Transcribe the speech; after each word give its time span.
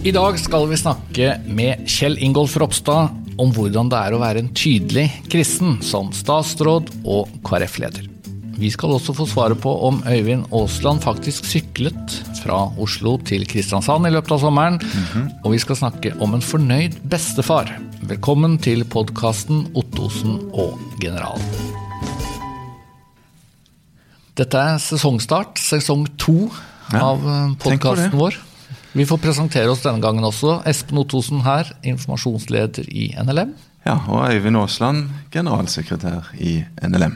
I 0.00 0.12
dag 0.16 0.38
skal 0.40 0.64
vi 0.70 0.76
snakke 0.80 1.34
med 1.44 1.82
Kjell 1.84 2.14
Ingolf 2.24 2.54
Ropstad 2.56 3.10
om 3.36 3.50
hvordan 3.52 3.90
det 3.92 3.98
er 4.00 4.14
å 4.16 4.20
være 4.22 4.40
en 4.40 4.48
tydelig 4.56 5.10
kristen 5.28 5.74
som 5.84 6.08
statsråd 6.16 6.88
og 7.04 7.28
KrF-leder. 7.44 8.06
Vi 8.56 8.70
skal 8.72 8.94
også 8.96 9.12
få 9.18 9.26
svaret 9.28 9.60
på 9.60 9.74
om 9.90 10.00
Øyvind 10.08 10.48
Aasland 10.56 11.04
faktisk 11.04 11.44
syklet 11.44 12.16
fra 12.40 12.62
Oslo 12.80 13.18
til 13.28 13.44
Kristiansand 13.44 14.08
i 14.08 14.14
løpet 14.16 14.38
av 14.38 14.40
sommeren. 14.46 14.80
Og 15.44 15.52
vi 15.52 15.60
skal 15.60 15.82
snakke 15.82 16.16
om 16.24 16.32
en 16.32 16.48
fornøyd 16.48 16.96
bestefar. 17.12 17.68
Velkommen 18.08 18.56
til 18.56 18.88
podkasten 18.88 19.66
Ottosen 19.76 20.40
og 20.56 20.80
generalen. 20.96 21.44
Dette 24.40 24.64
er 24.64 24.80
sesongstart, 24.80 25.60
sesong 25.60 26.08
to 26.16 26.46
Ja, 26.88 27.12
av 27.12 27.20
på 27.60 27.68
podkasten 27.68 28.16
vår. 28.16 28.46
Vi 28.92 29.06
får 29.06 29.20
presentere 29.22 29.70
oss 29.70 29.84
denne 29.84 30.02
gangen 30.02 30.24
også. 30.26 30.60
Espen 30.66 30.98
Ottosen 30.98 31.44
her, 31.46 31.68
informasjonsleder 31.86 32.88
i 32.90 33.10
NLM. 33.22 33.52
Ja, 33.86 33.94
og 34.10 34.26
Øyvind 34.34 34.58
Aasland, 34.60 35.06
generalsekretær 35.32 36.32
i 36.42 36.58
NLM. 36.84 37.14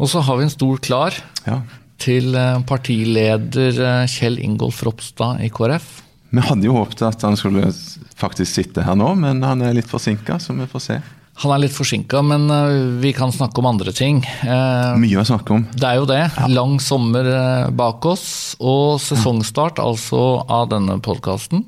Og 0.00 0.08
så 0.08 0.22
har 0.24 0.38
vi 0.40 0.46
en 0.48 0.50
stol 0.54 0.78
klar 0.82 1.12
Ja. 1.46 1.60
til 2.02 2.34
eh, 2.34 2.62
partileder 2.66 3.76
eh, 3.84 4.06
Kjell 4.10 4.40
Ingolf 4.42 4.80
Ropstad 4.82 5.42
i 5.44 5.50
KrF. 5.52 6.00
Vi 6.32 6.40
hadde 6.40 6.64
jo 6.64 6.72
håpet 6.78 7.02
at 7.04 7.22
han 7.22 7.36
skulle 7.36 7.68
faktisk 8.16 8.48
sitte 8.56 8.82
her 8.82 8.96
nå, 8.96 9.12
men 9.20 9.42
han 9.44 9.60
er 9.62 9.74
litt 9.76 9.90
forsinka, 9.90 10.38
så 10.40 10.56
vi 10.56 10.64
får 10.66 10.80
se. 10.86 10.96
Han 11.40 11.54
er 11.54 11.62
litt 11.64 11.72
forsinka, 11.72 12.20
men 12.26 12.44
eh, 12.52 12.74
vi 13.02 13.12
kan 13.16 13.32
snakke 13.32 13.62
om 13.62 13.70
andre 13.70 13.92
ting. 13.96 14.20
Eh, 14.44 14.90
Mye 15.00 15.22
å 15.22 15.24
snakke 15.26 15.54
om. 15.56 15.64
Det 15.72 15.88
er 15.88 15.96
jo 15.96 16.04
det. 16.10 16.20
Lang 16.52 16.76
sommer 16.82 17.28
eh, 17.32 17.70
bak 17.72 18.04
oss, 18.10 18.26
og 18.60 19.00
sesongstart 19.02 19.80
altså 19.82 20.42
av 20.44 20.68
denne 20.74 20.98
podkasten. 21.02 21.64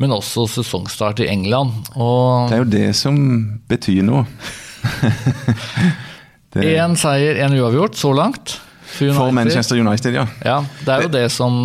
Men 0.00 0.16
også 0.16 0.46
sesongstart 0.48 1.20
i 1.20 1.28
England. 1.28 1.92
Og 1.92 2.48
Det 2.48 2.56
er 2.56 2.64
jo 2.64 2.70
det 2.72 2.88
som 2.96 3.20
betyr 3.68 4.00
noe. 4.08 4.24
én 6.56 6.96
seier, 6.98 7.36
én 7.44 7.54
uavgjort 7.60 8.00
så 8.00 8.14
langt. 8.16 8.56
For 8.90 9.12
for 9.14 9.30
Manchester 9.36 9.78
United, 9.78 10.16
ja. 10.16 10.24
Ja, 10.42 10.58
det 10.86 10.94
er 10.96 11.04
jo 11.04 11.12
det 11.12 11.26
som 11.30 11.60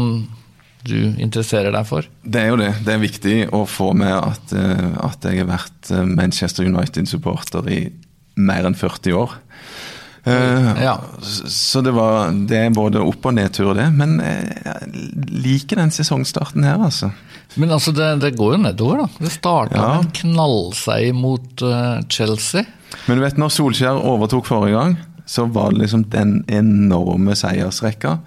du 0.85 1.15
interesserer 1.21 1.73
deg 1.73 1.85
for. 1.89 2.05
Det 2.23 2.41
er 2.43 2.51
jo 2.53 2.57
det. 2.61 2.71
Det 2.85 2.93
er 2.93 3.01
viktig 3.01 3.37
å 3.57 3.63
få 3.69 3.91
med 3.97 4.13
at, 4.13 4.53
eh, 4.53 4.91
at 5.05 5.25
jeg 5.25 5.41
har 5.41 5.49
vært 5.49 5.91
eh, 5.91 6.05
Manchester 6.05 6.67
United-supporter 6.69 7.69
i 7.73 7.79
mer 8.37 8.67
enn 8.69 8.75
40 8.77 9.15
år. 9.17 9.33
Eh, 10.25 10.83
Ja. 10.83 10.95
Så 11.21 11.81
det, 11.85 11.91
var, 11.93 12.31
det 12.49 12.57
er 12.57 12.69
både 12.73 13.01
opp- 13.01 13.25
og 13.29 13.33
nedtur, 13.37 13.73
det. 13.77 13.87
Men 13.93 14.17
jeg 14.19 15.05
liker 15.45 15.81
den 15.81 15.91
sesongstarten 15.93 16.63
her, 16.65 16.77
altså. 16.81 17.11
Men 17.55 17.71
altså, 17.71 17.93
det, 17.95 18.07
det 18.23 18.33
går 18.37 18.55
jo 18.57 18.61
nedover, 18.65 19.03
da. 19.05 19.09
Det 19.25 19.31
starta 19.31 19.75
Ja. 19.77 19.89
med 19.97 20.05
en 20.07 20.15
knallseier 20.21 21.13
mot 21.13 21.61
Chelsea. 22.09 22.65
Men 23.07 23.17
du 23.19 23.23
vet, 23.25 23.37
når 23.37 23.53
Solskjær 23.53 24.01
overtok 24.01 24.45
forrige 24.49 24.77
gang, 24.79 24.97
så 25.25 25.45
var 25.49 25.71
det 25.73 25.81
liksom 25.85 26.03
den 26.13 26.43
enorme 26.53 27.33
seiersrekka. 27.37 28.19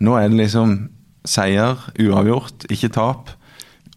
Nå 0.00 0.14
er 0.20 0.28
det 0.32 0.38
liksom 0.46 0.76
seier, 1.28 1.80
uavgjort, 2.00 2.68
ikke 2.72 2.92
tap. 2.94 3.32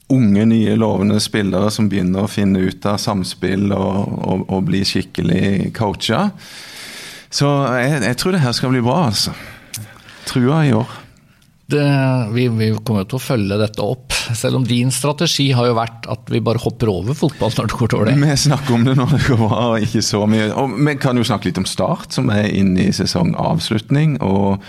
Unge, 0.10 0.46
nye, 0.50 0.74
lovende 0.80 1.20
spillere 1.22 1.70
som 1.74 1.90
begynner 1.90 2.26
å 2.26 2.32
finne 2.32 2.64
ut 2.66 2.86
av 2.90 2.98
samspill 3.02 3.70
og, 3.76 4.16
og, 4.26 4.48
og 4.50 4.64
bli 4.72 4.82
skikkelig 4.88 5.70
coacha. 5.78 6.30
Så 7.30 7.50
jeg, 7.78 8.02
jeg 8.08 8.18
tror 8.18 8.34
det 8.34 8.42
her 8.42 8.56
skal 8.58 8.74
bli 8.74 8.82
bra, 8.82 9.04
altså. 9.12 9.36
Trua 10.30 10.64
i 10.66 10.74
år. 10.74 10.98
Det, 11.70 11.86
vi, 12.34 12.48
vi 12.50 12.72
kommer 12.82 13.06
til 13.06 13.20
å 13.20 13.22
følge 13.22 13.60
dette 13.62 13.84
opp, 13.86 14.16
selv 14.34 14.58
om 14.58 14.64
din 14.66 14.90
strategi 14.90 15.52
har 15.54 15.68
jo 15.70 15.76
vært 15.78 16.08
at 16.10 16.32
vi 16.34 16.42
bare 16.42 16.62
hopper 16.64 16.90
over 16.90 17.14
fotball 17.18 17.54
når 17.54 17.70
det 17.70 17.78
går 17.78 17.92
dårlig. 17.94 18.16
Vi 18.24 18.38
snakker 18.48 18.74
om 18.74 18.88
det 18.88 18.96
når 18.98 19.14
det 19.14 19.20
går 19.28 19.38
bra, 19.44 19.60
og 19.68 19.86
ikke 19.86 20.02
så 20.06 20.24
mye. 20.30 20.48
Og 20.58 20.74
vi 20.74 20.96
kan 20.98 21.22
jo 21.22 21.28
snakke 21.30 21.52
litt 21.52 21.62
om 21.62 21.70
Start, 21.70 22.10
som 22.18 22.34
er 22.34 22.50
inne 22.50 22.88
i 22.88 22.96
sesongavslutning. 22.98 24.18
Og 24.26 24.66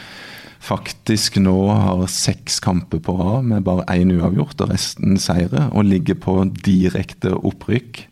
faktisk 1.11 1.41
nå 1.43 1.57
har 1.75 2.07
seks 2.07 2.61
kamper 2.63 3.01
på 3.03 3.17
rad 3.19 3.49
med 3.51 3.65
bare 3.67 3.83
én 3.91 4.13
uavgjort 4.15 4.61
og 4.63 4.71
resten 4.71 5.19
seire. 5.19 5.67
Og 5.75 5.85
ligger 5.85 6.15
på 6.15 6.45
direkte 6.63 7.35
opprykk. 7.35 8.07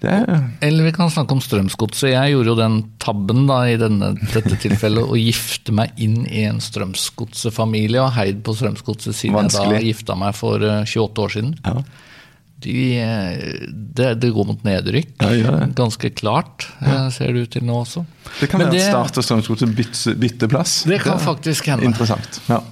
Det 0.00 0.12
er 0.12 0.48
Eller 0.60 0.84
vi 0.84 0.92
kan 0.92 1.10
snakke 1.10 1.32
om 1.32 1.40
Strømsgodset. 1.40 2.12
Jeg 2.12 2.32
gjorde 2.32 2.48
jo 2.48 2.56
den 2.56 2.78
tabben 2.98 3.46
da 3.46 3.62
i 3.68 3.76
denne, 3.76 4.14
dette 4.32 4.56
tilfellet 4.56 5.04
å 5.04 5.16
gifte 5.16 5.72
meg 5.72 5.92
inn 5.96 6.24
i 6.26 6.46
en 6.48 6.60
Strømsgodset-familie 6.60 8.00
og 8.00 8.14
heid 8.16 8.40
på 8.44 8.56
Strømsgodset 8.56 9.16
siden 9.16 9.50
jeg 9.50 9.76
da 9.76 9.80
gifta 9.84 10.16
meg 10.16 10.36
for 10.36 10.64
eh, 10.64 10.84
28 10.88 11.24
år 11.24 11.36
siden. 11.36 11.56
ja. 11.64 11.84
De, 12.64 12.74
eh, 12.98 13.66
det, 13.68 14.14
det 14.22 14.30
går 14.32 14.46
mot 14.48 14.62
nedrykk, 14.64 15.10
Ja, 15.20 15.30
ja, 15.36 15.50
ja. 15.60 15.66
ganske 15.76 16.08
klart, 16.16 16.64
eh, 16.80 17.08
ser 17.12 17.32
det 17.36 17.42
ut 17.46 17.50
til 17.52 17.64
nå 17.68 17.82
også. 17.82 18.04
Det 18.40 18.48
kan 18.48 18.62
Men 18.62 18.70
være 18.72 18.80
at 18.80 18.88
Start 18.88 19.18
og 19.20 19.24
Strømsgodset 19.26 19.74
bytter, 19.76 20.14
bytter 20.22 20.48
plass. 20.48 20.78
Det 20.88 21.02
kan 21.04 21.20
faktisk 21.20 21.68
hende. 21.68 21.84
Interessant. 21.84 22.40
ja. 22.48 22.62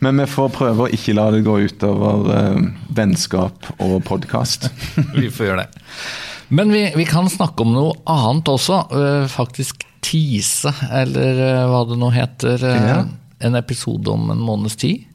Men 0.00 0.18
vi 0.20 0.26
får 0.28 0.48
prøve 0.52 0.84
å 0.84 0.90
ikke 0.92 1.14
la 1.16 1.28
det 1.32 1.44
gå 1.46 1.54
utover 1.68 2.26
eh, 2.34 2.62
vennskap 2.96 3.70
og 3.78 4.00
podkast. 4.04 4.66
Vi 5.20 5.30
får 5.32 5.46
gjøre 5.46 5.62
det. 5.64 5.84
Men 6.48 6.68
vi, 6.74 6.82
vi 6.96 7.04
kan 7.08 7.24
snakke 7.32 7.62
om 7.64 7.70
noe 7.72 7.94
annet 8.10 8.50
også. 8.52 8.82
øh, 8.92 9.28
Faktisk 9.32 9.86
tease, 10.04 10.68
eller 10.92 11.40
øh, 11.40 11.62
hva 11.70 11.80
det 11.88 11.96
nå 12.02 12.10
heter. 12.12 12.66
En 13.40 13.56
episode 13.56 14.10
om 14.12 14.28
en 14.34 14.42
måneds 14.44 14.76
tid. 14.76 15.06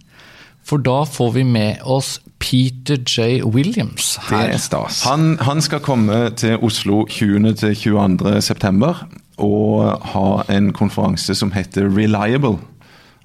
For 0.70 0.82
da 0.86 1.02
får 1.10 1.32
vi 1.34 1.44
med 1.50 1.82
oss 1.82 2.20
Peter 2.40 3.00
J. 3.02 3.42
Williams 3.44 4.18
Det 4.30 4.38
er 4.54 4.60
stas. 4.62 5.02
Han, 5.10 5.34
han 5.42 5.64
skal 5.66 5.82
komme 5.84 6.30
til 6.38 6.62
Oslo 6.66 7.06
20. 7.10 7.56
til 7.58 7.76
22. 7.76 8.36
september 8.46 9.02
og 9.40 10.04
ha 10.14 10.28
en 10.52 10.74
konferanse 10.76 11.34
som 11.36 11.54
heter 11.56 11.88
Reliable. 11.90 12.60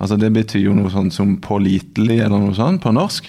Altså 0.00 0.16
Det 0.16 0.30
betyr 0.34 0.68
jo 0.68 0.74
noe 0.76 0.90
sånn 0.92 1.10
som 1.14 1.36
pålitelig 1.42 2.20
eller 2.24 2.40
noe 2.40 2.54
sånt 2.56 2.82
på 2.82 2.92
norsk. 2.94 3.28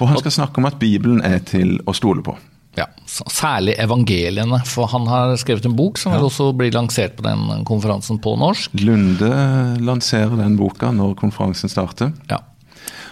Og 0.00 0.10
han 0.12 0.20
skal 0.20 0.34
snakke 0.40 0.62
om 0.62 0.68
at 0.68 0.78
Bibelen 0.80 1.22
er 1.24 1.42
til 1.48 1.78
å 1.88 1.94
stole 1.96 2.24
på. 2.24 2.36
Ja, 2.76 2.84
særlig 3.08 3.72
evangeliene, 3.80 4.58
for 4.68 4.90
han 4.92 5.06
har 5.08 5.32
skrevet 5.40 5.64
en 5.64 5.76
bok 5.78 5.96
som 5.96 6.12
vil 6.12 6.26
også 6.26 6.50
bli 6.56 6.68
lansert 6.74 7.16
på 7.16 7.24
den 7.24 7.64
konferansen 7.68 8.20
på 8.20 8.34
norsk. 8.36 8.74
Lunde 8.84 9.30
lanserer 9.80 10.36
den 10.36 10.58
boka 10.60 10.92
når 10.92 11.16
konferansen 11.20 11.72
starter. 11.72 12.12
Ja. 12.28 12.42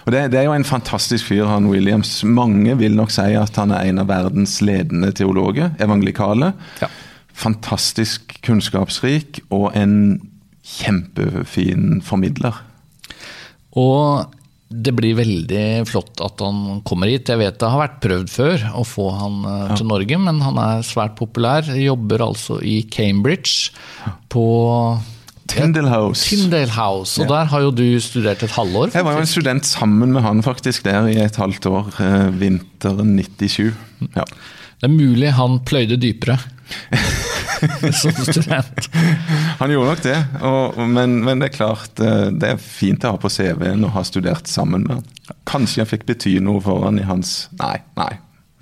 Og 0.04 0.12
det, 0.12 0.26
det 0.34 0.40
er 0.40 0.48
jo 0.48 0.56
en 0.56 0.66
fantastisk 0.68 1.30
fyr, 1.30 1.46
han 1.48 1.70
Williams. 1.70 2.18
Mange 2.28 2.76
vil 2.80 2.96
nok 2.98 3.12
si 3.14 3.30
at 3.40 3.56
han 3.60 3.72
er 3.72 3.88
en 3.88 4.02
av 4.02 4.10
verdens 4.10 4.58
ledende 4.64 5.10
teologer, 5.16 5.72
evangelikale. 5.80 6.52
Ja. 6.82 6.90
Fantastisk 7.34 8.36
kunnskapsrik 8.44 9.40
og 9.48 9.72
en 9.78 9.96
kjempefin 10.64 12.00
formidler. 12.04 12.60
Og 13.80 14.30
det 14.74 14.94
blir 14.96 15.16
veldig 15.18 15.84
flott 15.86 16.20
at 16.24 16.40
han 16.42 16.80
kommer 16.86 17.10
hit. 17.10 17.30
Jeg 17.30 17.40
vet 17.40 17.58
det 17.60 17.70
har 17.70 17.82
vært 17.84 18.00
prøvd 18.02 18.30
før 18.32 18.64
å 18.80 18.84
få 18.88 19.08
han 19.14 19.40
ja. 19.44 19.76
til 19.78 19.88
Norge, 19.90 20.20
men 20.20 20.40
han 20.42 20.60
er 20.60 20.86
svært 20.86 21.16
populær. 21.18 21.68
Jobber 21.78 22.26
altså 22.26 22.58
i 22.64 22.80
Cambridge 22.90 23.70
på 24.32 24.46
Tyndale 25.48 25.90
House. 25.90 26.24
Tyndale 26.28 26.72
House. 26.72 27.20
Og 27.20 27.28
der 27.28 27.44
har 27.50 27.60
jo 27.66 27.70
du 27.70 27.84
studert 28.00 28.42
et 28.42 28.50
halvår. 28.50 28.94
Jeg 28.94 29.04
var 29.04 29.16
jo 29.18 29.24
en 29.24 29.30
student 29.30 29.66
sammen 29.66 30.12
med 30.12 30.24
han 30.24 30.42
faktisk 30.42 30.84
der 30.84 31.06
i 31.12 31.18
et 31.20 31.36
halvt 31.36 31.66
år, 31.70 31.90
eh, 32.00 32.40
vinteren 32.40 33.16
97. 33.18 33.72
Ja. 34.16 34.24
Det 34.80 34.90
er 34.90 34.92
mulig 34.92 35.32
han 35.32 35.60
pløyde 35.64 35.96
dypere 36.00 36.38
som 38.00 38.12
student. 38.24 38.88
Han 39.60 39.70
gjorde 39.70 39.88
nok 39.92 40.02
det, 40.04 40.18
og, 40.42 40.80
men, 40.88 41.20
men 41.24 41.40
det 41.40 41.52
er 41.52 41.56
klart 41.56 42.00
eh, 42.02 42.28
det 42.34 42.54
er 42.54 42.60
fint 42.60 43.04
å 43.04 43.14
ha 43.14 43.20
på 43.20 43.30
CV-en 43.32 43.86
og 43.86 43.94
ha 43.94 44.04
studert 44.04 44.50
sammen 44.50 44.84
med 44.88 44.98
han. 44.98 45.38
Kanskje 45.48 45.82
jeg 45.82 45.92
fikk 45.92 46.06
bety 46.10 46.34
noe 46.44 46.60
for 46.64 46.84
han 46.84 47.00
i 47.00 47.06
hans 47.08 47.46
Nei, 47.60 47.78
nei. 47.96 48.12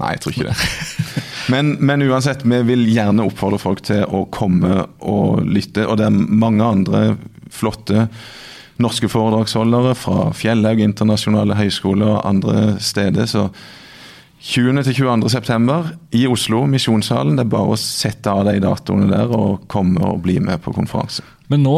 Nei, 0.02 0.16
jeg 0.16 0.25
tror 0.25 0.37
ikke 0.37 0.50
det. 0.50 1.19
Men, 1.50 1.72
men 1.82 2.02
uansett, 2.06 2.44
vi 2.46 2.60
vil 2.66 2.84
gjerne 2.90 3.25
oppfordre 3.26 3.58
folk 3.58 3.82
til 3.87 4.04
å 4.06 4.25
komme 4.34 4.84
og 4.99 5.43
lytte. 5.43 5.87
Og 5.90 5.99
det 5.99 6.06
er 6.06 6.14
mange 6.14 6.64
andre 6.64 7.02
flotte 7.52 8.06
norske 8.82 9.08
foredragsholdere 9.10 9.94
fra 9.99 10.31
Fjellhaug 10.37 10.81
internasjonale 10.82 11.56
høyskoler 11.58 12.16
og 12.16 12.22
andre 12.28 12.76
steder. 12.82 13.28
Så 13.31 13.49
20. 14.43 14.82
til 14.88 14.96
22. 15.04 15.31
september 15.31 15.93
i 16.19 16.25
Oslo, 16.31 16.64
Misjonssalen. 16.70 17.37
Det 17.38 17.44
er 17.44 17.52
bare 17.52 17.76
å 17.76 17.81
sette 17.81 18.32
av 18.32 18.46
de 18.48 18.56
datoene 18.62 19.10
der 19.12 19.34
og 19.37 19.69
komme 19.70 20.02
og 20.08 20.22
bli 20.25 20.40
med 20.43 20.62
på 20.64 20.75
konferanse. 20.75 21.22
Men 21.52 21.62
nå, 21.66 21.76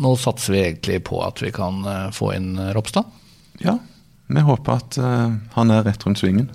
nå 0.00 0.14
satser 0.20 0.56
vi 0.56 0.62
egentlig 0.62 1.02
på 1.08 1.20
at 1.26 1.42
vi 1.44 1.52
kan 1.56 1.82
eh, 1.84 2.06
få 2.16 2.32
inn 2.38 2.54
Ropstad. 2.76 3.04
Ja, 3.60 3.76
vi 4.32 4.46
håper 4.48 4.80
at 4.80 4.96
eh, 5.00 5.36
han 5.58 5.74
er 5.74 5.84
rett 5.86 6.08
rundt 6.08 6.22
svingen. 6.22 6.48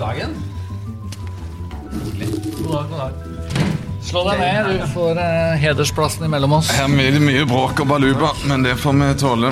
God 0.00 0.08
dagen. 0.08 0.30
God 2.62 2.72
dag, 2.72 2.84
god 2.90 2.98
dag. 2.98 3.12
Slå 4.02 4.22
deg 4.24 4.38
ned, 4.40 4.68
du 4.80 4.84
får 4.94 5.18
eh, 5.20 5.56
hedersplassen 5.60 6.24
imellom 6.24 6.54
oss. 6.56 6.70
Her 6.72 6.86
blir 6.88 7.12
det 7.12 7.20
mye 7.20 7.42
bråk 7.44 7.82
og 7.84 7.90
baluba, 7.90 8.30
men 8.48 8.64
det 8.64 8.78
får 8.80 8.96
vi 8.96 9.08
tåle. 9.20 9.50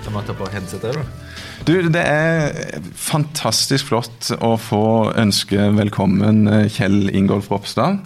Kan 0.00 0.14
man 0.14 0.24
ta 0.24 0.32
på 0.38 0.48
headsetet, 0.54 0.96
da? 0.96 1.34
Du, 1.68 1.74
det 1.92 2.00
er 2.00 2.80
fantastisk 2.96 3.90
flott 3.90 4.30
å 4.40 4.54
få 4.56 4.80
ønske 5.20 5.68
velkommen 5.76 6.46
eh, 6.48 6.70
Kjell 6.72 7.10
Ingolf 7.12 7.50
Ropstad. 7.52 8.00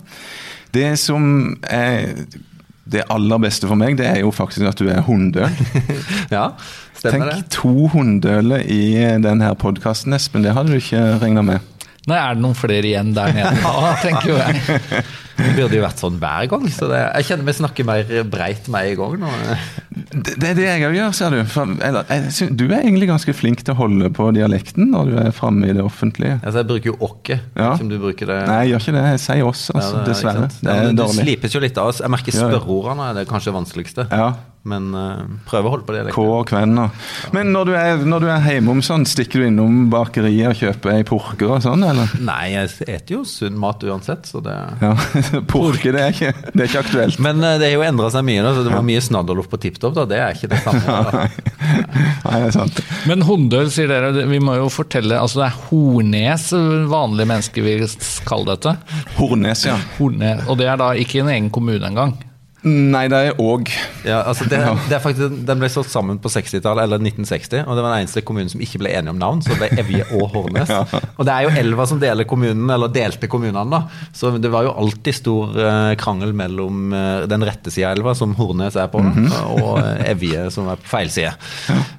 Det 0.75 0.96
som 0.99 1.55
er 1.62 2.25
det 2.91 3.05
aller 3.06 3.38
beste 3.38 3.70
for 3.70 3.79
meg, 3.79 3.94
det 4.02 4.08
er 4.11 4.19
jo 4.25 4.32
faktisk 4.35 4.67
at 4.73 4.82
du 4.82 4.91
er 4.91 5.05
hunndøl. 5.06 5.46
Ja, 6.35 6.49
stemmer 6.99 7.31
Tenk 7.31 7.46
det. 7.46 7.55
to 7.55 7.87
hunndøler 7.94 8.67
i 8.67 8.82
denne 9.23 9.55
podkasten, 9.62 10.19
Espen. 10.19 10.43
Det 10.43 10.56
hadde 10.58 10.75
du 10.75 10.82
ikke 10.82 11.05
regna 11.23 11.46
med. 11.46 11.70
Nei, 12.05 12.19
er 12.21 12.35
det 12.37 12.43
noen 12.45 12.56
flere 12.59 12.85
igjen 12.85 13.15
der 13.17 13.31
nede 13.33 13.61
Ja, 13.65 13.93
tenker 14.03 14.29
jo 14.29 14.35
jeg. 14.37 14.81
Det 15.35 15.47
burde 15.56 15.75
jo 15.79 15.83
vært 15.83 15.99
sånn 16.03 16.19
hver 16.21 16.47
gang. 16.53 16.67
Så 16.71 16.87
det, 16.91 16.99
jeg 17.17 17.27
kjenner 17.31 17.49
vi 17.49 17.55
snakker 17.56 17.87
mer 17.89 18.11
breit 18.31 18.69
med 18.71 18.91
en 18.93 19.01
gang. 19.01 19.25
Det, 20.12 20.35
det 20.39 20.51
er 20.53 20.59
det 20.59 20.67
jeg 20.69 20.85
òg 20.91 20.95
gjør, 20.99 21.15
ser 21.17 21.35
du. 21.35 21.41
For, 21.51 21.73
eller, 21.89 22.06
jeg, 22.12 22.51
du 22.61 22.67
er 22.69 22.85
egentlig 22.85 23.09
ganske 23.11 23.35
flink 23.35 23.65
til 23.67 23.75
å 23.75 23.79
holde 23.81 24.12
på 24.15 24.29
dialekten 24.37 24.93
når 24.93 25.11
du 25.11 25.17
er 25.25 25.33
framme 25.35 25.73
i 25.73 25.75
det 25.75 25.83
offentlige. 25.83 26.37
Altså, 26.43 26.61
jeg 26.62 26.71
bruker 26.71 26.93
jo 26.93 26.97
åkke. 27.09 27.41
Ja. 27.56 27.73
Ikke 27.73 27.89
om 27.89 27.93
du 27.95 27.99
bruker 28.05 28.31
det. 28.31 28.39
Nei, 28.53 28.61
jeg 28.62 28.75
gjør 28.77 28.85
ikke 28.87 28.97
det. 29.01 29.05
Jeg 29.17 29.23
sier 29.27 29.49
oss, 29.51 29.65
Ja, 29.73 29.81
altså. 29.81 29.93
det 29.97 30.03
er- 30.05 30.09
dessverre. 30.12 30.49
Det 30.61 30.79
Ja, 30.79 30.97
det 31.03 31.11
slipes 31.19 31.56
jo 31.59 31.65
litt 31.67 31.81
av 31.83 31.91
oss. 31.91 32.03
Jeg 32.05 32.15
merker 32.15 32.31
Ja, 32.37 32.39
ja. 32.45 32.51
spørreordene 32.53 33.11
er 33.11 33.19
det 33.23 33.27
kanskje 33.33 33.56
vanskeligste. 33.59 34.06
Ja. 34.12 34.29
Men 34.64 34.87
uh, 34.96 35.25
prøver 35.44 35.69
å 35.69 35.72
holde 35.75 35.84
på 35.84 35.93
det. 35.93 36.12
K 36.14 36.22
og 36.25 36.46
kvenner. 36.49 36.93
Men 37.37 37.50
når 37.52 37.69
du 37.69 37.72
er, 37.76 38.05
når 38.08 38.25
du 38.25 38.28
er 38.32 38.46
hjemme 38.49 38.72
om 38.72 38.81
sånn, 38.84 39.05
stikker 39.08 39.43
du 39.43 39.49
innom 39.50 39.90
bakeriet 39.93 40.55
og 40.55 40.56
kjøper 40.56 40.94
ei 40.94 41.05
porker 41.05 41.52
og 41.52 41.61
sånn, 41.66 41.84
eller? 41.84 42.14
Nei, 42.25 42.55
jeg 42.55 42.70
spiser 42.72 43.12
jo 43.12 43.20
sunn 43.28 43.58
mat 43.61 43.84
uansett, 43.84 44.25
så 44.31 44.40
det 44.44 44.56
Ja, 44.81 44.94
Porker, 45.52 45.93
det 45.93 46.00
er 46.06 46.16
ikke, 46.16 46.32
det 46.55 46.64
er 46.64 46.70
ikke 46.70 46.84
aktuelt. 46.87 47.20
Men 47.25 47.44
uh, 47.44 47.58
det 47.61 47.69
har 47.69 47.76
jo 47.76 47.84
endra 47.90 48.08
seg 48.14 48.25
mye, 48.25 48.40
da, 48.46 48.55
så 48.56 48.64
det 48.64 48.72
var 48.72 48.88
mye 48.88 49.05
snadderloff 49.05 49.52
på 49.52 49.61
tipp 49.66 49.81
topp. 49.82 49.99
da. 50.00 50.08
Det 50.08 50.20
er 50.25 50.38
ikke 50.38 50.52
det 50.55 50.62
samme. 50.64 50.82
Da. 51.05 51.26
Nei, 52.25 52.38
det 52.40 52.46
er 52.49 52.52
sant. 52.55 52.78
Men 53.08 53.22
Hundøl, 53.26 53.69
sier 53.72 53.88
dere. 53.90 54.25
Vi 54.31 54.38
må 54.43 54.55
jo 54.56 54.69
fortelle 54.72 55.17
Altså, 55.20 55.40
det 55.43 55.46
er 55.49 55.58
Hornes 55.69 56.46
vanlige 56.90 57.28
mennesker 57.28 57.67
vil 57.67 57.84
kalle 58.28 58.55
dette. 58.55 58.76
Hornes, 59.19 59.64
ja. 59.69 59.76
Hornes, 59.99 60.44
og 60.49 60.60
det 60.60 60.69
er 60.70 60.81
da 60.81 60.93
ikke 60.99 61.22
en 61.22 61.32
egen 61.34 61.50
kommune 61.55 61.84
engang. 61.88 62.17
Nei, 62.64 63.05
det 63.12 63.19
er 63.20 63.40
òg 63.43 63.69
Ja, 64.06 64.22
altså 64.25 64.46
det, 64.49 64.58
det 64.88 65.00
faktisk, 65.05 65.34
Den 65.44 65.61
ble 65.61 65.69
slått 65.72 65.90
sammen 65.93 66.16
på 66.22 66.31
60-tallet, 66.32 66.87
eller 66.87 67.02
1960, 67.02 67.64
og 67.66 67.76
det 67.76 67.84
var 67.84 67.93
den 67.93 68.05
eneste 68.05 68.22
kommunen 68.25 68.49
som 68.52 68.62
ikke 68.64 68.81
ble 68.81 68.93
enige 68.96 69.12
om 69.12 69.20
navn. 69.20 69.43
Så 69.44 69.52
det 69.52 69.58
ble 69.61 69.82
Evje 69.82 70.06
og 70.16 70.31
Hornes. 70.32 70.72
Og 71.19 71.26
det 71.26 71.32
er 71.34 71.44
jo 71.46 71.52
elva 71.61 71.84
som 71.88 72.00
deler 72.00 72.26
kommunen, 72.28 72.66
eller 72.70 72.90
delte 72.93 73.28
kommunene, 73.31 73.64
da. 73.70 74.08
Så 74.16 74.32
det 74.40 74.50
var 74.52 74.64
jo 74.66 74.72
alltid 74.81 75.16
stor 75.16 75.58
eh, 75.61 75.90
krangel 76.00 76.32
mellom 76.37 76.94
eh, 76.96 77.26
den 77.31 77.44
rette 77.46 77.72
sida 77.72 77.90
av 77.90 77.99
elva, 77.99 78.14
som 78.19 78.34
Hornnes 78.38 78.78
er 78.81 78.88
på, 78.93 79.02
og 79.02 79.78
eh, 79.82 80.08
Evje, 80.10 80.46
som 80.55 80.69
er 80.72 80.81
på 80.81 80.90
feil 80.90 81.12
side. 81.12 81.34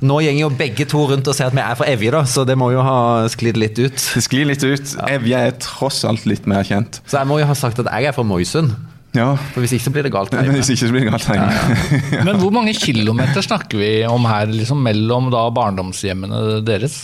Nå 0.06 0.20
går 0.26 0.40
jo 0.40 0.50
begge 0.58 0.88
to 0.90 1.06
rundt 1.12 1.30
og 1.30 1.38
sier 1.38 1.52
at 1.52 1.56
vi 1.56 1.64
er 1.64 1.78
fra 1.80 1.88
Evje, 1.92 2.12
da, 2.16 2.24
så 2.30 2.46
det 2.48 2.58
må 2.60 2.72
jo 2.74 2.84
ha 2.86 2.98
sklidd 3.32 3.60
litt 3.62 3.80
ut. 3.80 3.96
Det 3.96 4.26
sklir 4.26 4.50
litt 4.50 4.66
ut. 4.66 4.98
Evje 5.10 5.46
er 5.50 5.56
tross 5.62 6.04
alt 6.08 6.28
litt 6.30 6.50
mer 6.50 6.66
kjent. 6.68 7.02
Så 7.06 7.22
jeg 7.22 7.30
må 7.30 7.40
jo 7.42 7.50
ha 7.50 7.58
sagt 7.58 7.82
at 7.84 7.92
jeg 7.92 8.10
er 8.10 8.16
fra 8.16 8.26
Moisund, 8.28 8.74
Ja, 9.16 9.30
for 9.54 9.64
hvis 9.64 9.74
ikke 9.78 9.86
så 9.88 9.94
blir 9.96 10.04
det 10.08 10.12
galt. 10.14 10.34
men 10.36 10.50
Hvis 10.58 10.70
ikke 10.74 10.88
så 10.88 10.94
blir 10.94 11.06
det 11.06 11.12
galt 11.14 11.28
hjemme. 11.32 12.24
Men 12.28 12.40
hvor 12.42 12.52
mange 12.56 12.74
kilometer 12.78 13.42
snakker 13.46 13.80
vi 13.80 13.92
om 14.10 14.26
her, 14.30 14.48
liksom 14.52 14.82
mellom 14.86 15.30
da 15.34 15.46
barndomshjemmene 15.56 16.60
deres? 16.68 16.98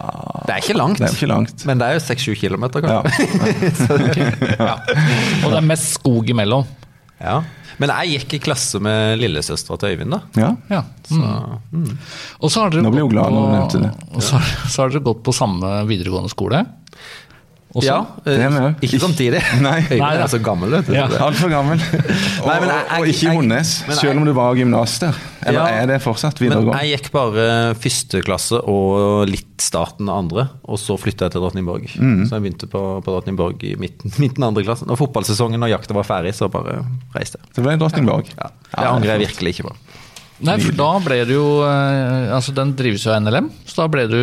Det 0.00 0.54
er 0.54 0.62
ikke 0.62 0.76
langt, 0.78 0.96
Det 1.00 1.08
er 1.10 1.16
ikke 1.16 1.26
langt. 1.28 1.64
men 1.68 1.80
det 1.80 1.86
er 1.90 1.98
jo 1.98 2.02
6-7 2.06 2.34
kilometer, 2.40 2.80
kanskje. 2.80 4.14
Ja. 4.60 4.76
Og 5.44 5.50
det 5.52 5.58
er 5.58 5.66
mest 5.66 5.90
skog 5.98 6.30
imellom. 6.32 6.64
Ja. 7.20 7.40
Men 7.80 7.92
jeg 7.92 8.14
gikk 8.20 8.34
i 8.36 8.40
klasse 8.44 8.80
med 8.82 9.18
lillesøstera 9.20 9.76
til 9.80 9.94
Øyvind, 9.94 10.12
da. 10.12 10.20
Ja. 10.40 10.48
Ja. 10.72 10.80
Mm. 11.12 11.92
Og 12.40 12.52
så 12.52 12.64
har 12.64 12.72
dere 12.72 12.84
Nå 12.84 12.92
ble 12.92 13.04
hun 13.06 13.12
glad 13.12 13.32
når 13.32 13.44
hun 13.46 13.54
nevnte 13.56 13.80
det. 13.84 13.92
Og 14.16 14.24
så, 14.24 14.40
så 14.68 14.82
har 14.86 14.92
dere 14.92 15.04
gått 15.04 15.22
på 15.24 15.32
samme 15.36 15.70
videregående 15.88 16.32
skole. 16.32 16.64
Også? 17.70 17.86
Ja, 17.86 17.98
Det 18.24 18.32
er 18.42 18.50
vi 18.50 18.60
eh, 18.66 18.72
ikke 18.82 18.98
samtidig. 18.98 19.40
Nei. 19.62 19.76
Øyvind 19.94 20.22
er 20.24 20.30
så 20.32 20.40
gammel, 20.42 20.72
vet 20.74 20.88
du. 20.88 20.94
Ja. 20.96 21.04
Altfor 21.28 21.52
gammel. 21.52 21.78
Nei, 22.48 22.56
men 22.64 22.68
jeg- 22.72 22.86
og 22.96 23.06
ikke 23.12 23.30
i 23.30 23.30
jeg- 23.30 23.50
jeg- 23.86 23.98
selv 24.00 24.16
om 24.18 24.24
du 24.26 24.32
var 24.34 24.56
gymnas 24.58 24.96
der. 24.98 25.14
Eller 25.46 25.60
Ja. 25.60 25.82
er 25.82 25.86
det 25.86 26.00
fortsatt 26.02 26.40
Men 26.40 26.48
videregående? 26.50 26.80
jeg 26.82 26.98
gikk 26.98 27.10
bare 27.14 27.44
første 27.78 28.22
klasse 28.26 28.58
og 28.66 29.28
litt 29.30 29.46
starten 29.62 30.08
av 30.10 30.18
andre, 30.24 30.48
og 30.66 30.78
så 30.82 30.96
flytta 30.98 31.28
jeg 31.28 31.32
til 31.36 31.40
Drottningborg. 31.44 31.86
Mm. 31.94 32.24
Så 32.26 32.34
jeg 32.36 32.42
begynte 32.42 32.66
på, 32.72 32.82
på 33.04 33.14
Drottningborg 33.14 33.62
i 33.70 33.76
midten, 33.78 34.10
midten 34.18 34.42
av 34.42 34.50
andre 34.50 34.64
klasse. 34.66 34.84
Når 34.90 34.98
fotballsesongen 35.00 35.62
og 35.62 35.70
jakta 35.70 35.94
var 35.94 36.08
ferdig, 36.08 36.34
så 36.34 36.50
bare 36.50 36.80
reiste 37.14 37.38
jeg. 37.38 37.54
Det 37.54 37.62
ble 37.64 37.76
Drottningborg. 37.78 38.32
Ja. 38.36 38.50
Ja, 38.74 38.80
Det 38.82 38.90
angrer 38.96 39.14
jeg 39.14 39.28
virkelig 39.28 39.54
ikke 39.54 39.68
på. 39.70 39.76
Nei, 40.42 40.56
for 40.58 40.72
da 40.72 40.90
ble 41.04 41.18
du 41.28 41.34
jo 41.34 41.48
eh, 41.68 42.30
Altså, 42.32 42.54
den 42.56 42.70
drives 42.74 43.02
jo 43.04 43.12
av 43.12 43.20
NLM, 43.22 43.50
så 43.68 43.82
da 43.82 43.88
ble 43.92 44.06
du 44.08 44.20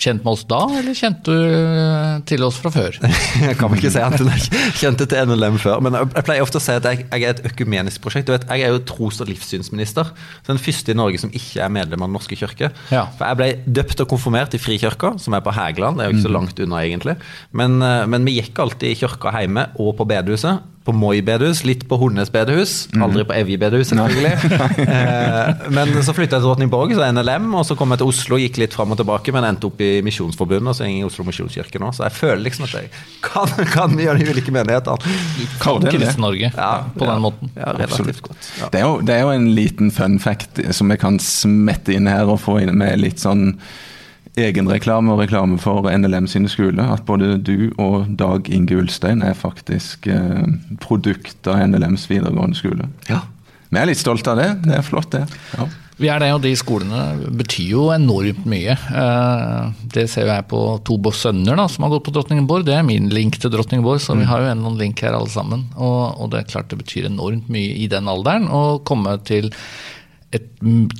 kjent 0.00 0.24
med 0.24 0.32
oss 0.32 0.44
da, 0.48 0.60
eller 0.80 0.96
kjente 0.96 1.34
du 1.34 1.54
eh, 1.54 2.14
til 2.28 2.44
oss 2.46 2.58
fra 2.60 2.72
før? 2.72 2.96
Jeg 3.46 3.58
kan 3.60 3.74
ikke 3.76 3.92
si 3.92 4.00
at 4.02 4.16
jeg 4.20 4.62
kjente 4.80 5.06
til 5.08 5.28
NLM 5.28 5.58
før, 5.60 5.82
men 5.84 5.96
jeg 5.96 6.24
pleier 6.26 6.44
ofte 6.44 6.60
å 6.60 6.62
si 6.62 6.72
at 6.76 6.86
jeg, 6.86 7.04
jeg 7.08 7.26
er 7.26 7.34
et 7.34 7.42
økumenisk 7.50 8.02
prosjekt. 8.04 8.28
Du 8.28 8.34
vet, 8.34 8.46
jeg 8.48 8.66
er 8.66 8.74
jo 8.74 8.80
tros- 8.88 9.20
og 9.22 9.30
livssynsminister. 9.30 10.10
Så 10.40 10.52
den 10.52 10.60
første 10.62 10.92
i 10.92 10.96
Norge 10.98 11.20
som 11.22 11.32
ikke 11.32 11.62
er 11.64 11.72
medlem 11.72 12.02
av 12.04 12.10
Den 12.10 12.16
norske 12.18 12.38
kirke. 12.38 12.70
Ja. 12.92 13.06
For 13.18 13.26
jeg 13.26 13.40
ble 13.40 13.74
døpt 13.80 14.04
og 14.04 14.10
konfirmert 14.12 14.56
i 14.56 14.60
Frikirka, 14.62 15.14
som 15.22 15.36
er 15.36 15.44
på 15.44 15.54
Hægeland. 15.56 15.98
Det 15.98 16.06
er 16.06 16.10
jo 16.10 16.18
ikke 16.18 16.28
så 16.28 16.34
langt 16.36 16.64
unna, 16.64 16.82
egentlig. 16.86 17.16
Men, 17.56 17.78
eh, 17.84 18.04
men 18.10 18.28
vi 18.28 18.38
gikk 18.38 18.60
alltid 18.62 18.92
i 18.92 19.00
kirka 19.02 19.34
hjemme 19.36 19.68
og 19.80 19.96
på 20.00 20.08
bedehuset. 20.10 20.69
På 20.80 20.94
Moi 20.96 21.18
bedehus, 21.20 21.60
litt 21.68 21.82
på 21.88 21.96
Hornnes 22.00 22.30
bedehus. 22.32 22.86
Aldri 22.96 23.26
på 23.28 23.34
Evje 23.36 23.58
bedehus, 23.60 23.90
selvfølgelig. 23.92 24.36
Eh, 24.90 25.68
men 25.74 25.90
så 26.02 26.12
flytta 26.16 26.38
jeg 26.38 26.42
til 26.42 26.46
Drottningborg, 26.46 26.92
så 26.96 27.04
NLM, 27.12 27.50
og 27.58 27.64
så 27.68 27.74
kom 27.78 27.92
jeg 27.92 28.00
til 28.00 28.10
Oslo, 28.10 28.38
gikk 28.40 28.58
litt 28.62 28.74
fram 28.74 28.94
og 28.94 28.98
tilbake, 28.98 29.32
men 29.34 29.44
endte 29.46 29.68
opp 29.68 29.82
i 29.84 29.90
Misjonsforbundet, 30.04 30.70
og 30.72 30.76
så 30.76 30.84
er 30.86 30.90
jeg 30.90 31.02
i 31.02 31.06
Oslo 31.06 31.24
misjonskirke 31.28 31.80
nå. 31.82 31.90
Så 31.94 32.06
jeg 32.06 32.16
føler 32.16 32.42
liksom 32.46 32.66
at 32.66 32.74
jeg 32.78 32.90
kan, 33.24 33.52
kan 33.70 33.94
gjøre 34.00 34.22
de 34.22 34.32
ulike 34.32 34.54
menighetene. 34.54 35.14
Kan. 35.62 35.84
Kristen-Norge 35.86 36.50
Ja, 36.56 36.70
på 36.96 37.04
ja. 37.04 37.12
den 37.12 37.24
måten. 37.26 37.52
Ja, 37.58 37.74
relativt 37.76 38.24
godt. 38.26 38.50
Ja. 38.60 38.72
Det 38.72 38.80
er, 38.80 38.86
jo, 38.88 38.98
det 39.04 39.16
er 39.16 39.22
jo 39.26 39.36
en 39.36 39.48
liten 39.56 39.94
fun 39.94 40.18
fact 40.22 40.62
som 40.76 40.90
jeg 40.92 41.02
kan 41.04 41.20
smette 41.22 41.94
inn 41.96 42.10
her 42.10 42.30
og 42.30 42.40
få 42.42 42.60
inn 42.64 42.74
med 42.80 42.98
litt 43.04 43.22
sånn 43.22 43.54
egenreklame 44.46 45.12
og 45.14 45.20
reklame 45.22 45.58
for 45.60 45.86
NLM 45.90 46.26
sine 46.30 46.48
skoler. 46.52 46.92
At 46.94 47.04
både 47.08 47.36
du 47.44 47.70
og 47.80 48.08
Dag 48.20 48.48
Inge 48.52 48.78
Ulstein 48.80 49.22
er 49.26 49.34
faktisk 49.38 50.06
eh, 50.10 50.46
produkt 50.82 51.46
av 51.50 51.60
NLMs 51.70 52.08
videregående 52.10 52.58
skole. 52.58 52.88
Ja. 53.10 53.22
Vi 53.70 53.78
er 53.78 53.86
litt 53.86 54.00
stolte 54.02 54.32
av 54.32 54.40
det. 54.40 54.48
Det 54.66 54.74
er 54.80 54.82
flott, 54.86 55.12
det. 55.14 55.26
Ja. 55.54 55.68
Vi 56.00 56.08
er 56.08 56.16
det, 56.22 56.30
og 56.32 56.40
de 56.40 56.54
skolene 56.56 57.28
betyr 57.36 57.74
jo 57.74 57.82
enormt 57.92 58.46
mye. 58.48 58.72
Eh, 58.72 59.66
Det 59.92 60.06
ser 60.08 60.24
vi 60.24 60.32
jeg 60.32 60.46
på 60.48 60.60
Tobos 60.88 61.02
bo- 61.02 61.18
sønner 61.28 61.58
da, 61.60 61.66
som 61.68 61.84
har 61.84 61.92
gått 61.92 62.06
på 62.08 62.14
Drottningborg. 62.16 62.64
Det 62.64 62.74
er 62.78 62.82
min 62.88 63.10
link 63.12 63.36
til 63.38 63.52
Drottningborg, 63.52 64.00
så 64.00 64.16
vi 64.16 64.24
har 64.24 64.40
jo 64.40 64.48
en 64.48 64.56
eller 64.58 64.70
annen 64.70 64.80
link 64.80 65.02
her 65.04 65.12
alle 65.18 65.28
sammen. 65.28 65.66
Og, 65.76 66.16
og 66.24 66.30
det 66.32 66.40
er 66.40 66.48
klart 66.54 66.72
det 66.72 66.80
betyr 66.80 67.10
enormt 67.10 67.50
mye 67.52 67.76
i 67.84 67.86
den 67.92 68.08
alderen 68.08 68.48
å 68.48 68.80
komme 68.88 69.18
til 69.28 69.52
et 70.30 70.46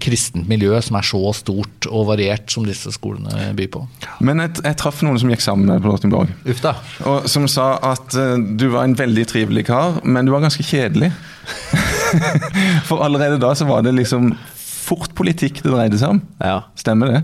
kristent 0.03 0.49
miljø 0.51 0.75
som 0.83 0.97
er 0.99 1.07
så 1.07 1.21
stort 1.39 1.87
og 1.87 2.09
variert 2.09 2.51
som 2.51 2.65
disse 2.67 2.91
skolene 2.97 3.53
byr 3.55 3.69
på. 3.71 3.83
Men 4.27 4.43
jeg, 4.43 4.57
jeg 4.67 4.79
traff 4.81 5.05
noen 5.07 5.21
som 5.23 5.31
gikk 5.31 5.45
sammen 5.45 5.71
med 5.71 5.85
på 5.85 5.93
Drottningborg. 5.93 6.33
Uff 6.51 6.63
da. 6.65 6.75
Og 7.07 7.29
som 7.31 7.47
sa 7.51 7.73
at 7.93 8.17
uh, 8.19 8.35
du 8.39 8.67
var 8.75 8.89
en 8.89 8.99
veldig 8.99 9.27
trivelig 9.31 9.69
kar, 9.71 10.01
men 10.03 10.27
du 10.27 10.35
var 10.35 10.43
ganske 10.43 10.67
kjedelig. 10.67 11.13
For 12.89 13.05
allerede 13.07 13.39
da 13.43 13.55
så 13.55 13.69
var 13.71 13.87
det 13.87 13.95
liksom 14.01 14.33
fort 14.91 15.15
politikk 15.19 15.63
det 15.65 15.71
dreide 15.73 16.01
seg 16.01 16.17
om. 16.17 16.21
Ja. 16.43 16.59
Stemmer 16.79 17.13
det? 17.13 17.21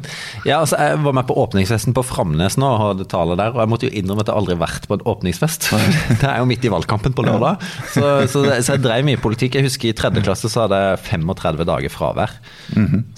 Ja, 0.46 0.60
altså 0.62 0.78
Jeg 0.80 1.02
var 1.04 1.16
med 1.18 1.26
på 1.28 1.36
åpningsfesten 1.42 1.96
på 1.96 2.04
Framnes 2.06 2.58
nå 2.60 2.68
og 2.70 2.80
hadde 2.82 3.08
tale 3.10 3.36
der, 3.38 3.54
og 3.54 3.62
jeg 3.64 3.72
måtte 3.72 3.90
jo 3.90 3.94
innrømme 3.98 4.24
at 4.24 4.32
jeg 4.32 4.38
aldri 4.38 4.56
har 4.56 4.62
vært 4.64 4.88
på 4.88 4.98
en 4.98 5.06
åpningsfest. 5.12 5.70
Det 6.22 6.30
er 6.30 6.40
jo 6.40 6.48
midt 6.48 6.64
i 6.66 6.72
valgkampen 6.72 7.16
på 7.16 7.26
lørdag, 7.26 7.62
så, 7.92 8.06
så, 8.30 8.46
så 8.62 8.76
jeg 8.76 8.84
dreiv 8.86 9.06
mye 9.08 9.20
politikk. 9.20 9.58
Jeg 9.58 9.68
husker 9.68 9.90
i 9.90 9.96
tredje 9.96 10.24
klasse 10.26 10.50
så 10.52 10.64
hadde 10.64 10.80
jeg 10.82 11.04
35 11.10 11.66
dager 11.68 11.92
fravær. 11.92 12.36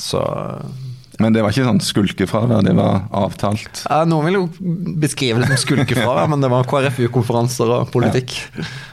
Så 0.01 0.23
Men 1.19 1.35
det 1.35 1.43
var 1.43 1.51
ikke 1.51 1.65
sånn 1.67 1.81
skulkefravær, 1.83 2.61
det 2.63 2.73
var 2.79 3.01
avtalt. 3.19 3.81
ja, 3.91 4.05
Noen 4.07 4.29
vil 4.29 4.37
jo 4.39 4.43
beskrive 5.03 5.41
det 5.43 5.49
som 5.51 5.59
skulkefravær, 5.65 6.29
men 6.31 6.45
det 6.45 6.51
var 6.53 6.63
KrFU-konferanser 6.71 7.73
og 7.75 7.89
politikk. 7.91 8.37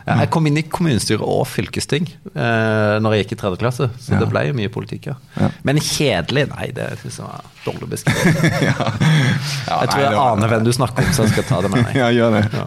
Ja, 0.08 0.16
jeg 0.24 0.32
kom 0.34 0.48
inn 0.50 0.58
i 0.58 0.64
kommunestyret 0.66 1.22
og 1.22 1.44
fylkesting 1.50 2.08
eh, 2.34 2.96
når 3.02 3.14
jeg 3.18 3.26
gikk 3.26 3.36
i 3.36 3.40
tredje 3.44 3.62
klasse, 3.62 3.90
så 4.02 4.16
Ja. 4.16 4.20
det 4.24 4.30
ble 4.34 4.42
jo 4.50 4.56
mye 4.58 4.72
politikk, 4.74 5.12
ja. 5.12 5.16
Ja. 5.38 5.52
Men 5.68 5.78
kjedelig, 5.78 6.48
nei, 6.56 6.72
det 6.74 6.90
syns 7.04 7.20
jeg 7.22 7.28
var 7.30 7.46
dårlig 7.68 7.92
beskrevet. 7.94 8.42
Ja, 8.66 9.82
Jeg 9.84 9.90
tror 9.94 10.02
jeg 10.02 10.12
nei, 10.16 10.26
aner 10.26 10.48
hvem 10.56 10.66
du 10.66 10.72
snakker 10.74 11.06
om, 11.06 11.14
så 11.14 11.26
jeg 11.28 11.36
skal 11.36 11.48
ta 11.50 11.62
det 11.66 11.72
med 11.76 11.84
meg. 11.86 11.96
Ja, 12.02 12.10
gjør 12.14 12.40
det. 12.40 12.66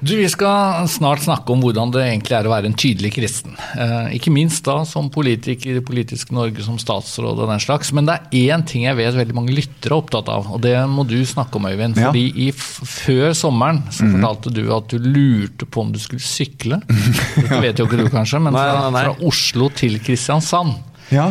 Du, 0.00 0.16
Vi 0.16 0.28
skal 0.30 0.86
snart 0.88 1.24
snakke 1.24 1.50
om 1.50 1.62
hvordan 1.62 1.90
det 1.90 2.04
egentlig 2.04 2.36
er 2.38 2.46
å 2.46 2.52
være 2.52 2.70
en 2.70 2.76
tydelig 2.78 3.10
kristen. 3.16 3.56
Eh, 3.74 4.12
ikke 4.18 4.30
minst 4.30 4.62
da 4.68 4.76
som 4.86 5.08
politiker 5.10 5.72
i 5.72 5.78
det 5.80 5.82
politiske 5.86 6.34
Norge, 6.36 6.62
som 6.62 6.76
statsråd 6.78 7.40
og 7.42 7.50
den 7.50 7.62
slags. 7.62 7.90
Men 7.96 8.06
det 8.06 8.14
er 8.14 8.52
én 8.54 8.62
ting 8.68 8.84
jeg 8.86 8.98
vet 8.98 9.16
veldig 9.18 9.34
mange 9.34 9.56
lyttere 9.56 9.90
er 9.90 9.98
opptatt 9.98 10.30
av, 10.30 10.46
og 10.54 10.62
det 10.62 10.76
må 10.92 11.02
du 11.08 11.16
snakke 11.26 11.58
om, 11.58 11.66
Øyvind. 11.66 11.98
Ja. 11.98 12.12
Fordi 12.12 12.52
før 12.54 13.34
sommeren 13.34 13.82
så 13.90 14.06
fortalte 14.06 14.54
du 14.54 14.62
at 14.76 14.94
du 14.94 15.02
lurte 15.02 15.66
på 15.66 15.82
om 15.82 15.90
du 15.94 15.98
skulle 16.02 16.22
sykle. 16.22 16.78
Det 17.48 17.58
vet 17.62 17.80
jo 17.80 17.88
ikke 17.88 17.98
du 17.98 18.10
kanskje, 18.12 18.38
men 18.44 18.54
fra, 18.54 18.90
fra 18.94 19.14
Oslo 19.26 19.70
til 19.74 19.98
Kristiansand. 20.04 20.76
Ja. 21.14 21.26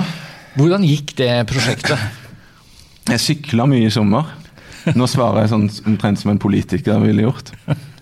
Hvordan 0.57 0.83
gikk 0.87 1.13
det 1.19 1.31
prosjektet? 1.47 2.01
Jeg 3.07 3.23
sykla 3.23 3.67
mye 3.69 3.87
i 3.87 3.93
sommer. 3.93 4.27
Nå 4.95 5.07
svarer 5.09 5.43
jeg 5.43 5.51
sånn 5.51 5.67
omtrent 5.89 6.21
som 6.21 6.31
en 6.31 6.41
politiker 6.41 7.01
ville 7.03 7.25
gjort. 7.25 7.51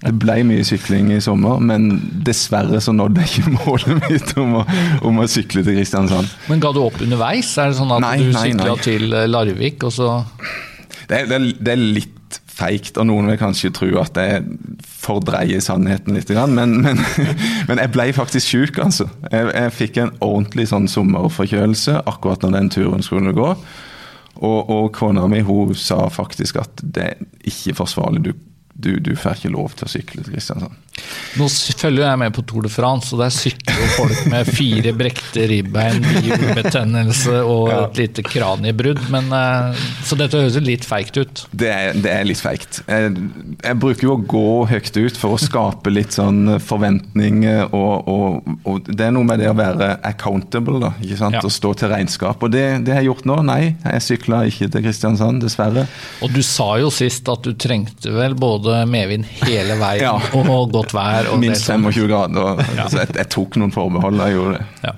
Det 0.06 0.14
ble 0.22 0.36
mye 0.46 0.66
sykling 0.68 1.10
i 1.16 1.22
sommer, 1.24 1.62
men 1.64 1.88
dessverre 2.28 2.82
så 2.84 2.94
nådde 2.94 3.24
jeg 3.24 3.32
ikke 3.32 3.56
målet 3.56 4.04
mitt 4.10 4.36
om 4.42 4.60
å, 4.60 4.66
om 5.08 5.24
å 5.24 5.30
sykle 5.32 5.64
til 5.66 5.80
Kristiansand. 5.80 6.30
Men 6.52 6.62
ga 6.62 6.74
du 6.76 6.84
opp 6.84 7.00
underveis? 7.02 7.56
Er 7.62 7.72
det 7.72 7.80
sånn 7.80 7.96
at 7.96 8.06
Nei, 8.06 8.18
du 8.22 8.36
sykla 8.36 8.76
til 8.86 9.10
eh, 9.10 9.30
Larvik, 9.32 9.88
og 9.88 9.96
så 9.96 10.12
Det 11.10 11.24
er, 11.24 11.32
det 11.32 11.40
det 11.58 11.74
er 11.74 11.82
litt 11.82 12.14
feigt, 12.56 13.00
og 13.02 13.10
noen 13.10 13.28
vil 13.32 13.40
kanskje 13.40 13.74
tro 13.76 13.90
at 14.00 14.16
jeg 14.20 14.44
fordreier 15.06 15.64
sannheten 15.64 16.16
litt. 16.16 16.32
Men, 16.32 16.78
men, 16.84 17.02
men 17.68 17.82
jeg 17.82 17.92
ble 17.94 18.08
faktisk 18.16 18.54
sjuk, 18.54 18.80
altså. 18.84 19.10
Jeg, 19.32 19.50
jeg 19.52 19.76
fikk 19.76 20.00
en 20.02 20.14
ordentlig 20.24 20.70
sånn 20.72 20.88
sommerforkjølelse 20.92 22.02
akkurat 22.06 22.46
når 22.46 22.58
den 22.60 22.72
turen 22.78 23.06
skulle 23.06 23.36
gå. 23.36 23.52
Og, 24.36 24.70
og 24.70 24.90
kona 24.96 25.28
mi 25.32 25.40
hun 25.46 25.76
sa 25.80 26.06
faktisk 26.12 26.60
at 26.60 26.82
det 26.84 27.06
er 27.06 27.22
ikke 27.48 27.78
forsvarlig. 27.82 28.26
Du, 28.26 28.34
du, 28.74 28.92
du 29.00 29.14
får 29.16 29.40
ikke 29.40 29.54
lov 29.56 29.76
til 29.78 29.88
å 29.88 29.94
sykle 29.96 30.24
til 30.24 30.36
Kristiansand. 30.36 30.76
Nå 31.36 31.48
følger 31.52 32.06
jeg 32.06 32.20
med 32.22 32.32
på 32.36 32.44
Tour 32.48 32.64
de 32.64 32.70
France, 32.72 33.12
og 33.16 33.20
der 33.20 33.34
sykler 33.34 33.76
jo 33.82 33.88
folk 33.98 34.22
med 34.32 34.48
fire 34.48 34.94
brekte 34.96 35.44
ribbein, 35.52 35.98
bihulebetennelse 36.06 37.42
og 37.44 37.72
et 37.74 38.00
lite 38.00 38.24
kraniebrudd. 38.26 39.02
Men, 39.12 39.28
eh, 39.36 39.82
så 40.08 40.16
dette 40.20 40.40
høres 40.40 40.56
litt 40.64 40.86
feigt 40.88 41.18
ut. 41.20 41.44
Det 41.52 41.70
er, 41.72 41.98
det 42.00 42.12
er 42.14 42.24
litt 42.28 42.40
feigt. 42.40 42.80
Jeg, 42.88 43.12
jeg 43.66 43.80
bruker 43.82 44.08
jo 44.08 44.14
å 44.16 44.22
gå 44.36 44.46
høyt 44.72 44.92
ut 44.96 45.20
for 45.20 45.36
å 45.36 45.42
skape 45.42 45.92
litt 45.92 46.16
sånn 46.16 46.56
forventning, 46.64 47.44
og, 47.68 48.08
og, 48.08 48.56
og 48.64 48.88
det 48.88 49.10
er 49.10 49.14
noe 49.16 49.28
med 49.28 49.44
det 49.44 49.52
å 49.52 49.58
være 49.58 49.92
accountable, 50.08 50.80
da, 50.84 50.94
ikke 51.04 51.20
sant? 51.20 51.40
Ja. 51.40 51.44
Å 51.46 51.52
stå 51.52 51.74
til 51.82 51.92
regnskap. 51.92 52.44
Og 52.46 52.54
det, 52.56 52.64
det 52.88 52.96
har 52.96 53.04
jeg 53.04 53.12
gjort 53.12 53.28
nå. 53.30 53.40
Nei, 53.46 53.62
jeg 53.84 54.06
sykla 54.08 54.44
ikke 54.50 54.70
til 54.74 54.86
Kristiansand, 54.88 55.44
dessverre. 55.44 55.86
Og 56.24 56.32
du 56.34 56.42
sa 56.46 56.72
jo 56.82 56.90
sist 56.94 57.28
at 57.32 57.44
du 57.46 57.52
trengte 57.60 58.14
vel 58.16 58.36
både 58.40 58.84
medvind 58.90 59.28
hele 59.44 59.76
veien 59.82 60.04
Ja. 60.06 60.16
og 60.40 60.72
godt 60.74 60.85
vær. 60.94 61.32
Og 61.34 61.40
Minst 61.40 61.66
25 61.66 62.08
grader. 62.12 62.42
Og, 62.42 62.60
altså, 62.78 63.00
jeg, 63.04 63.16
jeg 63.18 63.30
tok 63.30 63.56
noen 63.62 63.72
forbehold, 63.74 64.22
jeg 64.22 64.38
gjorde 64.38 64.58
det. 64.60 64.66
Ja. 64.84 64.94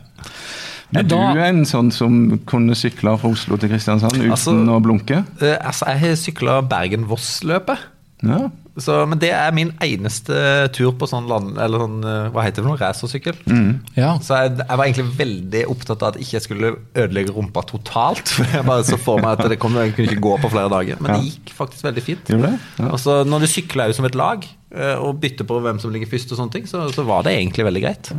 Er 0.95 1.03
da, 1.03 1.17
du 1.35 1.41
en 1.43 1.65
sånn 1.67 1.89
som 1.91 2.39
kunne 2.47 2.75
sykle 2.79 3.17
fra 3.19 3.27
Oslo 3.29 3.57
til 3.59 3.69
Kristiansand 3.73 4.15
uten 4.15 4.31
Altså- 4.31 4.55
å 4.55 4.79
blunke? 4.83 5.23
Uh, 5.41 5.57
altså, 5.59 5.85
jeg 5.91 5.99
har 5.99 6.15
sykla 6.15 6.61
Bergen-Voss-løpet. 6.69 7.77
Ja. 8.23 8.47
Så, 8.77 8.93
men 9.09 9.17
det 9.17 9.31
er 9.33 9.51
min 9.57 9.71
eneste 9.81 10.37
tur 10.73 10.91
på 10.97 11.07
sånn 11.09 11.25
land... 11.29 11.55
Eller 11.61 11.81
sånn, 11.81 11.95
eh, 12.05 12.27
hva 12.33 12.43
heter 12.45 12.61
det 12.61 12.65
for 12.67 12.69
noe? 12.69 12.77
Racersykkel. 12.77 13.39
ja. 13.97 14.11
Så 14.21 14.37
jeg, 14.37 14.51
jeg 14.61 14.77
var 14.77 14.83
egentlig 14.85 15.05
veldig 15.17 15.63
opptatt 15.73 16.03
av 16.05 16.11
at 16.13 16.19
ikke 16.21 16.35
jeg 16.37 16.45
skulle 16.45 16.71
ødelegge 16.93 17.33
rumpa 17.33 17.63
totalt. 17.65 18.29
For 18.37 18.45
jeg 18.53 18.67
bare 18.69 18.85
så 18.85 18.99
for 19.01 19.17
meg 19.23 19.33
at 19.41 19.49
det 19.49 19.57
kom, 19.61 19.73
jeg 19.81 19.95
kunne 19.97 20.11
ikke 20.13 20.21
gå 20.27 20.35
på 20.45 20.51
flere 20.53 20.69
dager. 20.69 21.01
Men 21.01 21.09
Ja. 21.15 21.17
det 21.17 21.31
gikk 21.33 21.55
faktisk 21.57 21.87
veldig 21.89 22.05
fint. 22.05 22.29
Ja. 22.29 22.53
Og 22.91 22.99
så 23.01 23.23
når 23.25 23.47
du 23.47 23.49
sykler 23.49 23.89
jo 23.89 23.97
som 23.97 24.05
et 24.11 24.17
lag, 24.17 24.45
og 24.75 25.15
bytte 25.23 25.45
på 25.47 25.57
hvem 25.63 25.77
som 25.79 25.93
ligger 25.93 26.09
først, 26.11 26.31
og 26.33 26.39
sånne 26.41 26.51
ting, 26.51 26.65
så, 26.67 26.81
så 26.91 27.03
var 27.07 27.23
det 27.23 27.31
egentlig 27.37 27.63
veldig 27.63 27.81
greit. 27.85 28.09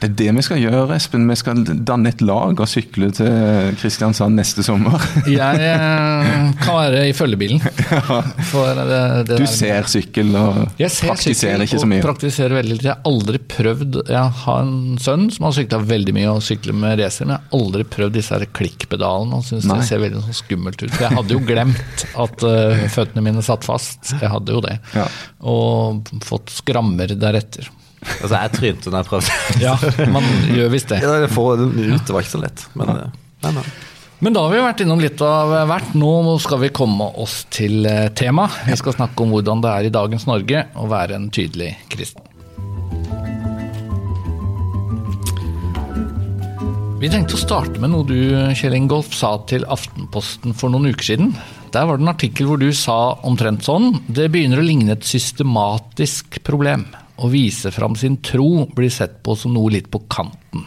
Det 0.00 0.06
er 0.08 0.14
det 0.16 0.28
vi 0.38 0.44
skal 0.46 0.60
gjøre, 0.62 0.96
Espen. 0.96 1.26
Vi 1.28 1.36
skal 1.36 1.60
danne 1.84 2.08
et 2.08 2.22
lag 2.24 2.56
og 2.56 2.68
sykle 2.70 3.10
til 3.12 3.74
Kristiansand 3.80 4.38
neste 4.38 4.64
sommer. 4.64 4.96
Jeg 5.28 5.60
eh, 5.60 6.54
kan 6.64 6.78
være 6.78 7.02
i 7.10 7.12
følgebilen. 7.16 7.60
For 8.50 8.80
det, 8.80 9.00
det 9.28 9.36
Du 9.36 9.44
der- 9.44 9.52
ser 9.52 9.90
sykkel 9.92 10.32
og 10.40 10.62
Jeg 10.80 10.90
ser 10.94 11.12
praktiserer 11.12 11.60
sykkel 11.60 11.66
ikke 11.66 11.82
så 11.82 11.84
og 11.84 11.92
mye. 11.92 12.06
praktiserer 12.06 12.56
veldig 12.60 12.78
lite. 12.78 12.88
Jeg 12.88 12.96
har 12.96 13.12
aldri 13.12 13.42
prøvd 13.52 14.00
Jeg 14.08 14.34
har 14.44 14.62
en 14.64 14.98
sønn 15.04 15.28
som 15.36 15.46
har 15.50 15.56
sykla 15.58 15.82
veldig 15.90 16.16
mye 16.16 16.32
og 16.32 16.40
sykler 16.48 16.76
med 16.80 16.96
racer, 17.02 17.28
men 17.28 17.36
jeg 17.36 17.44
har 17.44 17.60
aldri 17.60 17.86
prøvd 17.92 18.16
disse 18.16 18.40
klikkpedalene 18.56 19.36
og 19.40 19.44
syns 19.46 19.68
det 19.68 19.78
ser 19.90 20.00
veldig 20.02 20.24
sånn 20.24 20.40
skummelt 20.40 20.80
ut. 20.86 20.90
For 20.96 21.06
jeg 21.10 21.16
hadde 21.20 21.36
jo 21.36 21.44
glemt 21.44 22.06
at 22.24 22.44
uh, 22.48 22.82
føttene 22.96 23.24
mine 23.28 23.44
satt 23.44 23.68
fast. 23.68 24.14
Jeg 24.16 24.32
hadde 24.32 24.56
jo 24.56 24.64
det. 24.64 24.78
Ja. 24.96 25.06
Og 25.44 25.99
fått 26.24 26.52
skrammer 26.54 27.12
deretter. 27.18 27.68
Altså, 28.00 28.32
jeg 28.32 28.52
trynte 28.56 28.92
når 28.92 29.02
jeg 29.02 29.10
prøvde. 29.10 29.38
Ja, 29.66 29.76
man 30.12 30.26
gjør 30.48 30.72
visst 30.72 30.92
det. 30.92 31.02
Ja, 31.04 31.18
det 31.20 31.30
får 31.34 31.60
det, 31.60 31.70
ut, 31.76 32.02
det 32.06 32.16
var 32.16 32.24
ikke 32.24 32.36
så 32.36 32.42
lett. 32.42 32.66
Men, 32.78 32.92
ja. 32.96 33.08
nei, 33.46 33.54
nei. 33.60 33.66
Men 34.20 34.34
da 34.36 34.42
har 34.44 34.52
vi 34.52 34.60
vært 34.60 34.82
innom 34.84 35.00
litt 35.00 35.20
av 35.24 35.52
hvert. 35.68 35.94
Nå 35.96 36.36
skal 36.44 36.60
vi 36.60 36.72
komme 36.76 37.06
oss 37.22 37.42
til 37.52 37.86
eh, 37.88 38.10
tema. 38.12 38.50
Vi 38.66 38.76
skal 38.76 38.96
snakke 38.98 39.24
om 39.24 39.32
hvordan 39.32 39.62
det 39.64 39.70
er 39.72 39.88
i 39.88 39.92
dagens 39.94 40.26
Norge 40.28 40.66
å 40.76 40.88
være 40.90 41.16
en 41.16 41.30
tydelig 41.32 41.72
kristen. 41.92 42.26
Vi 47.00 47.08
tenkte 47.08 47.38
å 47.38 47.40
starte 47.40 47.80
med 47.80 47.94
noe 47.94 48.04
du, 48.04 48.18
Kjell 48.52 48.76
Ingolf, 48.76 49.14
sa 49.16 49.38
til 49.48 49.64
Aftenposten 49.72 50.52
for 50.52 50.68
noen 50.68 50.92
uker 50.92 51.14
siden. 51.14 51.32
Der 51.70 51.86
var 51.86 51.98
det 51.98 52.02
en 52.02 52.10
artikkel 52.10 52.48
hvor 52.50 52.58
du 52.58 52.70
sa 52.74 53.14
omtrent 53.26 53.62
sånn 53.62 53.92
Det 54.10 54.26
begynner 54.32 54.58
å 54.58 54.66
ligne 54.66 54.96
et 54.96 55.06
systematisk 55.06 56.40
problem. 56.46 56.88
Å 57.20 57.30
vise 57.30 57.70
fram 57.74 57.94
sin 57.98 58.16
tro 58.24 58.66
blir 58.74 58.90
sett 58.90 59.20
på 59.22 59.36
som 59.38 59.54
noe 59.54 59.70
litt 59.76 59.90
på 59.92 60.00
kanten. 60.10 60.64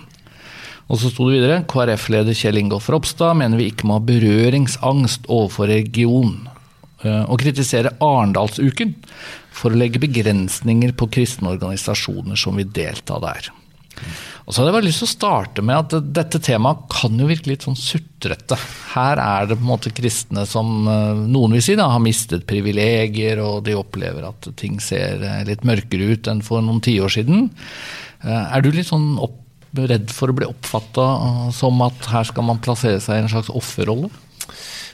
Og 0.88 1.00
så 1.00 1.10
sto 1.10 1.28
det 1.28 1.40
videre 1.40 1.64
KrF-leder 1.68 2.38
Kjell 2.38 2.60
Ingolf 2.62 2.90
Ropstad 2.92 3.36
mener 3.40 3.60
vi 3.60 3.72
ikke 3.72 3.88
må 3.90 3.98
ha 3.98 4.06
berøringsangst 4.06 5.28
overfor 5.32 5.72
religion. 5.72 6.48
eh, 7.04 7.24
Og 7.28 7.40
kritisere 7.42 7.96
Arendalsuken 8.00 8.96
for 9.52 9.74
å 9.74 9.80
legge 9.80 10.02
begrensninger 10.04 10.94
på 10.96 11.10
kristne 11.12 11.52
organisasjoner 11.56 12.40
som 12.40 12.56
vil 12.60 12.70
delta 12.72 13.20
der. 13.24 13.50
Og 14.44 14.52
så 14.52 14.60
hadde 14.60 14.72
jeg 14.74 14.76
bare 14.76 14.86
lyst 14.90 15.00
til 15.00 15.08
å 15.08 15.14
starte 15.14 15.64
med 15.64 15.78
at 15.96 16.08
dette 16.18 16.40
temaet 16.44 16.82
kan 16.92 17.16
jo 17.16 17.28
virke 17.30 17.48
litt 17.48 17.64
sånn 17.64 17.78
sutrete. 17.80 18.58
Her 18.92 19.22
er 19.24 19.48
det 19.48 19.56
på 19.56 19.64
en 19.64 19.70
måte 19.70 19.94
kristne 19.96 20.44
som 20.50 20.88
eh, 20.92 21.22
noen 21.32 21.56
vil 21.56 21.64
si 21.64 21.78
da, 21.80 21.86
har 21.94 22.04
mistet 22.04 22.44
privilegier, 22.50 23.40
og 23.40 23.62
de 23.68 23.78
opplever 23.80 24.28
at 24.28 24.50
ting 24.60 24.82
ser 24.84 25.24
eh, 25.24 25.46
litt 25.48 25.64
mørkere 25.68 26.12
ut 26.12 26.28
enn 26.34 26.44
for 26.44 26.66
noen 26.66 26.84
tiår 26.84 27.16
siden. 27.16 27.48
Eh, 28.26 28.44
Er 28.58 28.66
du 28.66 28.72
litt 28.76 28.92
sånn 28.92 29.14
opp, 29.24 29.40
redd 29.80 30.12
for 30.14 30.30
å 30.30 30.36
bli 30.38 30.46
oppfatta 30.46 31.06
som 31.56 31.80
at 31.82 32.12
her 32.12 32.28
skal 32.30 32.46
man 32.46 32.60
plassere 32.62 33.00
seg 33.02 33.18
i 33.18 33.24
en 33.24 33.32
slags 33.32 33.50
offerrolle? 33.50 34.12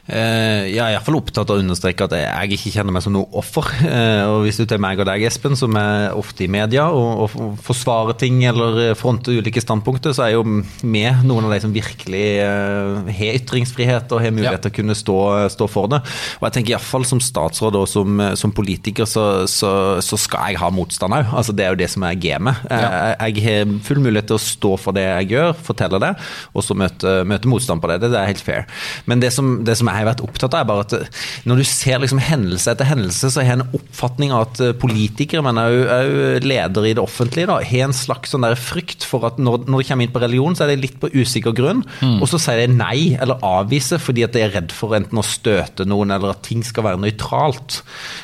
Eh, 0.10 0.64
jeg 0.74 0.80
er 0.82 0.96
iallfall 0.96 1.20
opptatt 1.20 1.52
av 1.52 1.60
å 1.60 1.62
understreke 1.62 2.08
at 2.08 2.14
jeg 2.18 2.56
ikke 2.58 2.72
kjenner 2.74 2.96
meg 2.96 3.04
som 3.06 3.14
noe 3.14 3.30
offer. 3.38 3.68
Eh, 3.86 4.24
og 4.26 4.44
hvis 4.48 4.58
du 4.58 4.64
tar 4.70 4.82
meg 4.82 4.98
og 5.02 5.06
deg, 5.10 5.22
Espen, 5.30 5.54
som 5.60 5.76
er 5.78 6.16
ofte 6.18 6.46
i 6.46 6.50
media 6.52 6.88
og, 6.90 7.28
og 7.38 7.60
forsvarer 7.66 8.18
ting 8.18 8.40
eller 8.50 8.96
fronter 8.98 9.38
ulike 9.38 9.62
standpunkter, 9.62 10.16
så 10.18 10.26
er 10.26 10.34
jo 10.34 10.42
vi 10.82 11.04
noen 11.28 11.46
av 11.46 11.54
de 11.54 11.60
som 11.62 11.74
virkelig 11.76 12.24
eh, 12.42 13.12
har 13.20 13.38
ytringsfrihet 13.40 14.10
og 14.16 14.24
har 14.26 14.34
mulighet 14.34 14.58
Ja. 14.58 14.64
til 14.66 14.72
å 14.74 14.78
kunne 14.80 14.96
stå, 14.98 15.18
stå 15.54 15.68
for 15.70 15.92
det. 15.94 16.00
Og 16.40 16.48
jeg 16.48 16.56
tenker 16.58 16.74
iallfall 16.74 17.06
som 17.06 17.22
statsråd 17.22 17.78
og 17.78 17.86
som, 17.92 18.24
som 18.40 18.54
politiker, 18.56 19.06
så, 19.10 19.28
så, 19.52 19.72
så 20.02 20.18
skal 20.18 20.56
jeg 20.56 20.62
ha 20.64 20.72
motstand 20.74 21.14
òg. 21.20 21.30
Altså, 21.38 21.54
det 21.54 21.68
er 21.68 21.76
jo 21.76 21.80
det 21.84 21.92
som 21.94 22.08
er 22.08 22.18
gamet. 22.18 22.64
Jeg, 22.72 23.36
jeg 23.36 23.46
har 23.46 23.76
full 23.86 24.02
mulighet 24.02 24.32
til 24.32 24.40
å 24.40 24.42
stå 24.48 24.74
for 24.82 24.98
det 24.98 25.06
jeg 25.06 25.30
gjør, 25.36 25.54
fortelle 25.70 26.02
det, 26.02 26.12
og 26.56 26.66
så 26.66 26.78
møte, 26.80 27.14
møte 27.30 27.52
motstand 27.52 27.84
på 27.84 27.92
det. 27.94 28.00
Det, 28.06 28.10
det 28.16 28.20
er 28.24 28.32
helt 28.34 28.44
fair. 28.46 28.66
Men 29.06 29.22
det 29.22 29.30
som, 29.36 29.54
det 29.68 29.78
som 29.80 29.92
jeg 30.00 30.06
har 30.06 30.12
vært 30.14 30.24
opptatt 30.26 30.56
av, 30.56 30.64
er 30.64 30.70
bare 30.70 30.86
at 30.86 30.96
eh, 30.98 31.22
når 31.50 31.62
du 31.62 31.66
ser 31.68 32.02
liksom 32.02 32.22
hendelse 32.24 32.72
etter 32.74 32.88
hendelse, 32.90 33.32
så 33.32 33.42
har 33.42 33.50
jeg 33.50 33.60
en 33.60 33.78
oppfatning 33.80 34.34
av 34.36 34.48
at 34.48 34.62
eh, 34.64 34.76
politikere, 34.80 35.44
men 35.46 35.60
òg 35.62 36.46
ledere 36.46 36.90
i 36.90 36.96
det 36.98 37.04
offentlige, 37.04 37.50
da, 37.50 37.60
har 37.66 37.88
en 37.88 37.96
slags 37.96 38.34
sånn 38.34 38.46
der 38.46 38.58
frykt 38.60 39.06
for 39.08 39.28
at 39.28 39.40
når, 39.42 39.68
når 39.68 39.84
de 39.84 39.90
kommer 39.90 40.08
inn 40.08 40.16
på 40.16 40.24
religion, 40.24 40.56
så 40.58 40.66
er 40.66 40.74
det 40.74 40.82
litt 40.84 40.98
på 41.02 41.12
usikker 41.14 41.56
grunn, 41.56 41.84
og 42.10 42.26
så 42.30 42.40
sier 42.42 42.64
de 42.64 42.78
nei 42.80 43.16
eller 43.20 43.42
avviser 43.46 44.02
fordi 44.02 44.24
at 44.26 44.36
de 44.36 44.44
er 44.44 44.54
redd 44.54 44.74
for 44.76 44.96
enten 44.98 45.20
å 45.20 45.26
støte 45.26 45.86
noen 45.88 46.14
eller 46.16 46.34
at 46.34 46.44
ting 46.46 46.62
skal 46.66 46.86
være 46.86 47.02
nøytralt. 47.02 47.82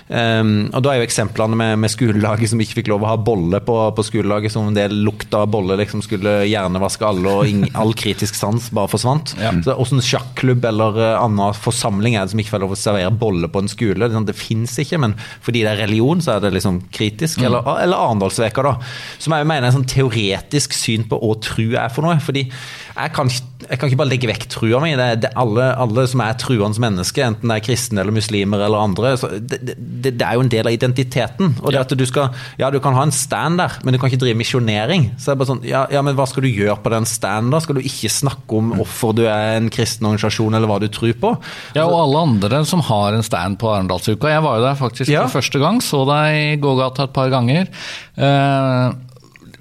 Um, 0.07 0.69
og 0.69 0.83
da 0.85 0.93
er 0.93 1.01
jo 1.01 1.07
eksemplene 1.07 1.57
med, 1.57 1.79
med 1.81 1.91
skolelaget 1.91 2.51
som 2.51 2.61
ikke 2.61 2.79
fikk 2.81 2.91
lov 2.91 3.05
å 3.05 3.11
ha 3.11 3.17
bolle 3.19 3.61
på, 3.65 3.77
på 3.97 4.05
skolelaget, 4.05 4.53
som 4.53 4.69
om 4.69 4.75
det 4.75 4.87
lukta 4.93 5.43
av 5.43 5.51
bolle 5.53 5.77
liksom 5.79 6.03
skulle 6.05 6.37
hjernevaske 6.47 7.07
alle, 7.07 7.33
og 7.41 7.49
ing, 7.49 7.65
all 7.77 7.95
kritisk 7.97 8.37
sans 8.37 8.69
bare 8.75 8.91
forsvant. 8.91 9.35
Ja. 9.41 9.53
Så 9.65 9.77
Åssen 9.85 10.03
sjakklubb 10.03 10.65
eller 10.65 11.01
annet 11.19 11.35
annen 11.35 11.57
forsamling 11.65 12.15
er 12.15 12.25
det 12.25 12.35
som 12.35 12.41
ikke 12.43 12.53
får 12.55 12.63
lov 12.63 12.75
å 12.75 12.79
servere 12.79 13.13
bolle 13.25 13.49
på 13.51 13.63
en 13.63 13.71
skole? 13.71 13.99
Det, 14.05 14.15
sånn, 14.15 14.29
fins 14.35 14.77
ikke, 14.81 15.01
men 15.01 15.17
fordi 15.45 15.65
det 15.65 15.73
er 15.73 15.83
religion, 15.85 16.23
så 16.23 16.35
er 16.35 16.45
det 16.45 16.53
liksom 16.55 16.81
kritisk. 16.95 17.43
Eller, 17.45 17.65
eller 17.83 17.99
Arendalsveka, 17.99 18.65
da. 18.65 18.75
Som 19.21 19.35
jeg 19.37 19.49
mener 19.49 19.67
er 19.67 19.73
et 19.73 19.77
sånn 19.77 19.89
teoretisk 19.89 20.75
syn 20.77 21.07
på 21.09 21.19
hva 21.21 21.35
tru 21.43 21.67
er 21.73 21.91
for 21.93 22.05
noe. 22.05 22.19
fordi 22.23 22.47
jeg 22.95 23.11
kan, 23.11 23.27
jeg 23.27 23.79
kan 23.79 23.89
ikke 23.89 23.99
bare 23.99 24.11
legge 24.13 24.27
vekk 24.29 24.45
trua 24.53 24.79
mi. 24.83 24.93
Det, 24.95 25.07
det, 25.25 25.31
alle, 25.39 25.67
alle 25.83 26.05
som 26.07 26.21
er 26.23 26.37
truende 26.39 26.79
mennesker, 26.79 27.25
enten 27.27 27.51
det 27.51 27.57
er 27.59 27.65
kristne 27.65 28.03
eller 28.03 28.15
muslimer 28.15 28.63
eller 28.63 28.85
andre, 28.87 29.11
så 29.19 29.31
det, 29.35 29.59
det, 29.65 30.13
det 30.15 30.23
er 30.23 30.37
jo 30.37 30.45
en 30.45 30.51
del 30.51 30.69
av 30.69 30.75
identiteten. 30.75 31.57
Og 31.59 31.73
det 31.75 31.81
at 31.81 31.95
du 31.95 32.05
skal 32.07 32.31
Ja, 32.59 32.69
du 32.71 32.79
kan 32.83 32.95
ha 32.95 33.03
en 33.05 33.13
stand 33.15 33.59
der, 33.59 33.75
men 33.83 33.95
du 33.95 33.99
kan 33.99 34.11
ikke 34.11 34.21
drive 34.23 34.39
misjonering. 34.39 35.09
Så 35.17 35.31
det 35.31 35.35
er 35.35 35.41
bare 35.41 35.51
sånn, 35.51 35.63
ja, 35.67 35.83
ja, 35.91 36.03
men 36.05 36.15
hva 36.17 36.27
skal 36.29 36.45
du 36.45 36.51
gjøre 36.51 36.77
på 36.83 36.93
den 36.93 37.07
standen, 37.09 37.51
da? 37.53 37.61
Skal 37.63 37.79
du 37.79 37.83
ikke 37.83 38.11
snakke 38.11 38.59
om 38.59 38.71
hvorfor 38.79 39.15
du 39.17 39.25
er 39.25 39.57
en 39.57 39.71
kristen 39.73 40.07
organisasjon, 40.07 40.55
eller 40.55 40.71
hva 40.71 40.79
du 40.83 40.87
tror 40.91 41.15
på? 41.19 41.35
Ja, 41.75 41.85
og 41.85 41.97
alle 42.03 42.21
andre 42.27 42.63
som 42.65 42.81
har 42.81 43.13
en 43.17 43.23
stand 43.23 43.57
på 43.61 43.69
Arendalsuka. 43.73 44.27
Jeg 44.31 44.43
var 44.43 44.57
jo 44.59 44.63
der 44.65 44.75
faktisk 44.79 45.09
Ja. 45.11 45.25
for 45.27 45.39
første 45.41 45.59
gang, 45.59 45.81
så 45.81 46.05
deg 46.07 46.35
i 46.35 46.55
gågata 46.61 47.03
et 47.03 47.13
par 47.13 47.29
ganger. 47.29 47.67
Eh, 48.17 48.91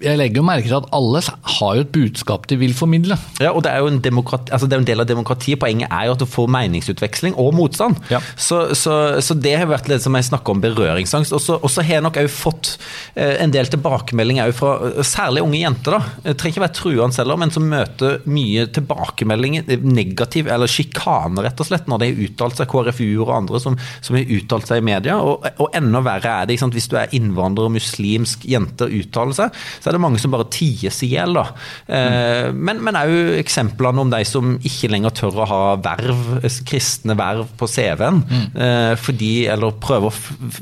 jeg 0.04 0.18
legger 0.20 0.40
jo 0.40 0.46
merke 0.46 0.68
til 0.68 0.76
at 0.76 0.88
alle 0.94 1.22
har 1.24 1.76
jo 1.78 1.84
et 1.84 1.92
budskap 1.94 2.46
de 2.50 2.58
vil 2.60 2.74
formidle. 2.76 3.16
Ja, 3.42 3.52
og 3.52 3.64
det 3.64 3.72
er 3.72 3.82
jo 3.82 3.90
en, 3.90 4.00
demokrati, 4.04 4.52
altså 4.52 4.68
det 4.68 4.76
er 4.76 4.82
en 4.82 4.88
del 4.88 5.02
av 5.02 5.08
demokratiet. 5.08 5.60
Poenget 5.60 5.90
er 5.90 6.08
jo 6.08 6.14
at 6.16 6.22
du 6.22 6.26
får 6.28 6.50
meningsutveksling 6.52 7.36
og 7.40 7.54
motstand. 7.56 7.98
Ja. 8.12 8.20
Så, 8.36 8.74
så, 8.78 8.94
så, 9.24 9.36
det 9.38 9.56
har 9.60 9.70
vært 9.70 9.88
litt 9.90 10.04
som 10.04 10.16
jeg 10.16 10.28
snakker 10.28 10.54
om 10.54 10.62
berøringsangst. 10.64 11.34
Og 11.34 11.42
så 11.70 11.84
har 11.84 11.98
jeg 11.98 12.04
nok 12.04 12.20
òg 12.20 12.30
fått 12.32 12.74
eh, 13.14 13.36
en 13.42 13.54
del 13.54 13.70
tilbakemeldinger 13.72 14.52
fra 14.56 15.02
særlig 15.06 15.44
unge 15.44 15.62
jenter. 15.62 15.98
da. 15.98 16.14
Det 16.28 16.36
trenger 16.40 16.56
ikke 16.56 16.64
være 16.66 16.78
truende 16.80 17.20
heller, 17.22 17.40
men 17.40 17.54
som 17.54 17.68
møter 17.70 18.20
mye 18.30 18.66
tilbakemeldinger, 18.74 19.66
eh, 19.68 19.88
negativ 19.88 20.50
eller 20.52 20.70
sjikane, 20.70 21.44
rett 21.44 21.60
og 21.60 21.70
slett, 21.70 21.88
når 21.90 22.02
de 22.02 22.10
har 22.10 22.22
uttalt 22.28 22.60
seg, 22.60 22.70
KrFU-er 22.70 23.24
og 23.24 23.34
andre 23.38 23.62
som, 23.62 23.78
som, 24.00 24.18
har 24.18 24.36
uttalt 24.38 24.68
seg 24.70 24.82
i 24.82 24.86
media. 24.92 25.18
Og, 25.22 25.46
og 25.62 25.76
enda 25.76 26.02
verre 26.04 26.38
er 26.42 26.50
det 26.50 26.60
hvis 26.64 26.88
du 26.90 26.96
er 26.98 27.12
innvandrer 27.16 27.68
og 27.68 27.74
muslimsk 27.76 28.46
jente 28.48 28.88
og 28.88 28.94
uttaler 29.00 29.36
seg, 29.36 29.64
så 29.80 29.90
er 29.90 29.93
det 29.94 30.02
mange 30.02 30.20
som 30.22 30.32
bare 30.34 30.48
ties 30.52 31.00
i 31.06 31.10
hjel. 31.14 31.38
Eh, 31.38 32.50
men, 32.54 32.82
men 32.84 32.98
òg 32.98 33.38
eksemplene 33.40 34.04
om 34.04 34.12
de 34.12 34.22
som 34.28 34.54
ikke 34.60 34.90
lenger 34.92 35.14
tør 35.16 35.42
å 35.44 35.48
ha 35.50 35.60
verv, 35.84 36.38
kristne 36.68 37.16
verv 37.18 37.50
på 37.58 37.68
CV-en. 37.70 38.22
Mm. 38.24 38.46
Eh, 38.66 38.92
fordi, 39.00 39.32
eller 39.50 39.76
prøver 39.82 40.14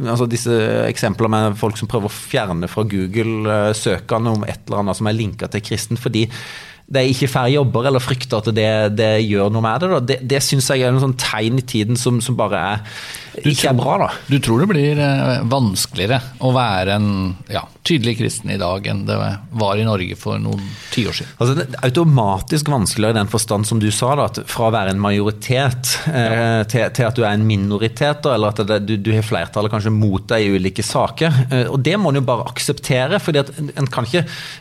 altså 0.03 0.29
Disse 0.33 0.55
eksemplene 0.87 1.33
med 1.51 1.59
folk 1.61 1.77
som 1.79 1.91
prøver 1.91 2.09
å 2.09 2.15
fjerne 2.15 2.71
fra 2.71 2.85
Google 2.89 3.49
eh, 3.53 3.71
søkene 3.77 4.37
om 4.37 4.47
et 4.47 4.61
eller 4.67 4.85
annet 4.85 4.99
som 4.99 5.09
er 5.11 5.19
linka 5.19 5.51
til 5.53 5.65
kristen. 5.65 6.01
fordi 6.01 6.29
de 6.93 7.03
ikke 7.09 7.31
får 7.31 7.53
jobber, 7.55 7.89
eller 7.89 8.03
frykter 8.03 8.43
at 8.43 8.53
det, 8.55 8.71
det, 8.99 9.11
gjør 9.25 9.53
noe 9.53 9.65
med 9.65 9.83
det. 9.83 9.91
Da. 9.93 10.01
Det, 10.13 10.21
det 10.35 10.43
syns 10.45 10.71
jeg 10.73 10.85
er 10.85 10.93
en 10.93 11.03
sånn 11.03 11.19
tegn 11.21 11.61
i 11.63 11.67
tiden 11.67 11.99
som, 12.01 12.21
som 12.25 12.39
bare 12.39 12.63
er 12.73 12.97
ikke 13.41 13.63
tror, 13.63 13.71
er 13.71 13.77
bra. 13.79 13.93
da. 14.03 14.09
Du 14.29 14.37
tror 14.45 14.61
det 14.61 14.69
blir 14.69 14.99
eh, 15.01 15.45
vanskeligere 15.49 16.19
å 16.45 16.51
være 16.53 16.97
en 16.99 17.09
ja, 17.53 17.63
tydelig 17.87 18.19
kristen 18.19 18.53
i 18.53 18.59
dag 18.61 18.85
enn 18.93 19.07
det 19.09 19.17
var 19.17 19.81
i 19.81 19.87
Norge 19.87 20.19
for 20.21 20.41
noen 20.43 20.61
tiår 20.93 21.17
siden? 21.17 21.33
Altså, 21.39 21.57
det 21.57 21.65
er 21.65 21.87
automatisk 21.89 22.69
vanskeligere 22.73 23.17
i 23.17 23.21
den 23.23 23.33
forstand 23.33 23.69
som 23.69 23.81
du 23.81 23.89
sa, 23.95 24.13
da, 24.19 24.29
at 24.29 24.43
fra 24.53 24.69
å 24.69 24.75
være 24.75 24.93
en 24.93 25.01
majoritet 25.01 25.95
eh, 26.13 26.61
til, 26.69 26.85
til, 26.93 27.09
at 27.09 27.17
du 27.17 27.25
er 27.25 27.33
en 27.33 27.47
minoritet, 27.49 28.21
da, 28.27 28.37
eller 28.37 28.53
at 28.53 28.61
det, 28.69 28.83
du, 28.85 28.95
du, 29.01 29.13
har 29.17 29.25
flertallet 29.25 29.73
kanskje 29.73 29.95
mot 29.97 30.29
deg 30.29 30.45
i 30.45 30.53
ulike 30.59 30.85
saker. 30.85 31.41
Eh, 31.49 31.65
og 31.73 31.81
Det 31.81 31.97
må 31.97 32.13
en 32.13 32.21
jo 32.21 32.27
bare 32.29 32.51
akseptere. 32.53 33.23
for 33.23 33.41
en 33.41 33.89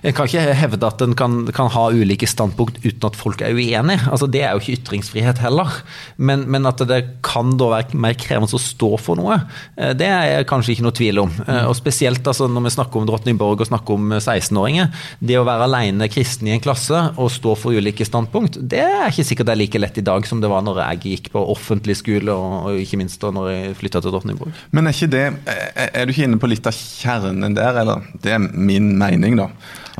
en 0.01 0.13
kan 0.15 0.27
ikke 0.27 0.55
hevde 0.57 0.87
at 0.87 1.01
en 1.03 1.15
kan, 1.17 1.41
kan 1.53 1.69
ha 1.73 1.89
ulike 1.91 2.10
ulike 2.11 2.27
standpunkt 2.27 2.79
uten 2.83 3.07
at 3.07 3.17
folk 3.17 3.41
er 3.41 3.55
uenige. 3.55 4.03
Altså, 4.11 4.27
det 4.27 4.43
er 4.43 4.53
jo 4.53 4.61
ikke 4.61 4.79
ytringsfrihet 4.79 5.39
heller. 5.41 5.71
Men, 6.17 6.45
men, 6.51 6.67
at 6.67 6.81
det 6.87 7.21
kan 7.25 7.55
da 7.59 7.71
være 7.71 7.97
mer 7.97 8.15
krevende 8.19 8.57
å 8.57 8.61
stå 8.61 8.91
for 8.99 9.19
noe, 9.19 9.39
eh, 9.77 9.93
det 9.97 10.07
er 10.07 10.47
kanskje 10.49 10.75
ikke 10.75 10.85
noe 10.85 10.97
tvil 10.97 11.21
om. 11.23 11.31
Eh, 11.47 11.63
og 11.69 11.75
Spesielt 11.79 12.27
altså, 12.27 12.49
når 12.51 12.67
vi 12.67 12.73
snakker 12.75 13.01
om 13.01 13.07
Drottningborg 13.07 13.63
og 13.63 13.69
snakker 13.69 13.97
om 13.97 14.11
16-åringer. 14.19 14.89
Eh, 14.91 15.15
det 15.31 15.39
å 15.39 15.45
være 15.47 15.67
alene 15.69 16.09
kristen 16.11 16.49
i 16.49 16.55
en 16.55 16.63
klasse 16.63 16.99
og 17.15 17.31
stå 17.33 17.55
for 17.59 17.77
ulike 17.77 18.05
standpunkt, 18.07 18.59
det 18.59 18.83
er 18.83 19.07
ikke 19.09 19.27
sikkert 19.27 19.49
det 19.49 19.55
er 19.55 19.61
like 19.63 19.81
lett 19.81 20.01
i 20.01 20.05
dag 20.05 20.27
som 20.27 20.43
det 20.43 20.51
var 20.51 20.65
når 20.65 20.81
jeg 20.83 21.01
gikk 21.15 21.31
på 21.35 21.45
offentlig 21.53 21.97
skole, 21.99 22.33
og, 22.33 22.67
og 22.71 22.81
ikke 22.81 22.99
minst 23.01 23.21
da 23.23 23.31
når 23.33 23.51
jeg 23.51 23.77
flytta 23.81 24.03
til 24.03 24.15
Drottningborg. 24.15 24.65
Men 24.75 24.89
er 24.91 24.99
det 25.11 25.23
Er 25.41 26.05
du 26.05 26.11
ikke 26.13 26.25
inne 26.27 26.39
på 26.39 26.49
litt 26.49 26.67
av 26.67 26.75
kjernen 26.75 27.55
der, 27.57 27.77
eller? 27.81 28.03
Det 28.21 28.33
er 28.35 28.41
min 28.41 28.93
mening, 28.99 29.37
da. 29.39 29.49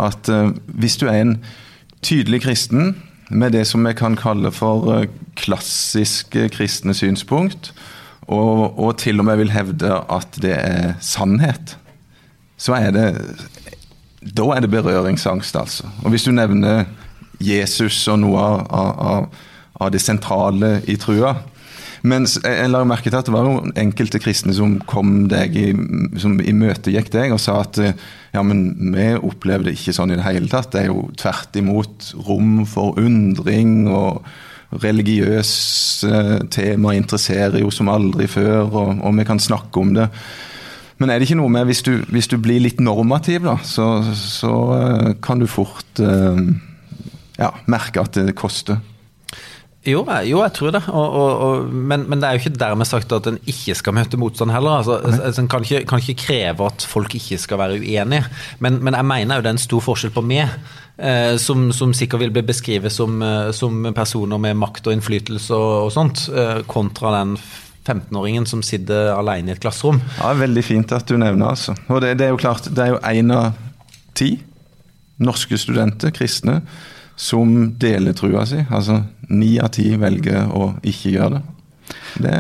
At 0.02 0.30
uh, 0.32 0.52
hvis 0.80 0.98
du 1.02 1.08
er 1.10 1.22
en 1.22 1.36
tydelig 2.02 2.42
kristen 2.44 2.96
med 3.30 3.54
det 3.56 3.66
som 3.70 3.86
vi 3.88 3.94
kan 3.98 4.18
kalle 4.20 4.52
for 4.54 4.90
eh, 4.96 5.08
klassiske 5.40 6.50
kristne 6.54 6.94
synspunkt, 6.98 7.72
og, 8.32 8.80
og, 8.80 8.98
til 9.02 9.20
og 9.20 9.26
med 9.28 9.40
vil 9.42 9.52
hevde 9.52 9.92
at 10.12 10.38
det 10.44 10.54
er 10.56 10.94
sannhet, 11.04 11.78
så 12.58 12.78
er 12.78 12.92
det 12.96 13.08
Da 14.22 14.44
er 14.54 14.62
det 14.62 14.70
berøringsangst, 14.70 15.56
altså. 15.56 15.88
Og 16.04 16.10
hvis 16.14 16.24
du 16.24 16.32
nevner 16.32 16.86
Jesus 17.42 18.08
og 18.08 18.20
noe 18.22 18.38
av, 18.38 18.60
av, 19.02 19.26
av 19.82 19.90
det 19.92 20.02
sentrale 20.02 20.76
i 20.86 20.96
trua, 20.96 21.34
mens 22.08 22.38
jeg 22.42 22.70
la 22.72 22.84
merke 22.88 23.12
til 23.12 23.20
at 23.20 23.28
det 23.30 23.34
var 23.36 23.72
enkelte 23.78 24.22
kristne 24.24 24.56
som 24.58 24.80
kom 24.90 25.28
deg 25.32 25.58
i, 25.58 25.68
som 26.22 26.40
i 26.42 26.54
møte 26.58 26.94
gikk 26.94 27.12
deg 27.14 27.36
og 27.36 27.42
sa 27.44 27.60
at 27.62 27.78
ja, 27.82 28.42
men 28.42 28.72
vi 28.96 29.12
opplevde 29.18 29.70
det 29.70 29.76
ikke 29.78 29.94
sånn 29.98 30.14
i 30.14 30.18
det 30.18 30.26
hele 30.26 30.50
tatt. 30.50 30.72
Det 30.74 30.86
er 30.86 30.90
jo 30.90 31.10
tvert 31.20 31.60
imot 31.60 32.14
rom 32.28 32.64
for 32.70 32.98
undring. 33.02 33.86
og 33.92 34.24
religiøse 34.72 36.48
tema 36.52 36.94
interesserer 36.96 37.60
jo 37.60 37.72
som 37.74 37.92
aldri 37.92 38.28
før, 38.32 38.70
og, 38.70 39.02
og, 39.02 39.16
vi 39.18 39.28
kan 39.28 39.42
snakke 39.42 39.82
om 39.82 39.94
det. 39.98 40.08
Men 41.02 41.10
er 41.10 41.20
det 41.20 41.28
ikke 41.28 41.40
noe 41.42 41.52
med 41.52 41.68
hvis 41.68 41.84
du, 41.84 41.96
hvis 42.14 42.30
du 42.32 42.38
blir 42.40 42.62
litt 42.64 42.80
normativ, 42.84 43.44
da, 43.44 43.58
så, 43.66 43.88
så 44.16 44.54
uh, 44.72 45.10
kan 45.24 45.42
du 45.42 45.48
fort 45.50 46.00
uh, 46.00 46.40
ja, 47.40 47.52
merke 47.72 48.04
at 48.04 48.22
det 48.22 48.38
koster. 48.38 48.80
Jo, 49.82 50.04
jo, 50.06 50.42
jeg 50.44 50.54
tror 50.54 50.74
det. 50.76 50.82
Og, 50.94 51.16
og, 51.18 51.32
og, 51.42 51.72
men, 51.74 52.04
men, 52.10 52.20
det 52.22 52.28
er 52.28 52.36
jo 52.38 52.44
ikke 52.44 52.60
dermed 52.62 52.86
sagt 52.86 53.14
at 53.18 53.26
en 53.32 53.40
ikke 53.50 53.74
skal 53.78 53.96
møte 53.98 54.20
motstand 54.22 54.54
heller. 54.54 54.78
Altså, 54.78 55.00
altså, 55.02 55.42
en 55.42 55.50
kan 55.50 55.66
ikke, 55.66 55.82
kan 55.90 56.04
ikke, 56.04 56.22
kreve 56.22 56.68
at 56.70 56.86
folk 56.86 57.16
ikke 57.18 57.40
skal 57.42 57.58
være 57.58 57.80
uenige. 57.82 58.28
Men, 58.62 58.78
men 58.86 58.98
jeg 58.98 59.08
mener 59.10 59.40
jo 59.40 59.46
det 59.46 59.50
er 59.50 59.58
en 59.58 59.64
stor 59.64 59.82
forskjell 59.88 60.14
på 60.14 60.22
meg, 60.22 60.54
eh, 61.02 61.34
som, 61.42 61.72
som, 61.74 61.96
sikkert 61.98 62.22
vil 62.22 62.36
bli 62.36 62.46
beskrevet 62.52 62.94
som, 62.94 63.18
eh, 63.26 63.50
som, 63.58 63.90
personer 63.98 64.44
med 64.46 64.62
makt 64.62 64.92
og 64.92 65.00
innflytelse 65.00 65.58
og, 65.58 65.74
og 65.88 65.92
sånt, 65.98 66.28
eh, 66.30 66.62
kontra 66.70 67.16
den 67.18 67.34
15-åringen 67.82 68.46
som 68.46 68.62
sitter 68.62 69.16
alene 69.16 69.50
i 69.50 69.56
et 69.56 69.64
klasserom. 69.64 69.98
Ja, 70.20 70.36
Veldig 70.38 70.66
fint 70.68 70.94
at 70.94 71.10
du 71.10 71.18
nevner 71.18 71.56
altså. 71.56 71.74
Og 71.90 72.04
det, 72.06 72.20
det 72.22 72.30
er 72.30 72.36
jo 72.36 72.42
klart, 72.44 72.70
det 72.70 72.86
er 72.86 72.94
jo 72.94 73.02
én 73.02 73.34
av 73.34 73.58
ti 74.14 74.36
norske 75.22 75.58
studenter, 75.58 76.14
kristne, 76.14 76.60
som 77.22 77.56
deler 77.80 78.16
trua 78.18 78.46
si. 78.50 78.64
Altså 78.74 79.02
ni 79.30 79.56
av 79.62 79.72
ti 79.76 79.92
velger 80.00 80.52
å 80.58 80.74
ikke 80.82 81.14
gjøre 81.14 81.38
det. 81.38 81.42
det. 82.26 82.38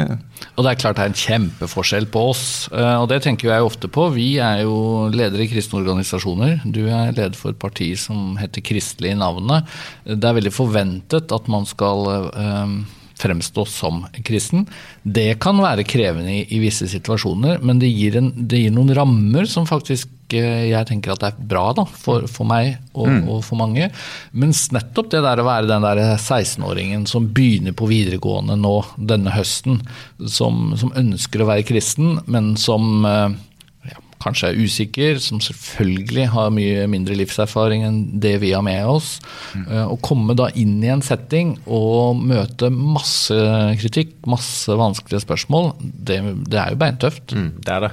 Og 0.57 0.65
det 0.65 0.71
er 0.71 0.79
klart 0.81 0.97
det 0.97 1.03
er 1.03 1.11
en 1.11 1.21
kjempeforskjell 1.21 2.07
på 2.11 2.23
oss, 2.31 2.45
eh, 2.73 2.95
og 2.97 3.07
det 3.11 3.21
tenker 3.25 3.51
jeg 3.51 3.67
ofte 3.67 3.89
på. 3.91 4.07
Vi 4.15 4.33
er 4.43 4.63
jo 4.65 5.07
ledere 5.13 5.45
i 5.45 5.51
kristne 5.51 5.79
organisasjoner. 5.83 6.63
Du 6.65 6.83
er 6.87 7.13
leder 7.13 7.37
for 7.37 7.53
et 7.53 7.61
parti 7.61 7.91
som 7.99 8.35
heter 8.41 8.65
Kristelig 8.65 9.13
i 9.13 9.19
navnet. 9.19 9.69
Det 10.05 10.27
er 10.27 10.39
veldig 10.39 10.55
forventet 10.55 11.31
at 11.35 11.51
man 11.51 11.69
skal 11.69 12.09
um, 12.33 12.81
fremstå 13.21 13.65
som 13.69 14.01
kristen. 14.25 14.65
Det 15.03 15.35
kan 15.41 15.59
være 15.61 15.85
krevende 15.87 16.33
i, 16.33 16.41
i 16.55 16.61
visse 16.63 16.89
situasjoner, 16.91 17.61
men 17.61 17.81
det 17.81 17.91
gir, 17.91 18.17
en, 18.19 18.31
det 18.35 18.63
gir, 18.63 18.73
noen 18.73 18.93
rammer 18.97 19.47
som 19.49 19.67
faktisk 19.69 20.33
eh, 20.37 20.71
jeg 20.71 20.89
tenker 20.89 21.13
at 21.13 21.23
det 21.23 21.29
er 21.31 21.51
bra 21.53 21.67
da, 21.77 21.85
for, 21.85 22.25
for 22.31 22.49
meg 22.49 22.73
og, 22.93 23.07
mm. 23.07 23.21
og, 23.27 23.43
for 23.47 23.61
mange. 23.61 23.91
Mens 24.33 24.65
nettopp 24.75 25.11
det 25.13 25.23
der 25.25 25.43
å 25.43 25.47
være 25.47 25.69
den 25.69 25.85
der 25.85 26.03
16-åringen 26.17 27.05
som 27.09 27.29
begynner 27.35 27.77
på 27.77 27.89
videregående 27.91 28.57
nå 28.59 28.75
denne 28.97 29.35
høsten, 29.35 29.81
som, 30.25 30.73
som 30.79 30.93
ønsker 30.97 31.43
å 31.43 31.51
være 31.53 31.67
kristen, 31.69 32.19
men 32.31 32.55
som 32.59 33.07
eh, 33.07 33.39
kanskje 34.21 34.51
er 34.51 34.61
usikker, 34.61 35.21
som 35.23 35.41
selvfølgelig 35.43 36.27
har 36.35 36.53
mye 36.53 36.87
mindre 36.91 37.17
livserfaring 37.19 37.85
enn 37.87 38.01
det 38.21 38.37
vi 38.43 38.53
har 38.55 38.65
med 38.65 38.85
oss. 38.89 39.15
Mm. 39.55 39.65
Eh, 39.67 39.85
å 39.95 39.99
komme 40.03 40.35
da 40.37 40.49
inn 40.59 40.77
i 40.83 40.91
en 40.93 41.03
setting 41.05 41.55
og 41.65 42.21
møte 42.21 42.71
masse 42.73 43.37
kritikk, 43.81 44.15
masse 44.29 44.71
vanskelige 44.77 45.23
spørsmål, 45.25 45.71
det, 45.81 46.19
det 46.51 46.59
er 46.61 46.73
jo 46.73 46.81
beintøft. 46.81 47.35
Mm, 47.35 47.49
det 47.65 47.75
er 47.75 47.87
det. 47.87 47.91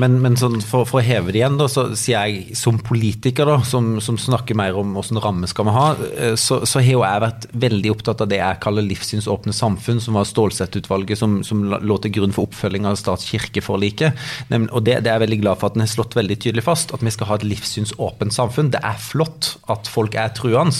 Men, 0.00 0.18
men 0.24 0.38
sånn 0.40 0.60
for, 0.64 0.86
for, 0.88 1.00
å 1.00 1.04
heve 1.04 1.32
det 1.32 1.42
igjen, 1.42 1.58
da, 1.60 1.68
så 1.70 1.90
sier 1.98 2.28
jeg 2.30 2.56
som 2.58 2.80
politiker, 2.84 3.48
da, 3.48 3.60
som, 3.66 3.92
som 4.04 4.18
snakker 4.20 4.58
mer 4.58 4.76
om 4.78 4.94
hvilken 4.96 5.20
ramme 5.22 5.48
skal 5.50 5.68
vi 5.68 5.74
ha, 5.76 5.86
eh, 6.10 6.36
så, 6.40 6.62
så, 6.68 6.80
har 6.80 6.90
jo 6.90 7.04
jeg 7.04 7.24
vært 7.24 7.46
veldig 7.66 7.94
opptatt 7.94 8.24
av 8.24 8.30
det 8.30 8.40
jeg 8.40 8.60
kaller 8.64 8.86
livssynsåpne 8.86 9.54
samfunn, 9.56 10.00
som 10.02 10.18
var 10.18 10.28
Stålsett-utvalget 10.28 11.20
som, 11.20 11.40
som, 11.46 11.62
lå 11.70 11.98
til 12.02 12.14
grunn 12.18 12.34
for 12.36 12.48
oppfølging 12.48 12.88
av 12.88 12.98
stats-kirke-forliket. 13.00 14.26
Og 14.70 14.80
det, 14.86 15.00
det 15.06 15.09
er 15.10 15.18
jeg 15.18 15.24
veldig 15.26 15.40
glad 15.42 15.60
for 15.60 15.70
at 15.70 15.76
den 15.76 15.84
har 15.84 15.90
slått 15.90 16.16
veldig 16.18 16.36
tydelig 16.42 16.64
fast. 16.66 16.94
At 16.94 17.04
vi 17.04 17.12
skal 17.12 17.30
ha 17.30 17.38
et 17.38 17.46
livssynsåpent 17.46 18.34
samfunn. 18.34 18.70
Det 18.74 18.80
er 18.86 18.98
flott 19.02 19.54
at 19.72 19.90
folk 19.90 20.16
er 20.18 20.32
truende. 20.36 20.72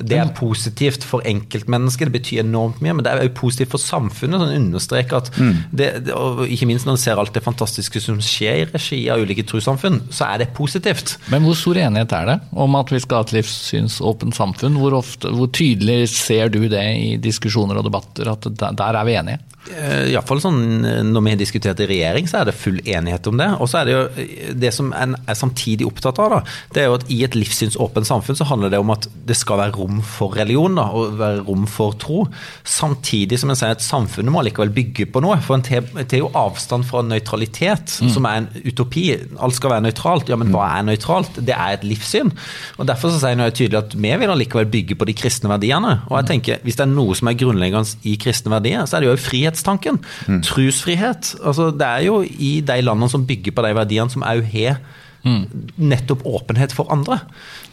Det 0.00 0.16
er 0.16 0.30
positivt 0.36 1.04
for 1.04 1.24
enkeltmennesket, 1.28 2.08
det 2.08 2.16
betyr 2.18 2.42
enormt 2.44 2.80
mye. 2.84 2.94
Men 2.96 3.04
det 3.04 3.12
er 3.12 3.24
også 3.24 3.36
positivt 3.40 3.74
for 3.74 3.82
samfunnet. 3.82 4.40
sånn 4.40 4.56
understreker 4.56 5.20
at 5.20 5.30
mm. 5.36 5.56
det, 5.76 5.90
og 6.14 6.44
Ikke 6.46 6.68
minst 6.70 6.88
når 6.88 6.96
en 6.96 7.02
ser 7.02 7.20
alt 7.20 7.34
det 7.36 7.44
fantastiske 7.44 8.02
som 8.04 8.20
skjer 8.24 8.62
i 8.62 8.68
regi 8.70 9.00
av 9.12 9.22
ulike 9.24 9.44
trossamfunn, 9.48 10.00
så 10.14 10.30
er 10.30 10.44
det 10.44 10.50
positivt. 10.56 11.16
Men 11.32 11.44
hvor 11.46 11.58
stor 11.58 11.80
enighet 11.80 12.16
er 12.16 12.30
det 12.30 12.38
om 12.52 12.78
at 12.78 12.92
vi 12.92 13.02
skal 13.02 13.20
ha 13.20 13.28
et 13.28 13.36
livssynsåpent 13.38 14.36
samfunn? 14.36 14.78
Hvor, 14.80 14.98
ofte, 15.00 15.32
hvor 15.34 15.50
tydelig 15.52 16.10
ser 16.14 16.52
du 16.52 16.62
det 16.70 16.84
i 16.96 17.14
diskusjoner 17.22 17.80
og 17.80 17.88
debatter, 17.88 18.32
at 18.32 18.50
der 18.56 19.00
er 19.00 19.06
vi 19.08 19.16
enige? 19.20 19.44
Eh, 19.68 20.14
Iallfall 20.14 20.40
sånn 20.40 20.86
eh, 20.88 21.00
når 21.04 21.24
vi 21.24 21.32
har 21.34 21.40
diskutert 21.40 21.80
i 21.84 21.88
regjering, 21.90 22.24
så 22.30 22.40
er 22.40 22.48
det 22.48 22.56
full 22.56 22.78
enighet 22.80 23.26
om 23.28 23.36
det. 23.36 23.48
Og 23.60 23.68
så 23.68 23.80
er 23.80 23.88
det 23.88 23.92
jo 23.92 24.00
eh, 24.22 24.52
det 24.56 24.70
som 24.72 24.88
en 24.96 25.16
er 25.20 25.36
samtidig 25.36 25.84
opptatt 25.84 26.16
av, 26.22 26.32
da, 26.32 26.38
det 26.72 26.82
er 26.82 26.88
jo 26.88 26.96
at 26.96 27.04
i 27.12 27.18
et 27.26 27.36
livssynsåpent 27.36 28.08
samfunn 28.08 28.38
så 28.38 28.46
handler 28.48 28.72
det 28.72 28.80
om 28.80 28.92
at 28.94 29.04
det 29.28 29.36
skal 29.36 29.60
være 29.60 29.76
rom 29.76 30.00
for 30.00 30.32
religion 30.38 30.78
da, 30.80 30.86
og 30.96 31.18
være 31.20 31.44
rom 31.44 31.66
for 31.70 31.96
tro. 32.00 32.22
Samtidig 32.64 33.36
som 33.42 33.52
en 33.52 33.58
sier 33.60 33.76
at 33.76 33.84
samfunnet 33.84 34.32
må 34.32 34.46
likevel 34.46 34.72
bygge 34.74 35.10
på 35.12 35.22
noe. 35.24 35.36
For 35.44 35.58
en 35.58 35.66
tar 35.66 36.16
jo 36.18 36.32
avstand 36.40 36.88
fra 36.88 37.04
nøytralitet, 37.04 37.98
mm. 38.00 38.10
som 38.16 38.30
er 38.30 38.40
en 38.40 38.48
utopi. 38.64 39.04
Alt 39.36 39.58
skal 39.60 39.74
være 39.74 39.86
nøytralt. 39.90 40.32
Ja, 40.32 40.40
men 40.40 40.54
hva 40.54 40.70
er 40.78 40.88
nøytralt? 40.88 41.36
Det 41.36 41.56
er 41.56 41.76
et 41.76 41.86
livssyn. 41.86 42.32
Og 42.80 42.88
Derfor 42.88 43.12
så 43.12 43.20
sier 43.20 43.38
jeg 43.38 43.58
tydelig 43.58 43.82
at 43.84 43.94
vi 43.94 44.16
vil 44.24 44.32
allikevel 44.32 44.72
bygge 44.72 44.96
på 44.98 45.06
de 45.06 45.14
kristne 45.20 45.52
verdiene. 45.52 45.98
Og 46.08 46.16
jeg 46.22 46.30
tenker, 46.32 46.64
Hvis 46.64 46.80
det 46.80 46.88
er 46.88 46.92
noe 46.96 47.14
som 47.14 47.28
er 47.28 47.38
grunnleggende 47.38 48.08
i 48.08 48.16
kristne 48.20 48.56
verdier, 48.56 48.88
så 48.88 48.96
er 48.96 49.04
det 49.04 49.12
jo 49.12 49.20
frihet 49.20 49.49
frihetstanken. 49.50 50.00
Mm. 50.26 50.42
Trusfrihet. 50.42 51.36
Altså, 51.44 51.70
det 51.70 51.86
er 51.86 52.06
jo 52.06 52.22
i 52.22 52.60
de 52.60 52.80
landene 52.82 53.10
som 53.10 53.26
bygger 53.26 53.52
på 53.52 53.62
de 53.62 53.74
verdiene, 53.74 54.10
som 54.10 54.22
òg 54.22 54.44
har 54.52 54.80
Mm. 55.26 55.44
Nettopp 55.90 56.24
åpenhet 56.24 56.72
for 56.72 56.88
andre. 56.92 57.20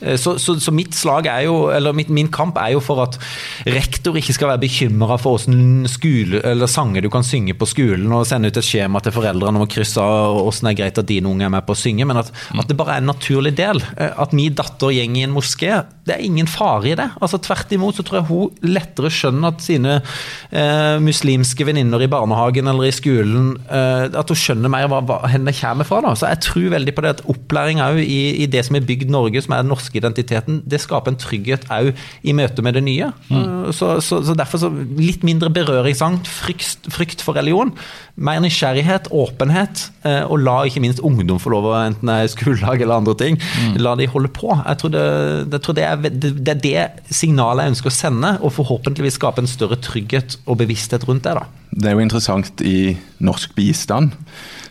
Eh, 0.02 0.18
så, 0.20 0.36
så, 0.40 0.58
så, 0.60 0.74
mitt 0.76 0.96
slag 0.98 1.30
er 1.32 1.46
jo, 1.48 1.70
eller 1.74 1.96
mitt, 1.96 2.10
min 2.14 2.32
kamp 2.34 2.58
er 2.60 2.74
jo 2.76 2.82
for 2.84 3.06
at 3.06 3.20
rektor 3.68 4.18
ikke 4.20 4.36
skal 4.36 4.52
være 4.54 4.64
bekymra 4.66 5.20
for 5.22 5.38
hvordan 5.38 5.88
skole, 5.92 6.42
eller 6.44 6.70
sanger 6.72 7.06
du 7.06 7.12
kan 7.14 7.26
synge 7.26 7.56
på 7.58 7.70
skolen, 7.70 8.12
og 8.12 8.28
sende 8.28 8.52
ut 8.52 8.60
et 8.60 8.68
skjema 8.68 9.02
til 9.04 9.16
foreldrene 9.16 9.62
om 9.62 9.68
å 9.68 9.72
krysse 9.72 10.04
av 10.04 10.42
hvordan 10.42 10.68
det 10.68 10.74
er 10.74 10.82
greit 10.82 11.02
at 11.02 11.10
dine 11.10 11.32
unge 11.32 11.48
er 11.48 11.54
med 11.54 11.68
på 11.68 11.76
å 11.76 11.80
synge, 11.80 12.08
men 12.10 12.20
at, 12.20 12.34
mm. 12.34 12.64
at 12.64 12.72
det 12.72 12.80
bare 12.80 12.98
er 12.98 13.04
en 13.04 13.12
naturlig 13.14 13.54
del. 13.58 13.84
Eh, 13.96 14.12
at 14.12 14.36
min 14.36 14.56
datter 14.58 14.78
går 14.78 15.18
i 15.18 15.24
en 15.26 15.34
moské, 15.36 15.72
det 16.08 16.16
er 16.16 16.24
ingen 16.24 16.48
fare 16.48 16.92
i 16.92 16.96
det. 16.98 17.08
Altså 17.22 17.40
Tvert 17.44 17.72
imot 17.76 17.98
så 17.98 18.06
tror 18.06 18.22
jeg 18.22 18.28
hun 18.30 18.68
lettere 18.68 19.12
skjønner 19.14 19.52
at 19.52 19.64
sine 19.64 19.98
eh, 19.98 20.98
muslimske 21.04 21.66
venninner 21.68 22.04
i 22.04 22.10
barnehagen 22.12 22.70
eller 22.72 22.88
i 22.88 22.96
skolen 22.96 23.54
eh, 23.68 24.08
At 24.08 24.32
hun 24.32 24.40
skjønner 24.40 24.72
mer 24.72 24.88
hva, 24.92 25.02
hva 25.04 25.20
det 25.28 25.56
kommer 25.60 25.88
fra. 25.88 26.02
da, 26.06 26.14
så 26.16 26.32
jeg 26.32 26.44
tror 26.48 26.72
veldig 26.76 26.96
på 26.96 27.04
det 27.04 27.14
at 27.18 27.26
opplæring 27.38 27.80
òg 27.84 28.02
i, 28.02 28.20
i, 28.44 28.48
det 28.50 28.66
som 28.68 28.78
er 28.78 28.86
bygd 28.88 29.12
Norge, 29.14 29.42
som 29.46 29.56
er 29.56 29.64
den 29.64 29.72
norske 29.72 29.98
identiteten, 30.00 30.62
det 30.68 30.82
skaper 30.84 31.14
en 31.14 31.20
trygghet 31.22 31.68
òg 31.74 31.94
i 32.28 32.36
møte 32.36 32.66
med 32.66 32.78
det 32.78 32.84
nye. 32.88 33.12
Mm. 33.30 33.70
Så, 33.76 33.98
så, 34.04 34.20
så, 34.26 34.36
derfor 34.38 34.62
så 34.62 34.72
litt 34.98 35.24
mindre 35.28 35.52
berøringsangst, 35.54 36.28
frykt, 36.28 36.90
frykt, 36.94 37.24
for 37.24 37.38
religion. 37.38 37.74
Mer 38.16 38.42
nysgjerrighet, 38.44 39.12
åpenhet, 39.14 39.88
eh, 40.08 40.24
og 40.26 40.42
la 40.44 40.58
ikke 40.68 40.84
minst 40.84 41.04
ungdom 41.06 41.40
få 41.42 41.54
lov 41.54 41.70
å 41.70 41.76
enten 41.80 42.10
det 42.10 42.18
er 42.24 42.32
skolelag 42.34 42.82
eller 42.84 43.02
andre 43.02 43.16
ting, 43.20 43.40
mm. 43.40 43.80
la 43.84 43.96
de 44.00 44.10
holde 44.12 44.32
på. 44.34 44.52
Jeg 44.56 44.82
tror, 44.82 44.94
det, 44.96 45.06
jeg 45.54 45.64
tror 45.66 45.78
det, 45.78 45.88
er, 45.88 46.10
det, 46.10 46.34
er, 46.56 46.62
det 46.64 47.14
signalet 47.14 47.68
jeg 47.68 47.76
ønsker 47.76 47.94
å 47.94 47.98
sende, 47.98 48.36
og 48.42 48.56
forhåpentligvis 48.58 49.20
skape 49.20 49.44
en 49.44 49.52
større 49.52 49.80
trygghet 49.84 50.40
og 50.46 50.62
bevissthet 50.64 51.08
rundt 51.10 51.28
det. 51.28 51.38
da. 51.38 51.48
Det 51.78 51.92
er 51.92 51.98
jo 51.98 52.06
interessant 52.06 52.64
i 52.66 52.78
norsk 53.24 53.54
bistand 53.58 54.16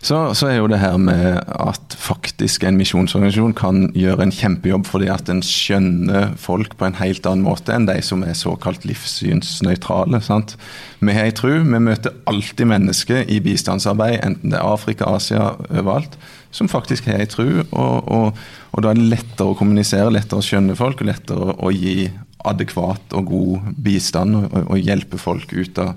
så, 0.06 0.18
så, 0.38 0.46
er 0.46 0.60
jo 0.60 0.68
det 0.70 0.78
her 0.78 0.94
med 1.02 1.40
at 1.50 1.94
faktisk 1.98 2.62
en 2.62 2.76
misjonsorganisasjon 2.78 3.54
kan 3.58 3.88
gjøre 3.96 4.22
en 4.22 4.34
kjempejobb 4.34 4.86
fordi 4.86 5.08
at 5.10 5.30
en 5.32 5.40
skjønner 5.42 6.36
folk 6.38 6.76
på 6.78 6.86
en 6.86 6.98
helt 7.00 7.26
annen 7.26 7.42
måte 7.42 7.74
enn 7.74 7.88
de 7.88 7.96
som 8.06 8.22
er 8.22 8.36
såkalt 8.38 8.86
livssynsnøytrale. 8.86 10.20
sant? 10.22 10.54
Vi 11.00 11.16
har 11.16 11.26
ei 11.26 11.34
tru, 11.34 11.58
vi 11.58 11.80
møter 11.82 12.14
alltid 12.30 12.70
mennesker 12.70 13.26
i 13.26 13.40
bistandsarbeid, 13.42 14.20
enten 14.22 14.54
det 14.54 14.60
er 14.60 14.68
Afrika, 14.76 15.10
Asia, 15.16 15.56
overalt, 15.72 16.14
som 16.54 16.70
faktisk 16.70 17.10
har 17.10 17.24
ei 17.24 17.26
tru. 17.30 17.64
Og, 17.64 18.06
og, 18.06 18.38
og, 18.70 18.78
da 18.84 18.92
er 18.92 19.00
det 19.00 19.10
lettere 19.10 19.50
å 19.50 19.58
kommunisere, 19.58 20.14
lettere 20.14 20.38
å 20.38 20.46
skjønne 20.46 20.78
folk, 20.78 21.02
og 21.02 21.10
lettere 21.10 21.56
å, 21.56 21.74
gi 21.74 22.06
adekvat 22.46 23.18
og 23.18 23.26
god 23.32 23.74
bistand 23.82 24.38
og, 24.38 24.54
og 24.68 24.78
hjelpe 24.78 25.18
folk 25.18 25.50
ut 25.56 25.82
av 25.82 25.96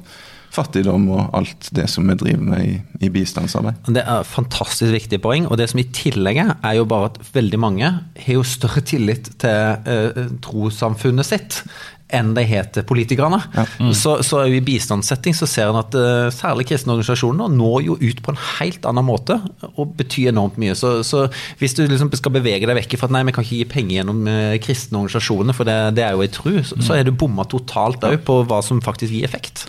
fattigdom 0.53 1.07
og 1.13 1.35
alt 1.37 1.69
det 1.75 1.85
som 1.91 2.07
vi 2.09 2.17
driver 2.19 2.47
med 2.51 2.65
i, 2.65 2.79
i 3.05 3.11
bistandsarbeid. 3.13 3.83
Det 3.87 4.01
er 4.03 4.23
et 4.23 4.29
fantastisk 4.29 4.95
viktig 4.95 5.21
poeng. 5.23 5.47
Og 5.49 5.59
det 5.61 5.69
som 5.71 5.81
i 5.81 5.87
tillegg 5.93 6.41
er, 6.41 6.55
er 6.65 6.79
jo 6.79 6.89
bare 6.89 7.11
at 7.13 7.21
veldig 7.35 7.61
mange 7.61 7.93
har 7.99 8.33
jo 8.33 8.47
større 8.47 8.83
tillit 8.85 9.31
til 9.41 9.79
uh, 9.85 10.27
trossamfunnet 10.45 11.27
sitt 11.27 11.63
enn 12.09 12.31
de 12.33 12.41
har 12.49 12.65
til 12.73 12.85
politikerne. 12.89 13.37
Ja. 13.53 13.65
Mm. 13.77 13.91
Så, 13.93 14.15
så, 14.25 14.41
i 14.49 14.61
bistandssetting 14.65 15.35
så 15.37 15.45
ser 15.49 15.69
en 15.69 15.77
at 15.77 15.93
uh, 15.93 16.31
særlig 16.33 16.65
kristne 16.71 16.95
organisasjoner 16.95 17.51
når 17.53 17.83
jo 17.85 17.97
ut 18.01 18.23
på 18.25 18.33
en 18.33 18.41
helt 18.55 18.87
annen 18.89 19.05
måte 19.05 19.37
og 19.75 19.93
betyr 19.99 20.31
enormt 20.31 20.57
mye. 20.61 20.73
Så, 20.77 20.99
så 21.05 21.27
hvis 21.61 21.77
du 21.77 21.83
liksom 21.85 22.09
skal 22.17 22.33
bevege 22.33 22.65
deg 22.65 22.79
vekk 22.81 22.97
fra 22.97 23.11
at 23.11 23.13
nei, 23.13 23.25
vi 23.29 23.35
kan 23.37 23.45
ikke 23.45 23.61
gi 23.61 23.71
penger 23.75 23.99
gjennom 23.99 24.25
uh, 24.25 24.57
kristne 24.63 25.03
organisasjoner, 25.03 25.57
for 25.57 25.69
det, 25.69 25.79
det 25.99 26.07
er 26.07 26.17
jo 26.17 26.25
ei 26.25 26.33
tru, 26.33 26.53
så, 26.63 26.79
mm. 26.79 26.85
så 26.89 26.97
er 26.97 27.05
du 27.05 27.13
bomma 27.13 27.45
totalt 27.49 28.09
òg 28.09 28.21
på 28.25 28.41
hva 28.49 28.63
som 28.65 28.81
faktisk 28.81 29.13
gir 29.13 29.29
effekt. 29.29 29.67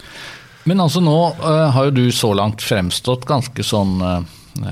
Men 0.69 0.83
altså 0.85 1.03
nå 1.05 1.17
uh, 1.41 1.71
har 1.75 1.89
jo 1.89 1.97
du 1.97 2.05
så 2.13 2.35
langt 2.37 2.63
fremstått 2.65 3.27
ganske 3.29 3.65
sånn 3.65 3.99
uh, 4.03 4.21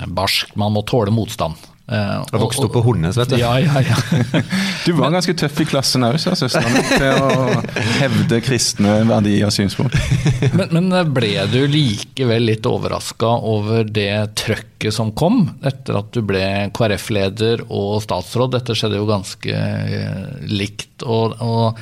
barsk. 0.07 0.55
Man 0.61 0.74
må 0.77 0.85
tåle 0.88 1.14
motstand. 1.14 1.57
Uh, 1.88 2.20
og 2.37 2.42
vokste 2.42 2.66
opp 2.66 2.74
på 2.77 2.83
Hornnes, 2.85 3.16
vet 3.16 3.31
du. 3.33 3.38
Ja, 3.40 3.55
ja, 3.62 3.81
ja. 3.81 4.40
du 4.85 4.90
var 4.98 5.14
ganske 5.14 5.33
tøff 5.40 5.62
i 5.62 5.64
klassen 5.70 6.05
òg, 6.05 6.18
sa 6.20 6.35
søsteren 6.37 6.74
til 6.85 7.07
å 7.16 7.62
hevde 8.03 8.42
kristne 8.44 8.98
verdier 9.09 9.46
og 9.48 9.55
synspunkt. 9.57 9.96
men, 10.59 10.68
men, 10.74 10.92
ble 11.16 11.33
du 11.48 11.62
likevel 11.72 12.44
litt 12.51 12.68
overraska 12.68 13.31
over 13.40 13.88
det 13.88 14.37
trøkket 14.37 14.92
som 14.92 15.14
kom 15.16 15.46
etter 15.64 15.96
at 16.03 16.12
du 16.12 16.20
ble 16.29 16.44
KrF-leder 16.77 17.64
og 17.72 18.03
statsråd? 18.05 18.53
Dette 18.59 18.77
skjedde 18.77 19.01
jo 19.01 19.09
ganske 19.09 19.64
likt. 20.44 21.07
og, 21.09 21.40
og 21.40 21.81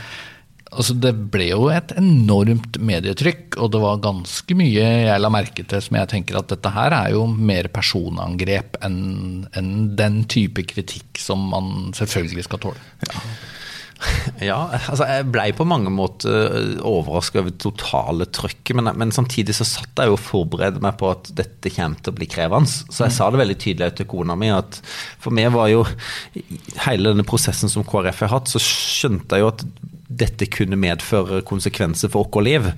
Altså, 0.76 0.96
det 1.00 1.12
ble 1.32 1.48
jo 1.50 1.68
et 1.72 1.94
enormt 1.96 2.76
medietrykk, 2.76 3.56
og 3.56 3.72
det 3.72 3.82
var 3.82 4.02
ganske 4.04 4.56
mye 4.58 4.86
jeg 5.08 5.22
la 5.22 5.32
merke 5.32 5.64
til 5.64 5.82
som 5.82 5.98
jeg 6.00 6.12
tenker 6.12 6.38
at 6.38 6.52
dette 6.52 6.72
her 6.74 6.94
er 6.96 7.14
jo 7.16 7.24
mer 7.26 7.70
personangrep 7.72 8.76
enn 8.84 9.46
en 9.56 9.74
den 9.96 10.24
type 10.30 10.66
kritikk 10.68 11.20
som 11.20 11.48
man 11.52 11.94
selvfølgelig 11.96 12.46
skal 12.48 12.66
tåle. 12.68 12.90
Ja. 13.08 13.22
Ja, 14.44 14.58
altså 14.90 15.06
jeg 15.08 15.28
ble 15.32 15.46
på 15.56 15.64
mange 15.68 15.90
måter 15.92 16.52
overraska 16.84 17.40
over 17.40 17.52
det 17.52 17.62
totale 17.62 18.26
trøkket, 18.28 18.74
men, 18.76 18.90
men, 19.00 19.12
samtidig 19.14 19.56
så 19.56 19.66
satt 19.68 20.02
jeg 20.02 20.10
jo 20.10 20.18
og 20.18 20.22
forberedte 20.22 20.82
meg 20.84 20.98
på 21.00 21.08
at 21.12 21.30
dette 21.38 21.72
kommer 21.72 22.00
til 22.02 22.12
å 22.12 22.18
bli 22.18 22.28
krevende. 22.30 22.68
Så 22.68 23.06
jeg 23.06 23.16
sa 23.16 23.30
det 23.32 23.40
veldig 23.40 23.58
tydelig 23.62 23.96
til 23.96 24.10
kona 24.10 24.36
mi 24.38 24.52
at 24.52 24.80
for 25.22 25.34
meg 25.36 25.48
var 25.54 25.70
jo 25.72 25.84
hele 26.84 27.12
denne 27.12 27.26
prosessen 27.26 27.72
som 27.72 27.86
KrF 27.86 28.26
har 28.26 28.34
hatt, 28.36 28.52
så 28.52 28.62
skjønte 28.62 29.38
jeg 29.38 29.46
jo 29.46 29.52
at 29.54 29.64
dette 30.06 30.46
kunne 30.52 30.78
medføre 30.78 31.40
konsekvenser 31.46 32.10
for 32.12 32.26
vårt 32.30 32.46
liv. 32.46 32.68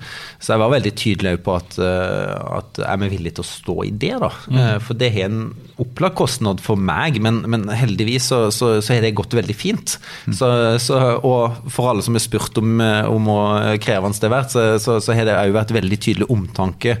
Så 0.41 0.53
jeg 0.53 0.61
var 0.63 0.73
veldig 0.73 0.93
tydelig 0.97 1.33
på 1.45 1.55
at, 1.59 1.77
eh, 1.77 2.57
at 2.57 2.79
er 2.81 2.97
vi 3.03 3.11
villige 3.13 3.37
til 3.37 3.45
å 3.45 3.49
stå 3.49 3.75
i 3.85 3.91
det, 3.91 4.15
da? 4.23 4.31
Mm. 4.49 4.59
Eh, 4.63 4.77
for 4.83 4.99
det 4.99 5.11
har 5.13 5.29
en 5.29 5.43
opplagt 5.79 6.17
kostnad 6.19 6.63
for 6.63 6.79
meg, 6.79 7.19
men, 7.23 7.43
men 7.49 7.67
heldigvis 7.69 8.31
så, 8.31 8.39
så, 8.51 8.71
så, 8.81 8.95
har 8.95 9.05
det 9.05 9.13
gått 9.17 9.35
veldig 9.37 9.55
fint. 9.55 9.97
Mm. 10.25 10.35
Så, 10.39 10.49
så, 10.83 10.99
og 11.21 11.69
for 11.71 11.91
alle 11.91 12.05
som 12.05 12.17
har 12.17 12.25
spurt 12.25 12.57
om, 12.61 12.79
eh, 12.83 13.05
om 13.09 13.29
hvor 13.29 13.77
krevende 13.83 14.17
det 14.19 14.25
har 14.25 14.35
vært, 14.39 14.55
så, 14.81 14.97
så, 14.97 15.13
har 15.15 15.27
det 15.27 15.37
òg 15.37 15.53
vært 15.53 15.75
veldig 15.75 15.99
tydelig 16.01 16.29
omtanke 16.33 16.97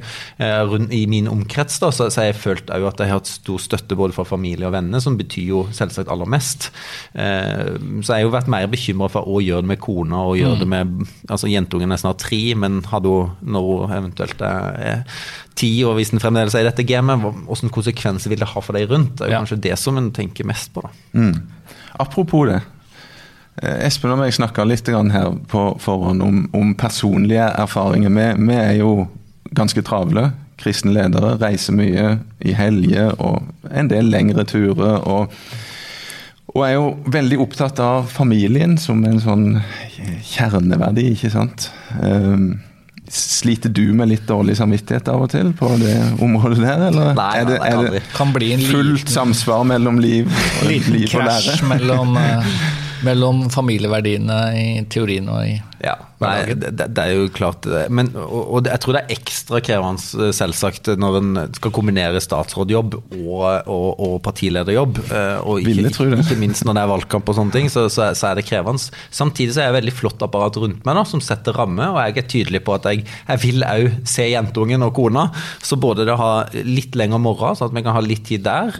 rundt, 0.69 0.93
i 0.93 1.03
min 1.09 1.27
omkrets. 1.31 1.79
Da, 1.81 1.89
så, 1.95 2.09
jeg 2.13 2.35
har 2.35 2.37
følt 2.39 2.69
òg 2.73 2.85
at 2.91 3.01
jeg 3.01 3.09
har 3.09 3.19
hatt 3.19 3.31
stor 3.31 3.61
støtte 3.61 3.97
både 3.97 4.15
fra 4.15 4.27
familie 4.27 4.67
og 4.67 4.75
venner, 4.75 5.01
som 5.03 5.17
betyr 5.19 5.49
jo 5.49 5.63
selvsagt 5.75 6.11
aller 6.11 6.29
mest. 6.29 6.69
Så 7.13 8.11
jeg 8.11 8.13
har 8.13 8.25
jo 8.25 8.33
vært 8.33 8.51
mer 8.51 8.67
bekymra 8.71 9.09
for 9.11 9.27
å 9.27 9.41
gjøre 9.43 9.65
det 9.65 9.71
med 9.73 9.81
kona 9.83 10.18
og 10.27 10.37
gjør 10.39 10.55
mm. 10.55 10.59
det 10.61 10.67
med 10.71 11.11
altså 11.29 11.49
Jentungen 11.51 11.91
er 11.91 12.01
snart 12.01 12.21
tre, 12.23 12.39
men 12.59 12.79
hadde 12.89 13.11
hun, 13.11 13.35
når 13.41 13.69
hun 13.69 13.93
eventuelt 13.99 14.41
er 14.45 15.03
ti, 15.59 15.71
og 15.87 15.97
hvis 15.97 16.11
den 16.13 16.23
fremdeles 16.23 16.55
er 16.55 16.65
i 16.65 16.69
dette 16.69 16.85
gamet, 16.87 17.21
hvilke 17.21 17.71
konsekvenser 17.75 18.31
vil 18.31 18.41
det 18.41 18.49
ha 18.51 18.63
for 18.63 18.77
deg 18.77 18.89
rundt? 18.91 19.17
Det 19.19 19.27
er 19.27 19.35
ja. 19.35 19.43
kanskje 19.43 19.61
det 19.67 19.77
som 19.79 19.99
en 19.99 20.11
tenker 20.15 20.47
mest 20.47 20.73
på. 20.75 20.83
da. 20.85 20.91
Mm. 21.19 21.79
Apropos 21.99 22.47
det. 22.47 22.61
Eh, 23.61 23.85
Espen 23.87 24.13
og 24.13 24.23
jeg 24.23 24.37
snakka 24.37 24.65
litt 24.67 24.87
her 24.87 25.33
på 25.51 25.63
forhånd 25.83 26.23
om, 26.23 26.43
om 26.55 26.75
personlige 26.75 27.49
erfaringer. 27.59 28.13
Vi, 28.13 28.27
vi, 28.47 28.55
er 28.55 28.77
jo 28.79 29.07
ganske 29.55 29.83
travle. 29.83 30.29
Kristne 30.59 30.93
ledere 30.95 31.37
reiser 31.39 31.75
mye 31.75 32.19
i 32.39 32.53
helger 32.55 33.15
og 33.19 33.47
en 33.71 33.91
del 33.91 34.11
lengre 34.11 34.45
turer. 34.47 34.99
og 35.03 35.33
og 36.49 36.63
jeg 36.65 36.73
er 36.73 36.79
jo 36.79 37.13
veldig 37.13 37.37
opptatt 37.43 37.79
av 37.83 38.09
familien 38.09 38.77
som 38.81 39.03
en 39.05 39.19
sånn 39.21 39.45
kjerneverdi, 40.25 41.11
ikke 41.13 41.29
sant. 41.33 41.69
Um, 42.01 42.57
sliter 43.09 43.69
du 43.73 43.87
med 43.97 44.11
litt 44.11 44.25
dårlig 44.29 44.55
samvittighet 44.59 45.09
av 45.09 45.25
og 45.25 45.31
til 45.33 45.51
på 45.57 45.69
det 45.81 45.95
området 46.21 46.59
der, 46.61 46.83
eller 46.89 47.15
nei, 47.17 47.29
er 47.39 47.47
det, 47.49 47.57
er 47.65 47.95
det 47.97 48.67
fullt 48.69 49.09
samsvar 49.09 49.65
mellom 49.69 49.97
liv 50.01 50.29
og 50.29 50.69
liten 50.69 50.97
liv 50.97 51.15
og 51.17 51.25
lære? 51.25 51.57
mellom 51.69 52.13
uh, 52.17 52.21
mellom 52.21 52.85
familieverdiene 53.53 54.37
i 54.59 54.69
teorien 54.91 55.27
og 55.31 55.45
i 55.47 55.57
Ja, 55.79 55.93
nei, 56.19 56.53
det, 56.59 56.73
det 56.91 56.99
er 56.99 57.13
jo 57.15 57.29
klart 57.31 57.63
det. 57.63 57.85
Men, 57.95 58.09
og, 58.19 58.49
og 58.57 58.65
jeg 58.67 58.81
tror 58.83 58.97
det 58.97 59.01
er 59.05 59.13
ekstra 59.15 59.61
krevende 59.63 60.25
eh, 60.25 60.33
selvsagt 60.35 60.89
når 60.99 61.17
en 61.21 61.29
skal 61.55 61.71
kombinere 61.71 62.19
statsrådjobb 62.19 62.97
og, 62.99 63.45
og, 63.71 63.85
og 64.03 64.17
partilederjobb. 64.25 64.99
eh, 65.07 65.37
Og 65.47 65.61
ikke, 65.61 65.69
Ville 65.69 65.93
det. 65.93 66.19
ikke 66.25 66.39
minst 66.41 66.65
når 66.67 66.75
det 66.75 66.83
er 66.83 66.91
valgkamp 66.91 67.31
og 67.31 67.39
sånne 67.39 67.55
ting, 67.55 67.71
så, 67.71 67.85
så, 67.87 68.09
så 68.19 68.33
er 68.33 68.41
det 68.41 68.45
krevende. 68.49 68.91
Samtidig 69.15 69.55
så 69.55 69.63
er 69.63 69.69
jeg 69.69 69.77
veldig 69.79 69.95
flott 70.01 70.27
apparat 70.27 70.59
rundt 70.59 70.83
meg 70.83 70.99
nå, 70.99 71.05
som 71.07 71.23
setter 71.23 71.55
rammer, 71.55 71.93
og 71.95 72.01
jeg 72.03 72.19
er 72.25 72.29
tydelig 72.35 72.63
på 72.67 72.75
at 72.75 72.91
jeg, 72.91 73.07
jeg 73.07 73.43
vil 73.45 73.63
òg 73.69 73.89
se 74.09 74.27
jentungen 74.33 74.83
og 74.89 74.93
kona. 74.99 75.29
Så 75.63 75.79
både 75.79 76.03
det 76.09 76.17
å 76.17 76.19
ha 76.19 76.33
litt 76.67 76.99
lengre 76.99 77.23
morgen, 77.23 77.55
så 77.55 77.69
at 77.71 77.75
vi 77.79 77.85
kan 77.87 77.95
ha 77.95 78.03
litt 78.03 78.27
tid 78.27 78.43
der. 78.43 78.75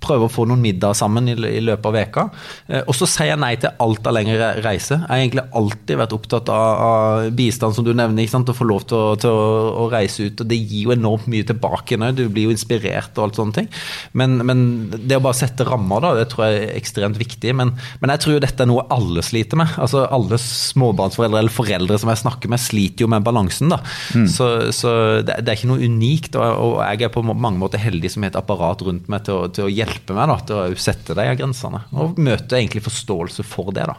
Prøve 0.00 0.26
å 0.26 0.32
få 0.32 0.46
noen 0.48 0.62
middag 0.64 0.96
sammen 0.98 1.28
i, 1.30 1.34
i 1.36 1.60
løpet 1.64 1.88
av 1.90 1.96
veka. 1.96 2.26
Eh, 2.68 2.82
og 2.84 2.96
så 2.96 3.08
sier 3.08 3.32
jeg 3.32 3.40
nei 3.42 3.52
til 3.60 3.72
alt 3.84 4.08
av 4.08 4.16
lengre 4.16 4.50
reise. 4.64 4.96
Jeg 4.96 5.08
har 5.08 5.22
egentlig 5.22 5.46
alltid 5.60 6.00
vært 6.00 6.14
opptatt 6.16 6.52
av, 6.54 6.84
av 6.86 7.30
bistand, 7.36 7.76
som 7.76 7.86
du 7.86 7.92
nevner. 7.92 8.24
ikke 8.24 8.34
sant? 8.36 8.52
Å 8.52 8.56
få 8.56 8.68
lov 8.68 8.86
til, 8.90 8.98
å, 8.98 9.18
til 9.20 9.34
å, 9.34 9.50
å 9.84 9.88
reise 9.92 10.28
ut. 10.28 10.42
og 10.42 10.50
Det 10.50 10.58
gir 10.58 10.88
jo 10.88 10.94
enormt 10.96 11.28
mye 11.30 11.46
tilbake. 11.46 11.98
Nå. 12.00 12.12
Du 12.16 12.24
blir 12.28 12.48
jo 12.48 12.54
inspirert 12.54 13.18
og 13.18 13.28
alt 13.28 13.40
sånne 13.40 13.58
ting. 13.60 13.70
Men, 14.16 14.38
men 14.46 14.64
det 14.90 15.20
å 15.20 15.24
bare 15.24 15.40
sette 15.42 15.66
rammer, 15.68 16.02
da, 16.04 16.14
det 16.18 16.28
tror 16.32 16.48
jeg 16.48 16.62
er 16.64 16.74
ekstremt 16.78 17.20
viktig. 17.20 17.54
Men, 17.56 17.74
men 18.00 18.14
jeg 18.14 18.24
tror 18.24 18.36
jo 18.36 18.44
dette 18.46 18.64
er 18.64 18.70
noe 18.70 18.86
alle 18.92 19.24
sliter 19.26 19.60
med. 19.60 19.76
Altså 19.80 20.06
Alle 20.08 20.40
småbarnsforeldre 20.40 21.44
eller 21.44 21.54
foreldre 21.54 22.00
som 22.00 22.12
jeg 22.12 22.24
snakker 22.24 22.52
med, 22.52 22.62
sliter 22.62 23.06
jo 23.06 23.12
med 23.12 23.26
balansen. 23.26 23.72
da. 23.72 23.82
Så, 24.30 24.48
så 24.74 24.90
det, 25.26 25.40
det 25.44 25.52
er 25.52 25.58
ikke 25.58 25.72
noe 25.72 25.84
unikt. 25.84 26.38
Og, 26.40 26.64
og 26.64 26.80
jeg 26.86 27.06
er 27.06 27.14
på 27.14 27.24
mange 27.28 27.58
måter 27.60 27.82
heldig 27.82 28.10
som 28.12 28.24
har 28.24 28.32
et 28.32 28.40
apparat 28.40 28.82
rundt 28.86 29.10
meg 29.12 29.26
til 29.26 29.36
å, 29.36 29.48
til 29.52 29.66
å 29.66 29.72
hjelpe 29.72 29.89
meg 30.16 30.30
da, 30.30 30.36
til 30.46 30.58
å 30.58 30.80
sette 30.80 31.16
de 31.18 31.26
grensene. 31.38 31.84
Og 31.96 32.18
møte 32.20 32.58
egentlig 32.58 32.84
forståelse 32.86 33.46
for 33.46 33.72
det. 33.76 33.86
da. 33.90 33.96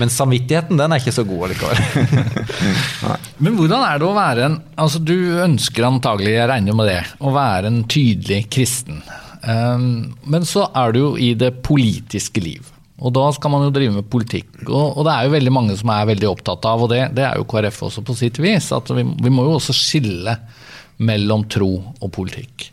Men 0.00 0.12
samvittigheten 0.12 0.78
den 0.80 0.94
er 0.94 1.02
ikke 1.02 1.14
så 1.14 1.24
god 1.28 1.48
allikevel. 1.48 1.80
Men 3.44 3.56
hvordan 3.58 3.82
er 3.84 4.00
det 4.00 4.06
å 4.08 4.14
være 4.16 4.46
en 4.46 4.60
Altså, 4.80 5.02
du 5.04 5.16
ønsker 5.44 5.84
antagelig, 5.86 6.36
jeg 6.36 6.48
regner 6.48 6.76
med 6.76 6.88
det, 6.88 7.00
å 7.20 7.32
være 7.34 7.68
en 7.68 7.82
tydelig 7.90 8.46
kristen. 8.52 9.02
Um, 9.42 10.14
men 10.22 10.46
så 10.46 10.68
er 10.78 10.94
du 10.94 11.00
jo 11.00 11.10
i 11.18 11.32
det 11.38 11.50
politiske 11.66 12.42
liv. 12.42 12.68
Og 13.02 13.10
da 13.14 13.24
skal 13.34 13.50
man 13.50 13.64
jo 13.66 13.72
drive 13.74 13.96
med 13.96 14.08
politikk. 14.10 14.52
Og, 14.68 14.98
og 15.00 15.06
det 15.06 15.14
er 15.14 15.26
jo 15.26 15.34
veldig 15.34 15.54
mange 15.54 15.76
som 15.78 15.90
er 15.90 16.10
veldig 16.12 16.28
opptatt 16.30 16.68
av, 16.70 16.84
og 16.84 16.92
det, 16.92 17.00
det 17.16 17.24
er 17.26 17.40
jo 17.40 17.48
KrF 17.50 17.80
også 17.88 18.04
på 18.06 18.16
sitt 18.18 18.38
vis, 18.42 18.70
at 18.74 18.92
vi, 18.94 19.02
vi 19.02 19.32
må 19.34 19.48
jo 19.48 19.56
også 19.58 19.74
skille 19.74 20.36
mellom 21.02 21.48
tro 21.50 21.72
og 21.98 22.12
politikk. 22.14 22.68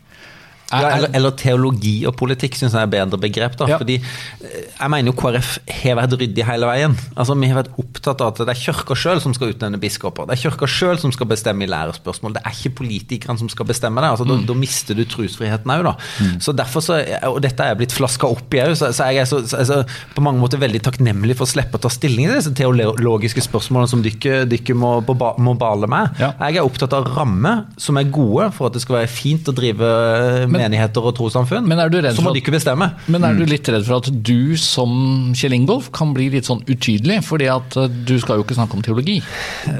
Er- 0.72 0.96
eller, 0.96 1.10
eller 1.18 1.30
teologi 1.34 2.06
og 2.06 2.14
politikk 2.16 2.54
syns 2.54 2.72
jeg 2.76 2.82
er 2.82 2.90
bedre 2.92 3.18
begrep. 3.18 3.56
da, 3.58 3.66
Ja. 3.66 3.78
fordi 3.78 3.96
eh, 4.00 4.66
Jeg 4.80 4.90
mener 4.90 5.10
jo 5.10 5.16
KrF 5.18 5.58
har 5.82 5.96
vært 5.98 6.14
ryddig 6.20 6.44
hele 6.46 6.66
veien. 6.66 6.94
Altså 7.16 7.34
Vi 7.38 7.48
har 7.50 7.62
vært 7.62 7.72
opptatt 7.78 8.20
av 8.20 8.28
at 8.32 8.38
det 8.46 8.48
er 8.54 8.60
kirka 8.60 8.94
sjøl 8.94 9.20
som 9.20 9.34
skal 9.34 9.52
utnevne 9.52 9.80
biskoper. 9.80 10.26
Det 10.30 10.38
er 10.38 10.50
kirka 10.50 10.66
sjøl 10.66 10.98
som 10.98 11.12
skal 11.12 11.26
bestemme 11.26 11.62
i 11.64 11.66
lærespørsmål. 11.70 12.34
Det 12.38 12.42
er 12.46 12.54
ikke 12.54 12.74
politikerne 12.80 13.38
som 13.38 13.48
skal 13.48 13.66
bestemme 13.66 14.00
det. 14.00 14.10
altså 14.10 14.26
Da, 14.28 14.36
da 14.46 14.54
mister 14.54 14.94
du 14.94 15.04
trosfriheten 15.04 15.66
òg, 15.74 15.82
da. 15.84 15.94
Så 16.40 16.54
derfor 16.56 16.80
så, 16.80 17.00
Og 17.30 17.40
dette 17.42 17.60
er 17.60 17.74
blitt 17.74 17.92
flaska 17.92 18.26
opp 18.30 18.54
i 18.54 18.62
òg, 18.62 18.76
så, 18.76 18.92
så 18.94 19.10
jeg 19.10 19.18
er 19.24 19.28
så, 19.28 19.42
så, 19.46 19.84
på 20.14 20.22
mange 20.22 20.40
måter 20.40 20.58
veldig 20.58 20.80
takknemlig 20.86 21.36
for 21.36 21.44
å 21.44 21.50
slippe 21.50 21.76
å 21.76 21.82
ta 21.82 21.88
stilling 21.92 22.28
til 22.30 22.36
disse 22.38 22.54
teologiske 22.54 23.42
spørsmålene 23.44 23.88
som 23.90 24.02
dere 24.02 24.74
må, 24.74 25.00
må 25.38 25.54
bale 25.58 25.86
med. 25.90 26.14
Ja. 26.20 26.32
Jeg 26.46 26.56
er 26.60 26.64
opptatt 26.68 26.92
av 26.96 27.04
rammer 27.16 27.66
som 27.76 27.96
er 28.00 28.04
gode 28.04 28.50
for 28.56 28.66
at 28.70 28.72
det 28.76 28.82
skal 28.82 29.00
være 29.00 29.10
fint 29.12 29.48
å 29.50 29.54
drive 29.56 29.82
eh, 29.84 30.46
menigheter 30.60 31.08
og 31.08 31.16
trossamfunn. 31.18 31.66
Men 31.70 31.82
er 31.82 31.92
du 31.92 31.98
redd 32.00 32.18
så 32.18 32.24
må 32.24 32.34
de 32.36 32.42
ikke 32.42 32.54
bestemme. 32.54 32.92
Men 33.10 33.26
er 33.26 33.38
du 33.38 33.44
litt 33.48 33.68
redd 33.72 33.86
for 33.88 34.00
at 34.00 34.10
du 34.10 34.56
som 34.60 34.92
Kjell 35.36 35.56
Ingolf 35.56 35.90
kan 35.96 36.14
bli 36.16 36.30
litt 36.36 36.50
sånn 36.50 36.64
utydelig? 36.68 37.20
fordi 37.30 37.46
at 37.52 37.76
eh, 37.78 37.90
du 38.08 38.16
skal 38.22 38.38
jo 38.38 38.44
ikke 38.46 38.56
snakke 38.56 38.76
om 38.78 38.84
teologi. 38.84 39.18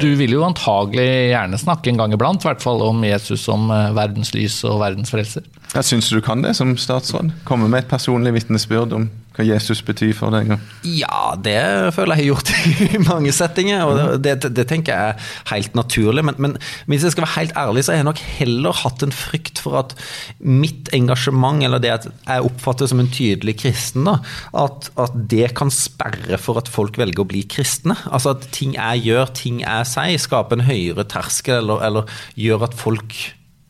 Du 0.03 0.09
vil 0.19 0.35
jo 0.37 0.45
antagelig 0.47 1.33
gjerne 1.33 1.59
snakke 1.61 1.91
en 1.93 2.01
gang 2.01 2.15
iblant, 2.15 2.45
i 2.45 2.51
hvert 2.51 2.63
fall 2.63 2.83
om 2.85 3.03
Jesus 3.07 3.45
som 3.47 3.69
verdenslys 3.71 4.11
verdens 4.11 4.35
lys 4.35 4.59
og 4.69 4.81
verdens 4.83 5.13
frelser. 5.13 5.47
Jeg 5.71 5.87
Syns 5.87 6.11
du 6.11 6.19
du 6.19 6.25
kan 6.25 6.43
det 6.43 6.57
som 6.59 6.75
statsråd? 6.77 7.31
Komme 7.49 7.69
med 7.71 7.85
et 7.85 7.91
personlig 7.91 8.35
vitnesbyrd 8.37 8.93
om 8.97 9.09
hva 9.41 9.47
Jesus 9.49 9.81
betyr 9.87 10.13
for 10.17 10.35
deg? 10.35 10.53
Ja, 10.87 11.35
det 11.41 11.57
føler 11.97 12.19
jeg 12.19 12.21
har 12.21 12.29
gjort 12.35 12.53
i 12.97 13.01
mange 13.11 13.33
settinger, 13.35 13.87
og 13.89 14.21
det, 14.23 14.37
det, 14.45 14.53
det 14.57 14.67
tenker 14.71 14.95
jeg 14.95 15.15
er 15.15 15.33
helt 15.53 15.77
naturlig. 15.79 16.25
Men, 16.29 16.39
men 16.43 16.57
hvis 16.91 17.07
jeg 17.07 17.15
skal 17.15 17.27
være 17.27 17.37
helt 17.39 17.57
ærlig, 17.59 17.85
så 17.85 17.95
har 17.95 18.01
jeg 18.01 18.09
nok 18.11 18.23
heller 18.39 18.81
hatt 18.83 19.05
en 19.07 19.15
frykt 19.15 19.63
for 19.65 19.81
at 19.81 19.97
mitt 20.39 20.93
engasjement, 20.97 21.65
eller 21.67 21.83
det 21.83 21.95
at 21.97 22.09
jeg 22.11 22.47
oppfatter 22.51 22.91
som 22.91 23.03
en 23.03 23.11
tydelig 23.11 23.57
kristen, 23.65 24.07
da, 24.09 24.19
at, 24.65 24.91
at 25.01 25.19
det 25.33 25.53
kan 25.59 25.73
sperre 25.75 26.39
for 26.41 26.61
at 26.61 26.71
folk 26.71 27.01
velger 27.01 27.25
å 27.25 27.31
bli 27.31 27.45
kristne. 27.51 27.97
Altså 28.11 28.37
at 28.37 28.49
ting 28.55 28.77
jeg 28.77 29.05
gjør, 29.09 29.35
ting 29.37 29.65
jeg 29.65 29.91
sier, 29.91 30.21
skaper 30.21 30.59
en 30.59 30.69
høyere 30.69 31.07
terskel, 31.11 31.63
eller, 31.63 31.85
eller 31.87 32.25
gjør 32.39 32.69
at 32.69 32.79
folk 32.79 33.19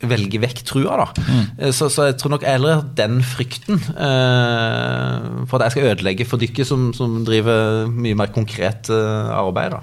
velger 0.01 0.41
vekk 0.41 0.63
trua, 0.65 0.97
da. 1.03 1.25
Mm. 1.27 1.73
Så, 1.77 1.91
så 1.93 2.09
jeg 2.09 2.17
tror 2.21 2.35
nok 2.37 2.47
heller 2.49 2.85
den 2.97 3.19
frykten 3.27 3.77
eh, 3.77 5.45
for 5.51 5.59
at 5.59 5.69
jeg 5.69 5.77
skal 5.77 5.89
ødelegge 5.93 6.27
for 6.29 6.41
dere 6.41 6.65
som, 6.69 6.91
som 6.97 7.19
driver 7.27 7.91
mye 7.93 8.17
mer 8.17 8.33
konkret 8.33 8.89
eh, 8.93 9.33
arbeid, 9.37 9.77
da. 9.77 9.83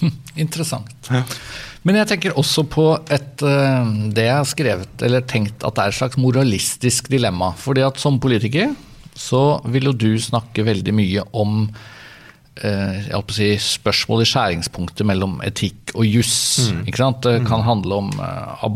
Hm, 0.00 0.14
interessant. 0.40 1.10
Men 1.86 1.96
jeg 1.96 2.10
tenker 2.10 2.36
også 2.40 2.66
på 2.68 2.86
et, 3.12 3.44
eh, 3.44 3.92
det 4.12 4.26
jeg 4.26 4.36
har 4.36 4.48
skrevet, 4.48 5.04
eller 5.06 5.24
tenkt 5.28 5.64
at 5.64 5.76
det 5.76 5.84
er 5.84 5.92
et 5.92 6.00
slags 6.00 6.20
moralistisk 6.20 7.08
dilemma. 7.12 7.54
Fordi 7.56 7.84
at 7.86 8.00
som 8.00 8.20
politiker 8.20 8.74
så 9.16 9.60
vil 9.68 9.90
jo 9.90 9.96
du 9.96 10.10
snakke 10.20 10.64
veldig 10.64 10.94
mye 10.96 11.24
om 11.36 11.62
eh, 12.60 13.08
jeg 13.08 13.16
å 13.16 13.24
si, 13.32 13.50
spørsmål 13.64 14.24
i 14.24 14.28
skjæringspunktet 14.28 15.08
mellom 15.08 15.40
etikk 15.46 15.94
og 15.94 16.04
juss. 16.04 16.68
ikke 16.84 17.00
sant? 17.00 17.24
Det 17.24 17.48
kan 17.48 17.64
handle 17.64 18.02
om 18.04 18.12
eh, 18.12 18.66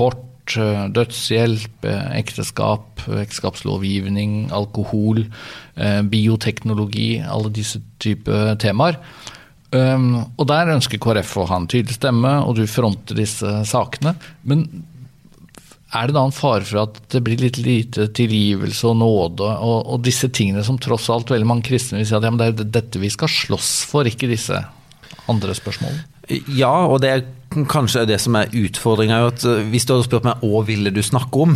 abort, 0.45 0.57
eh, 0.57 0.93
dødshjelp, 0.93 1.85
eh, 1.85 2.19
ekteskap, 2.19 3.01
ekteskapslovgivning, 3.09 4.51
alkohol, 4.53 5.27
eh, 5.77 6.03
bioteknologi, 6.03 7.23
alle 7.27 7.51
disse 7.51 7.81
typer 7.99 8.57
temaer. 8.57 8.97
Um, 9.73 10.31
og 10.39 10.47
der 10.47 10.71
ønsker 10.71 11.01
KrF 11.01 11.37
å 11.37 11.49
ha 11.49 11.57
en 11.57 11.67
tydelig 11.67 11.97
stemme, 11.97 12.47
og 12.47 12.55
du 12.55 12.65
fronter 12.65 13.17
disse 13.17 13.65
sakene. 13.67 14.15
Men 14.45 14.85
er 15.93 16.07
det 16.07 16.15
da 16.15 16.25
en 16.25 16.31
fare 16.31 16.63
for 16.63 16.85
at 16.85 17.01
det 17.11 17.25
blir 17.25 17.37
litt 17.39 17.59
lite 17.59 18.07
tilgivelse 18.07 18.85
og 18.87 18.97
nåde, 18.99 19.43
og, 19.43 19.87
og 19.89 20.05
disse 20.05 20.29
tingene 20.29 20.63
som 20.63 20.79
tross 20.79 21.11
alt 21.11 21.29
veldig 21.29 21.47
mange 21.47 21.65
kristne 21.65 21.99
vil 21.99 22.07
si 22.07 22.15
at 22.15 22.23
ja, 22.23 22.31
det 22.31 22.63
er 22.63 22.71
dette 22.71 23.01
vi 23.01 23.11
skal 23.11 23.27
slåss 23.27 23.85
for, 23.91 24.07
ikke 24.07 24.31
disse 24.31 24.63
andre 25.27 25.55
spørsmålene? 25.59 26.05
Ja, 26.55 26.87
og 26.87 27.01
det 27.03 27.11
er 27.11 27.27
kanskje 27.71 28.03
er 28.03 28.09
det 28.11 28.19
som 28.23 28.35
er 28.39 28.51
utfordringa. 28.53 29.19
eh, 29.31 29.63
Hvis 29.71 29.87
du 29.87 29.95
hadde 29.95 30.07
spurt 30.09 30.25
meg 30.27 30.43
hva 30.43 30.63
ville 30.67 30.91
du 30.95 31.01
snakke 31.05 31.43
om, 31.45 31.55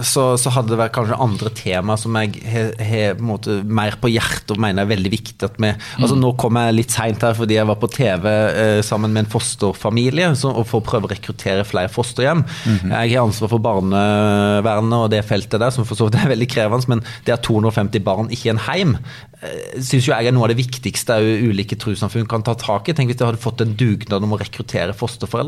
så, 0.00 0.36
så 0.40 0.52
hadde 0.54 0.72
det 0.72 0.78
vært 0.80 0.94
kanskje 0.96 1.18
andre 1.20 1.50
tema 1.58 1.96
som 2.00 2.14
jeg 2.20 2.40
har 2.78 3.18
mer 3.64 3.96
på 4.00 4.10
hjertet 4.12 4.54
og 4.54 4.60
mener 4.62 4.84
er 4.84 4.90
veldig 4.92 5.12
viktig 5.12 5.46
at 5.48 5.58
vi 5.60 5.72
altså 6.00 6.16
Nå 6.20 6.32
kom 6.40 6.58
jeg 6.60 6.76
litt 6.76 6.94
seint 6.94 7.22
her 7.24 7.34
fordi 7.38 7.56
jeg 7.58 7.68
var 7.68 7.78
på 7.82 7.90
TV 7.92 8.26
eh, 8.30 8.80
sammen 8.86 9.12
med 9.14 9.24
en 9.26 9.30
fosterfamilie 9.32 10.30
så, 10.38 10.52
og 10.54 10.66
for 10.70 10.80
å 10.80 10.86
prøve 10.86 11.08
å 11.08 11.12
rekruttere 11.12 11.64
flere 11.66 11.90
fosterhjem. 11.92 12.44
Jeg 12.90 13.14
har 13.16 13.24
ansvar 13.24 13.50
for 13.50 13.62
barnevernet 13.64 14.98
og 15.06 15.10
det 15.12 15.24
feltet 15.26 15.60
der, 15.60 15.72
som 15.74 15.86
for 15.88 15.98
så 15.98 16.06
vidt 16.08 16.18
er 16.20 16.30
veldig 16.32 16.48
krevende, 16.50 16.88
men 16.90 17.02
det 17.26 17.34
at 17.36 17.44
250 17.46 18.04
barn 18.06 18.30
ikke 18.32 18.50
er 18.50 18.54
en 18.56 18.64
heim, 18.68 18.94
syns 19.80 20.04
jo 20.06 20.12
jeg 20.12 20.28
er 20.28 20.34
noe 20.36 20.44
av 20.46 20.52
det 20.52 20.58
viktigste 20.60 21.16
ulike 21.48 21.78
trossamfunn 21.80 22.28
kan 22.28 22.44
ta 22.44 22.52
tak 22.60 22.90
i. 22.90 22.94
Tenk 22.96 23.08
hvis 23.10 23.18
de 23.20 23.24
hadde 23.24 23.40
fått 23.40 23.62
en 23.64 23.72
dugnad 23.78 24.26
om 24.26 24.34
å 24.36 24.40
rekruttere 24.40 24.92
fosterforeldre. 24.96 25.39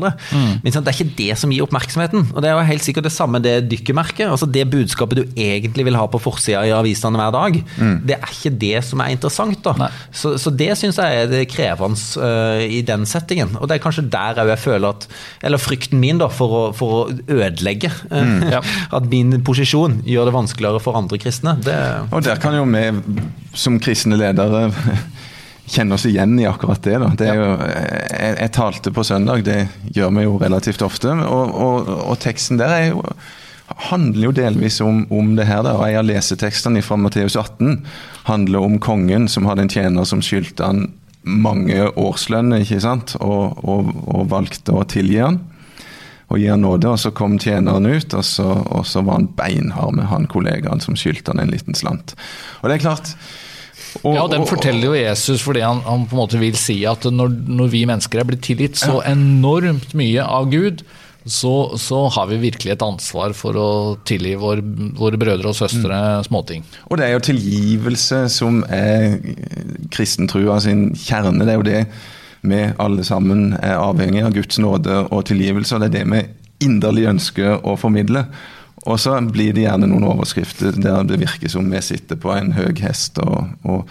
Men 0.63 0.73
sant, 0.73 0.85
det 0.85 0.93
er 0.93 0.99
ikke 0.99 1.17
det 1.17 1.37
som 1.39 1.51
gir 1.53 1.63
oppmerksomheten. 1.65 2.27
Og 2.33 2.41
det 2.43 2.49
er 2.49 2.57
jo 2.57 2.65
helt 2.69 2.85
sikkert 2.85 3.07
det 3.07 3.13
samme 3.15 3.41
det 3.43 3.55
dykkermerket. 3.71 4.27
Altså 4.29 4.47
det 4.49 4.65
budskapet 4.71 5.19
du 5.21 5.23
egentlig 5.39 5.85
vil 5.87 5.97
ha 5.99 6.05
på 6.07 6.21
forsida 6.21 6.63
i 6.67 6.73
avisene 6.75 7.19
hver 7.19 7.33
dag, 7.35 7.59
det 8.07 8.17
er 8.17 8.33
ikke 8.33 8.53
det 8.61 8.83
som 8.87 9.01
er 9.03 9.13
interessant. 9.15 9.59
da. 9.63 9.89
Så, 10.11 10.35
så 10.41 10.51
det 10.53 10.71
syns 10.79 10.97
jeg 11.01 11.23
er 11.23 11.29
det 11.31 11.43
krevende 11.51 11.99
uh, 12.19 12.61
i 12.63 12.81
den 12.85 13.05
settingen. 13.09 13.55
Og 13.59 13.67
det 13.69 13.77
er 13.77 13.83
kanskje 13.83 14.05
der 14.13 14.41
jeg 14.43 14.59
føler 14.59 14.89
at 14.93 15.07
Eller 15.43 15.57
frykten 15.61 15.99
min 15.99 16.17
da, 16.21 16.27
for 16.31 16.53
å, 16.57 16.63
for 16.75 16.95
å 16.97 17.01
ødelegge. 17.11 17.91
øh, 18.11 18.51
Ja. 18.53 18.61
At 18.97 19.05
min 19.09 19.41
posisjon 19.45 20.01
gjør 20.07 20.29
det 20.29 20.33
vanskeligere 20.35 20.81
for 20.83 20.97
andre 20.97 21.17
kristne. 21.21 21.55
Det, 21.63 21.75
Og 22.11 22.23
der 22.25 22.39
kan 22.41 22.55
jo 22.57 22.65
vi 22.69 22.85
som 23.53 23.79
kristne 23.79 24.17
ledere 24.19 24.69
kjenne 25.69 25.95
oss 25.95 26.05
igjen 26.05 26.35
i 26.39 26.47
akkurat 26.47 26.83
det. 26.83 26.97
da. 26.99 27.11
Det 27.17 27.29
jo, 27.37 27.45
jeg, 27.67 28.35
jeg 28.39 28.51
talte 28.55 28.91
på 28.93 29.05
søndag, 29.07 29.45
det 29.47 29.67
gjør 29.95 30.11
vi 30.17 30.25
jo 30.25 30.35
relativt 30.41 30.83
ofte. 30.85 31.13
Og, 31.13 31.53
og, 31.53 31.93
og 32.11 32.19
teksten 32.23 32.59
der 32.59 32.73
er 32.73 32.89
jo, 32.91 33.03
handler 33.89 34.27
jo 34.27 34.33
delvis 34.35 34.81
om, 34.83 35.05
om 35.13 35.35
det 35.37 35.47
her. 35.49 35.63
da, 35.65 35.77
og 35.79 35.87
En 35.87 36.01
av 36.03 36.09
lesetekstene 36.09 36.83
fra 36.83 36.99
Matteus 36.99 37.37
18 37.39 37.79
handler 38.27 38.67
om 38.67 38.77
kongen 38.83 39.29
som 39.31 39.47
hadde 39.49 39.67
en 39.67 39.73
tjener 39.73 40.09
som 40.09 40.21
skyldte 40.23 40.67
han 40.67 40.85
mange 41.23 41.87
årslønner, 41.95 42.65
ikke 42.65 42.83
sant? 42.83 43.15
Og, 43.23 43.63
og, 43.63 43.93
og 44.11 44.29
valgte 44.33 44.75
å 44.75 44.83
tilgi 44.83 45.21
han 45.23 45.39
og 46.33 46.39
gi 46.41 46.49
han 46.49 46.63
nåde. 46.65 46.89
Og 46.89 46.99
så 46.99 47.13
kom 47.15 47.37
tjeneren 47.41 47.87
ut, 47.87 48.13
og 48.17 48.25
så, 48.25 48.49
og 48.65 48.87
så 48.89 49.03
var 49.05 49.21
han 49.21 49.31
beinhard 49.37 49.95
med 49.97 50.09
han 50.11 50.27
kollegaen 50.31 50.83
som 50.83 50.97
skyldte 50.99 51.33
han 51.33 51.43
en 51.43 51.53
liten 51.53 51.77
slant. 51.77 52.15
Og 52.61 52.69
det 52.69 52.77
er 52.77 52.85
klart, 52.87 53.13
Og- 54.01 54.15
ja, 54.15 54.23
og 54.25 54.31
den 54.33 54.45
forteller 54.49 54.89
jo 54.89 54.93
Jesus 54.97 55.41
fordi 55.45 55.61
han, 55.61 55.81
han 55.85 56.07
på 56.09 56.15
en 56.17 56.21
måte 56.23 56.39
vil 56.41 56.55
si 56.57 56.79
at 56.89 57.05
når, 57.13 57.29
når 57.47 57.69
vi 57.69 57.85
mennesker 57.85 58.19
er 58.23 58.27
blitt 58.29 58.41
tilgitt 58.47 58.79
så 58.81 59.01
enormt 59.05 59.93
mye 59.93 60.23
av 60.25 60.49
Gud, 60.51 60.81
så, 61.23 61.51
så 61.79 62.01
har 62.11 62.25
vi 62.27 62.35
virkelig 62.41 62.73
et 62.73 62.81
ansvar 62.83 63.31
for 63.37 63.55
å 63.55 63.67
tilgi 64.03 64.33
vår, 64.35 64.59
våre 64.99 65.15
brødre 65.21 65.53
og 65.53 65.55
søstre 65.55 65.99
småting. 66.27 66.65
Og 66.91 66.97
det 66.99 67.05
er 67.05 67.13
jo 67.13 67.21
tilgivelse 67.29 68.25
som 68.33 68.59
er 68.67 69.19
kristentrua 69.93 70.57
sin 70.63 70.89
kjerne. 70.99 71.45
Det 71.45 71.53
er 71.53 71.61
jo 71.61 71.67
det 71.69 71.85
vi 72.43 72.59
alle 72.83 73.05
sammen 73.07 73.53
er 73.61 73.77
avhengig 73.79 74.25
av. 74.25 74.33
Guds 74.35 74.59
nåde 74.59 74.97
og 75.15 75.23
tilgivelse. 75.29 75.75
og 75.77 75.85
Det 75.85 75.93
er 75.93 75.97
det 76.01 76.09
vi 76.11 76.67
inderlig 76.67 77.07
ønsker 77.13 77.61
å 77.63 77.77
formidle. 77.79 78.25
Og 78.83 78.99
så 78.99 79.15
blir 79.31 79.55
det 79.55 79.63
gjerne 79.63 79.87
noen 79.87 80.09
overskrifter 80.11 80.75
der 80.75 81.05
det 81.07 81.21
virker 81.21 81.51
som 81.51 81.69
vi 81.71 81.79
sitter 81.83 82.19
på 82.19 82.33
en 82.35 82.51
høy 82.57 82.73
hest 82.83 83.21
og, 83.23 83.53
og, 83.63 83.87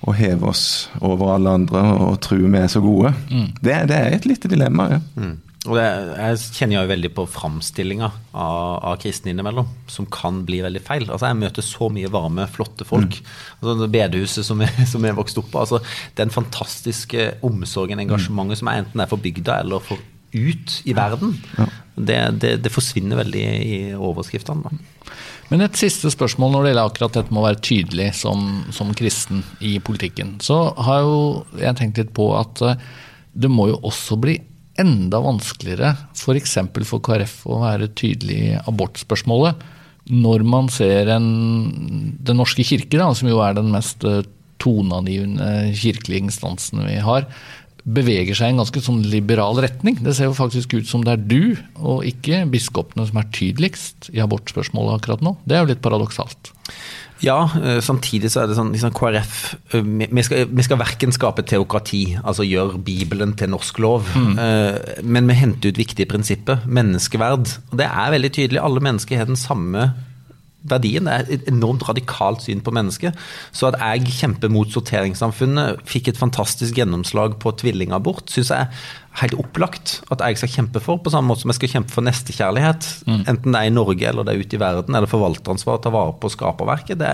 og 0.00 0.16
hever 0.16 0.54
oss 0.54 0.64
over 1.04 1.34
alle 1.34 1.58
andre 1.60 1.84
og 1.98 2.20
tror 2.24 2.46
vi 2.46 2.62
er 2.62 2.72
så 2.72 2.80
gode. 2.84 3.12
Det, 3.60 3.76
det 3.90 3.98
er 3.98 4.16
et 4.16 4.28
lite 4.28 4.48
dilemma. 4.48 4.90
ja. 4.96 5.00
Mm. 5.20 5.38
Og 5.68 5.76
det, 5.76 5.82
jeg 6.16 6.36
kjenner 6.56 6.78
jo 6.78 6.88
veldig 6.88 7.08
på 7.12 7.26
framstillinga 7.28 8.06
av, 8.08 8.78
av 8.80 8.94
kristne 9.02 9.34
innimellom, 9.34 9.66
som 9.92 10.06
kan 10.08 10.38
bli 10.48 10.62
veldig 10.64 10.80
feil. 10.86 11.04
Altså 11.04 11.28
Jeg 11.28 11.36
møter 11.36 11.66
så 11.66 11.90
mye 11.92 12.08
varme, 12.12 12.46
flotte 12.48 12.86
folk. 12.88 13.18
Altså 13.58 13.74
det 13.82 13.90
Bedehuset 13.92 14.48
som 14.48 14.62
jeg, 14.64 14.86
som 14.92 15.04
jeg 15.04 15.18
vokste 15.18 15.42
opp 15.42 15.50
på. 15.52 15.60
altså 15.60 15.82
Den 16.16 16.32
fantastiske 16.32 17.34
omsorgen, 17.44 18.00
engasjementet 18.00 18.62
som 18.62 18.72
er 18.72 18.80
enten 18.86 19.04
er 19.04 19.10
for 19.10 19.20
bygda 19.20 19.58
eller 19.66 19.84
for 19.84 20.00
ut 20.32 20.76
i 20.86 20.94
verden, 20.96 21.34
det, 21.96 22.18
det, 22.42 22.52
det 22.64 22.72
forsvinner 22.72 23.20
veldig 23.20 23.44
i 23.44 23.78
overskriftene. 23.98 24.70
da. 24.70 25.16
Men 25.50 25.64
et 25.64 25.78
siste 25.78 26.12
spørsmål 26.14 26.52
når 26.54 26.62
det 26.62 26.70
gjelder 26.70 26.90
akkurat 26.92 27.16
dette 27.18 27.34
med 27.34 27.42
å 27.42 27.46
være 27.48 27.62
tydelig 27.66 28.12
som, 28.20 28.44
som 28.74 28.92
kristen 28.94 29.42
i 29.66 29.78
politikken. 29.82 30.36
Så 30.44 30.60
har 30.78 31.02
jo 31.02 31.16
jeg 31.58 31.78
tenkt 31.80 31.98
litt 31.98 32.12
på 32.14 32.28
at 32.38 32.62
eh, 32.62 32.78
det 33.34 33.50
må 33.50 33.66
jo 33.72 33.80
også 33.90 34.18
bli 34.22 34.38
enda 34.80 35.18
vanskeligere 35.22 35.96
f.eks. 36.14 36.54
For, 36.70 36.86
for 36.86 37.04
KrF 37.04 37.34
å 37.50 37.60
være 37.64 37.90
tydelig 37.98 38.38
i 38.52 38.58
abortspørsmålet 38.62 39.66
når 40.10 40.42
man 40.48 40.70
ser 40.72 41.10
en, 41.12 41.26
Den 42.18 42.40
norske 42.40 42.64
kirke, 42.66 42.98
da, 42.98 43.10
som 43.14 43.28
jo 43.30 43.42
er 43.44 43.58
den 43.58 43.70
mest 43.74 44.06
eh, 44.06 44.22
toneangivende 44.60 45.72
kirkelige 45.78 46.26
instansen 46.28 46.82
vi 46.84 46.98
har, 47.02 47.26
beveger 47.84 48.36
seg 48.36 48.50
i 48.50 48.54
en 48.54 48.62
ganske 48.62 48.82
sånn 48.84 49.02
liberal 49.12 49.60
retning. 49.62 49.98
Det 50.04 50.14
ser 50.16 50.30
jo 50.30 50.36
faktisk 50.36 50.74
ut 50.76 50.88
som 50.88 51.04
det 51.06 51.16
er 51.16 51.28
du, 51.30 51.42
og 51.78 52.06
ikke 52.08 52.44
biskopene, 52.52 53.06
som 53.08 53.20
er 53.20 53.30
tydeligst 53.34 54.10
i 54.14 54.22
abortspørsmålet 54.24 54.98
akkurat 54.98 55.24
nå. 55.24 55.36
Det 55.44 55.56
er 55.56 55.64
jo 55.64 55.70
litt 55.72 55.84
paradoksalt. 55.84 56.52
Ja, 57.20 57.42
eh, 57.60 57.80
samtidig 57.84 58.30
så 58.32 58.42
er 58.42 58.48
det 58.48 58.56
sånn 58.56 58.70
liksom 58.72 58.94
KrF 58.96 59.34
eh, 59.76 59.82
Vi 59.84 60.06
vi 60.08 60.22
skal, 60.24 60.46
vi 60.48 60.64
skal 60.64 60.78
verken 60.80 61.12
skape 61.12 61.44
teokrati, 61.44 62.14
altså 62.16 62.46
gjøre 62.48 62.80
Bibelen 62.80 63.34
til 63.36 63.52
norsk 63.52 63.80
lov, 63.84 64.08
mm. 64.08 64.38
men 65.04 65.28
vi 65.28 65.36
henter 65.36 65.72
ut 65.72 65.80
viktige 65.80 66.08
prinsipper. 66.08 66.64
Menneskeverd. 66.64 67.52
Og 67.72 67.80
det 67.80 67.88
er 67.88 68.14
veldig 68.16 68.32
tydelig. 68.36 68.62
Alle 68.62 68.84
mennesker 68.84 69.20
har 69.20 69.28
den 69.28 69.40
samme 69.40 69.90
verdien. 70.62 71.08
Det 71.08 71.12
er 71.14 71.34
et 71.36 71.50
enormt 71.50 71.86
radikalt 71.88 72.44
syn 72.44 72.62
på 72.64 72.74
mennesket. 72.74 73.16
Så 73.52 73.70
at 73.70 73.78
jeg 73.80 74.14
kjemper 74.20 74.52
mot 74.52 74.70
sorteringssamfunnet, 74.70 75.84
fikk 75.88 76.12
et 76.12 76.20
fantastisk 76.20 76.76
gjennomslag 76.78 77.38
på 77.40 77.54
tvillingabort, 77.62 78.28
syns 78.30 78.52
jeg 78.54 78.68
helt 79.18 79.34
opplagt 79.34 79.96
at 80.14 80.22
jeg 80.22 80.38
skal 80.38 80.52
kjempe 80.52 80.80
for, 80.82 81.00
på 81.02 81.10
samme 81.12 81.32
måte 81.32 81.42
som 81.42 81.50
jeg 81.50 81.58
skal 81.58 81.72
kjempe 81.72 81.92
for 81.92 82.06
nestekjærlighet. 82.06 82.86
Enten 83.10 83.50
det 83.50 83.58
er 83.58 83.68
i 83.68 83.72
Norge 83.74 84.06
eller 84.06 84.26
det 84.26 84.34
er 84.34 84.44
ute 84.44 84.56
i 84.56 84.60
verden, 84.62 84.94
eller 84.94 85.10
forvalteransvar 85.10 85.80
ta 85.82 85.92
vare 85.92 86.14
på 86.22 86.30
skaperverket. 86.30 87.00
Det, 87.00 87.10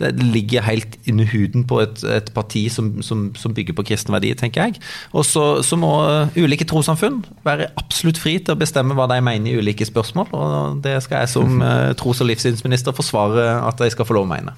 det 0.00 0.12
ligger 0.22 0.64
helt 0.64 0.96
under 1.10 1.28
huden 1.34 1.66
på 1.68 1.82
et, 1.84 2.00
et 2.16 2.32
parti 2.34 2.64
som, 2.72 2.94
som, 3.04 3.26
som 3.38 3.54
bygger 3.56 3.76
på 3.76 3.86
kristne 3.90 4.16
verdier, 4.16 4.38
tenker 4.40 4.70
jeg. 4.70 4.80
Og 5.12 5.28
så, 5.28 5.44
så 5.66 5.78
må 5.80 5.92
uh, 6.08 6.40
ulike 6.40 6.66
trossamfunn 6.70 7.22
være 7.46 7.70
absolutt 7.80 8.20
fri 8.22 8.38
til 8.40 8.56
å 8.56 8.60
bestemme 8.60 8.96
hva 8.96 9.08
de 9.12 9.20
mener 9.24 9.52
i 9.52 9.60
ulike 9.60 9.86
spørsmål, 9.88 10.32
og 10.32 10.82
det 10.84 10.96
skal 11.04 11.22
jeg 11.22 11.34
som 11.36 11.60
uh, 11.60 11.92
tros- 12.00 12.24
og 12.24 12.32
livssynsminister 12.32 12.96
forsvare 12.96 13.50
at 13.60 13.84
de 13.84 13.92
skal 13.92 14.08
få 14.08 14.16
lov 14.16 14.30
å 14.30 14.32
mene. 14.32 14.56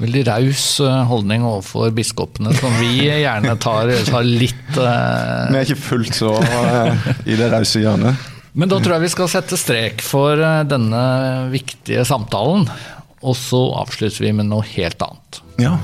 Veldig 0.00 0.22
raus 0.26 0.64
eh, 0.82 1.00
holdning 1.10 1.44
overfor 1.46 1.92
biskopene, 1.94 2.54
som 2.58 2.72
vi 2.80 3.04
gjerne 3.06 3.56
tar, 3.60 3.92
tar 4.08 4.24
litt 4.26 4.78
eh, 4.80 5.50
Vi 5.52 5.58
er 5.60 5.66
ikke 5.66 5.82
fullt 5.84 6.16
så 6.16 6.36
eh, 6.40 7.10
i 7.28 7.36
det 7.38 7.50
rause 7.52 7.82
hjørnet. 7.82 8.30
Men 8.52 8.68
da 8.68 8.80
tror 8.82 8.98
jeg 8.98 9.06
vi 9.06 9.12
skal 9.14 9.30
sette 9.32 9.56
strek 9.56 10.02
for 10.04 10.40
denne 10.68 11.04
viktige 11.52 12.04
samtalen. 12.04 12.66
Og 13.22 13.36
så 13.38 13.60
avslutter 13.80 14.26
vi 14.26 14.32
med 14.36 14.50
noe 14.50 14.66
helt 14.74 15.00
annet. 15.06 15.40
Ja. 15.62 15.76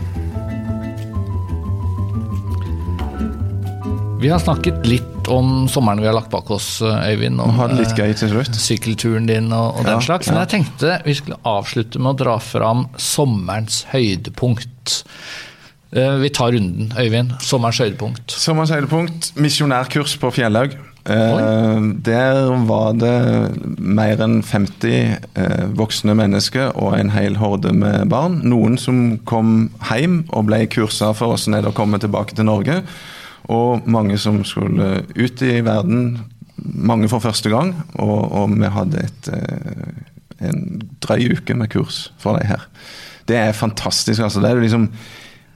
Vi 4.20 4.28
har 4.28 4.38
snakket 4.38 4.86
litt 4.86 5.28
om 5.30 5.68
sommeren 5.70 6.00
vi 6.00 6.06
har 6.08 6.14
lagt 6.16 6.30
bak 6.30 6.50
oss, 6.50 6.80
Øyvind. 6.82 7.38
Og 7.40 7.52
Om 7.52 7.60
det 7.70 7.84
litt 7.84 7.92
eh, 7.94 8.00
gøy 8.02 8.14
til 8.18 8.32
slutt. 8.32 8.56
sykkelturen 8.58 9.28
din 9.28 9.52
og, 9.54 9.78
og 9.78 9.86
den 9.86 10.00
slags. 10.02 10.26
Men 10.26 10.40
ja. 10.40 10.46
jeg 10.46 10.50
tenkte 10.56 10.96
vi 11.06 11.14
skulle 11.14 11.38
avslutte 11.46 12.00
med 12.02 12.16
å 12.16 12.18
dra 12.24 12.38
fram 12.42 12.88
sommerens 12.98 13.84
høydepunkt. 13.92 14.96
Eh, 15.94 16.16
Vi 16.24 16.30
tar 16.34 16.50
runden, 16.56 16.90
Øyvind. 16.98 17.36
Sommerens 17.46 17.78
høydepunkt. 17.78 18.34
Sommerens 18.34 18.74
høydepunkt, 18.74 19.30
misjonærkurs 19.38 20.16
på 20.18 20.32
Fjellhaug. 20.34 20.74
Eh, 21.08 21.78
der 22.04 22.40
var 22.68 22.98
det 22.98 23.14
mer 23.78 24.24
enn 24.26 24.40
50 24.42 25.14
eh, 25.38 25.62
voksne 25.78 26.16
mennesker 26.18 26.74
og 26.74 26.98
en 26.98 27.14
hel 27.14 27.38
horde 27.38 27.70
med 27.72 28.10
barn. 28.10 28.40
Noen 28.50 28.74
som 28.82 29.14
kom 29.30 29.70
hjem 29.92 30.24
og 30.34 30.50
ble 30.50 30.64
kursa 30.74 31.14
for 31.14 31.36
hvordan 31.36 31.54
det 31.54 31.62
er 31.62 31.70
å 31.70 31.76
komme 31.78 32.02
tilbake 32.02 32.34
til 32.34 32.50
Norge. 32.50 32.82
Og 33.48 33.86
mange 33.88 34.18
som 34.20 34.42
skulle 34.44 35.02
ut 35.16 35.42
i 35.42 35.60
verden, 35.64 36.18
mange 36.58 37.08
for 37.08 37.24
første 37.24 37.50
gang. 37.52 37.74
Og, 37.94 38.32
og 38.32 38.56
vi 38.56 38.72
hadde 38.74 39.04
et, 39.04 39.30
eh, 39.32 40.48
en 40.48 40.82
drøy 41.04 41.32
uke 41.38 41.56
med 41.56 41.70
kurs 41.72 42.08
for 42.20 42.38
de 42.38 42.46
her. 42.48 42.68
Det 43.28 43.36
er 43.36 43.56
fantastisk. 43.56 44.20
altså. 44.22 44.40
Det 44.40 44.50
er 44.50 44.60
liksom 44.60 44.88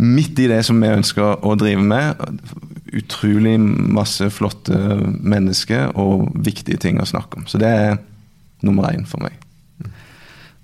midt 0.02 0.38
i 0.38 0.48
det 0.50 0.64
som 0.66 0.80
vi 0.82 0.90
ønsker 0.92 1.44
å 1.44 1.54
drive 1.58 1.82
med. 1.84 2.24
Utrolig 2.92 3.58
masse 3.60 4.28
flotte 4.32 4.76
mennesker 5.08 5.94
og 6.00 6.32
viktige 6.34 6.80
ting 6.80 7.00
å 7.00 7.08
snakke 7.08 7.40
om. 7.40 7.46
Så 7.46 7.60
det 7.60 7.70
er 7.70 7.96
nummer 8.62 8.90
én 8.92 9.06
for 9.08 9.22
meg. 9.24 9.36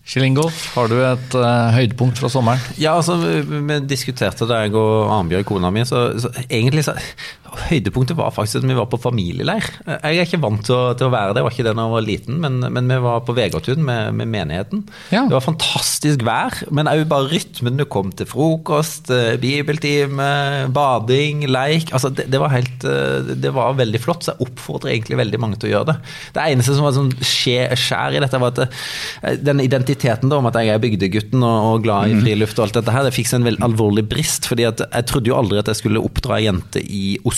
Kjell 0.08 0.24
Ingolf, 0.24 0.56
har 0.72 0.88
du 0.88 0.94
et 1.04 1.34
uh, 1.36 1.68
høydepunkt 1.74 2.16
fra 2.16 2.30
sommeren? 2.32 2.62
Ja, 2.80 2.94
altså, 2.96 3.18
vi, 3.20 3.42
vi 3.44 3.76
diskuterte 3.84 4.46
det, 4.48 4.62
jeg 4.64 4.72
og 4.80 5.10
Arnbjørg, 5.12 5.44
kona 5.50 5.68
mi. 5.74 5.82
Så, 5.84 6.00
så 6.22 6.30
egentlig 6.48 6.86
så 6.86 6.94
Høydepunktet 7.68 8.16
var 8.18 8.32
faktisk 8.34 8.62
at 8.62 8.68
vi 8.68 8.76
var 8.76 8.88
på 8.90 9.00
familieleir. 9.00 9.66
Jeg 9.86 10.18
er 10.18 10.26
ikke 10.26 10.40
vant 10.42 10.62
til 10.66 10.74
å, 10.76 10.92
til 10.98 11.08
å 11.08 11.12
være 11.12 11.34
det, 11.34 11.40
jeg 11.40 11.46
var 11.46 11.54
ikke 11.54 11.66
det 11.66 11.74
da 11.78 11.84
jeg 11.86 11.94
var 11.94 12.06
liten, 12.06 12.38
men, 12.42 12.58
men 12.74 12.90
vi 12.90 12.98
var 13.04 13.22
på 13.26 13.34
Vegårtun 13.36 13.84
med, 13.84 14.16
med 14.18 14.30
menigheten. 14.32 14.84
Ja. 15.14 15.24
Det 15.28 15.36
var 15.36 15.44
fantastisk 15.44 16.24
vær, 16.26 16.56
men 16.74 16.90
òg 16.90 17.04
bare 17.10 17.30
rytmen 17.32 17.80
du 17.80 17.84
kom 17.90 18.12
til 18.16 18.28
frokost, 18.28 19.12
eh, 19.14 19.38
bibeltime, 19.40 20.28
bading, 20.74 21.46
leik. 21.48 21.92
Altså, 21.96 22.12
det, 22.14 22.28
det 22.32 22.42
var 22.42 22.52
helt 22.54 22.86
eh, 22.88 23.34
Det 23.38 23.52
var 23.56 23.78
veldig 23.78 24.02
flott, 24.02 24.26
så 24.26 24.34
jeg 24.34 24.48
oppfordrer 24.48 24.94
egentlig 24.94 25.20
veldig 25.22 25.42
mange 25.42 25.60
til 25.60 25.70
å 25.70 25.74
gjøre 25.76 25.92
det. 25.92 25.96
Det 26.36 26.46
eneste 26.46 26.76
som 26.76 26.88
var 26.88 26.96
sånn 26.96 27.12
skjær 27.18 28.16
i 28.16 28.22
dette, 28.24 28.42
var 28.42 28.54
at 28.54 28.64
eh, 28.66 29.38
den 29.40 29.62
identiteten 29.64 30.30
da, 30.30 30.40
om 30.40 30.50
at 30.50 30.58
jeg 30.60 30.74
er 30.74 30.82
bygdegutten 30.82 31.42
og, 31.42 31.72
og 31.72 31.86
glad 31.86 32.12
i 32.12 32.18
friluft 32.22 32.58
og 32.60 32.68
alt 32.68 32.80
dette 32.80 32.94
her, 32.94 33.06
det 33.06 33.14
fikk 33.16 33.30
seg 33.30 33.40
en 33.40 33.50
veldig 33.50 33.64
alvorlig 33.70 34.06
brist. 34.10 34.48
fordi 34.50 34.66
at 34.68 34.82
jeg 34.86 35.08
trodde 35.08 35.32
jo 35.32 35.38
aldri 35.38 35.60
at 35.62 35.70
jeg 35.72 35.82
skulle 35.82 36.02
oppdra 36.04 36.38
ei 36.38 36.48
jente 36.48 36.82
i 36.82 37.04
Oslo. 37.28 37.37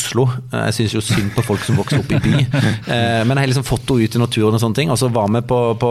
Eh, 0.52 0.64
Jeg 0.70 0.74
syns 0.76 0.94
jo 0.96 1.02
synd 1.04 1.30
på 1.36 1.44
folk 1.46 1.62
som 1.66 1.76
vokser 1.80 2.00
opp 2.02 2.12
i 2.16 2.20
by. 2.24 2.32
Eh, 2.40 3.22
Men 3.26 3.34
jeg 3.36 3.42
har 3.44 3.50
liksom 3.52 3.66
fått 3.68 3.88
henne 3.90 4.04
ut 4.08 4.16
i 4.16 4.22
naturen 4.22 4.56
og 4.58 4.62
sånne 4.62 4.78
ting. 4.80 4.90
Og 4.90 4.98
så 5.00 5.10
var 5.12 5.28
vi 5.34 5.42
på, 5.46 5.60
på, 5.80 5.90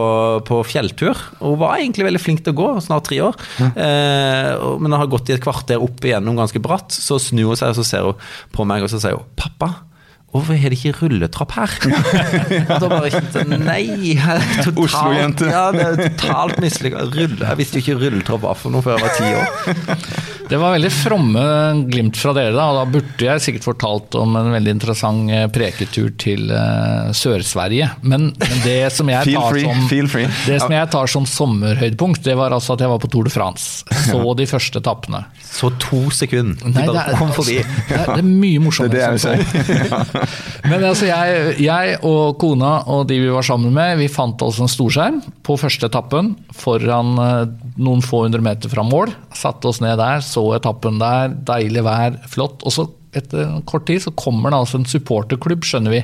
på 0.50 0.62
fjelltur. 0.68 1.16
Og 1.42 1.54
hun 1.56 1.60
var 1.64 1.78
egentlig 1.80 2.08
veldig 2.10 2.24
flink 2.24 2.44
til 2.46 2.54
å 2.56 2.60
gå, 2.62 2.70
snart 2.86 3.08
tre 3.10 3.22
år. 3.26 3.38
Eh, 3.60 4.54
Men 4.82 4.98
har 5.00 5.08
gått 5.12 5.30
i 5.30 5.38
et 5.38 5.44
kvarter 5.44 5.82
opp 5.82 6.02
igjennom 6.06 6.36
ganske 6.40 6.60
bratt. 6.64 6.92
Så 6.96 7.20
snur 7.20 7.54
hun 7.54 7.60
seg, 7.60 7.70
og 7.74 7.80
så 7.82 7.86
ser 7.88 8.10
hun 8.10 8.20
på 8.56 8.66
meg, 8.68 8.84
og 8.84 8.90
så 8.92 9.00
sier 9.02 9.16
hun 9.20 9.30
'pappa'. 9.38 9.76
Hvorfor 10.30 10.54
har 10.62 10.70
de 10.70 10.78
ikke 10.78 10.92
rulletrapp 11.02 11.52
her? 11.58 11.72
Og 12.76 12.82
da 12.84 12.88
bare 12.92 13.10
kjente 13.10 13.42
nei. 13.66 14.14
Oslo-jente. 14.78 15.48
Ja, 15.50 15.72
det 15.74 15.82
er 15.88 15.96
totalt 16.20 16.60
mislykka. 16.62 17.08
Jeg 17.18 17.58
visste 17.58 17.80
jo 17.80 17.82
ikke 17.82 17.96
rulletrapp 18.04 18.44
var 18.46 18.54
for 18.54 18.70
noe 18.70 18.86
før 18.86 19.00
jeg 19.00 19.08
var 19.08 19.16
ti 19.18 19.32
år. 19.34 20.39
Det 20.50 20.58
var 20.58 20.74
veldig 20.74 20.90
fromme 20.90 21.42
glimt 21.92 22.18
fra 22.18 22.32
dere, 22.34 22.56
da. 22.56 22.64
og 22.72 22.80
Da 22.80 22.86
burde 22.90 23.26
jeg 23.28 23.44
sikkert 23.44 23.68
fortalt 23.68 24.16
om 24.18 24.34
en 24.40 24.50
veldig 24.56 24.72
interessant 24.80 25.30
eh, 25.30 25.46
preketur 25.54 26.10
til 26.18 26.50
uh, 26.50 27.12
Sør-Sverige. 27.14 27.92
Men, 28.02 28.32
men 28.34 28.64
det 28.64 28.80
som 28.96 29.12
jeg 29.12 29.36
tar 29.36 29.54
free, 29.54 29.68
som. 30.10 30.34
Det 30.48 30.58
som 30.64 30.74
jeg 30.74 30.90
tar 30.96 31.12
som 31.14 31.28
sommerhøydepunkt, 31.30 32.24
det 32.26 32.34
var 32.40 32.56
altså 32.56 32.74
at 32.74 32.82
jeg 32.82 32.90
var 32.90 33.02
på 33.04 33.12
Tour 33.14 33.30
de 33.30 33.34
France. 33.34 33.86
Så 34.08 34.34
de 34.40 34.48
første 34.50 34.82
etappene. 34.82 35.22
Så 35.46 35.70
to 35.82 36.02
sekunder. 36.14 36.66
Nei, 36.74 36.88
det 36.88 36.98
er, 36.98 37.14
kom 37.20 37.34
forbi. 37.36 37.60
det 37.62 38.00
er, 38.00 38.10
det 38.16 38.24
er 38.24 38.30
mye 38.30 38.64
morsommere. 38.64 38.96
Det 38.96 39.06
er 39.06 39.18
det 39.18 39.38
jeg 39.38 39.86
så. 39.86 40.26
Men 40.72 40.82
altså, 40.82 41.12
jeg, 41.12 41.56
jeg 41.62 42.00
og 42.10 42.40
kona 42.42 42.74
og 42.90 43.06
de 43.10 43.20
vi 43.22 43.30
var 43.34 43.46
sammen 43.46 43.74
med, 43.76 44.00
vi 44.02 44.10
fant 44.12 44.42
oss 44.46 44.58
en 44.64 44.72
storskjerm 44.72 45.22
på 45.46 45.58
første 45.60 45.90
etappen 45.90 46.34
foran 46.56 47.14
eh, 47.22 47.54
noen 47.82 48.02
få 48.06 48.24
hundre 48.26 48.42
meter 48.44 48.72
fra 48.72 48.84
mål. 48.86 49.14
satte 49.36 49.70
oss 49.70 49.82
ned 49.84 49.98
der, 50.00 50.24
så 50.26 50.39
etappen 50.56 51.00
der, 51.02 51.36
deilig 51.48 51.84
vær, 51.86 52.18
flott. 52.32 52.64
Og 52.68 52.76
så 52.76 52.88
etter 53.18 53.46
en 53.48 53.64
kort 53.68 53.88
tid 53.90 54.04
så 54.04 54.14
kommer 54.18 54.54
det 54.54 54.60
altså 54.62 54.80
en 54.82 54.90
supporterklubb, 54.90 55.64
skjønner 55.66 55.96
vi, 55.96 56.04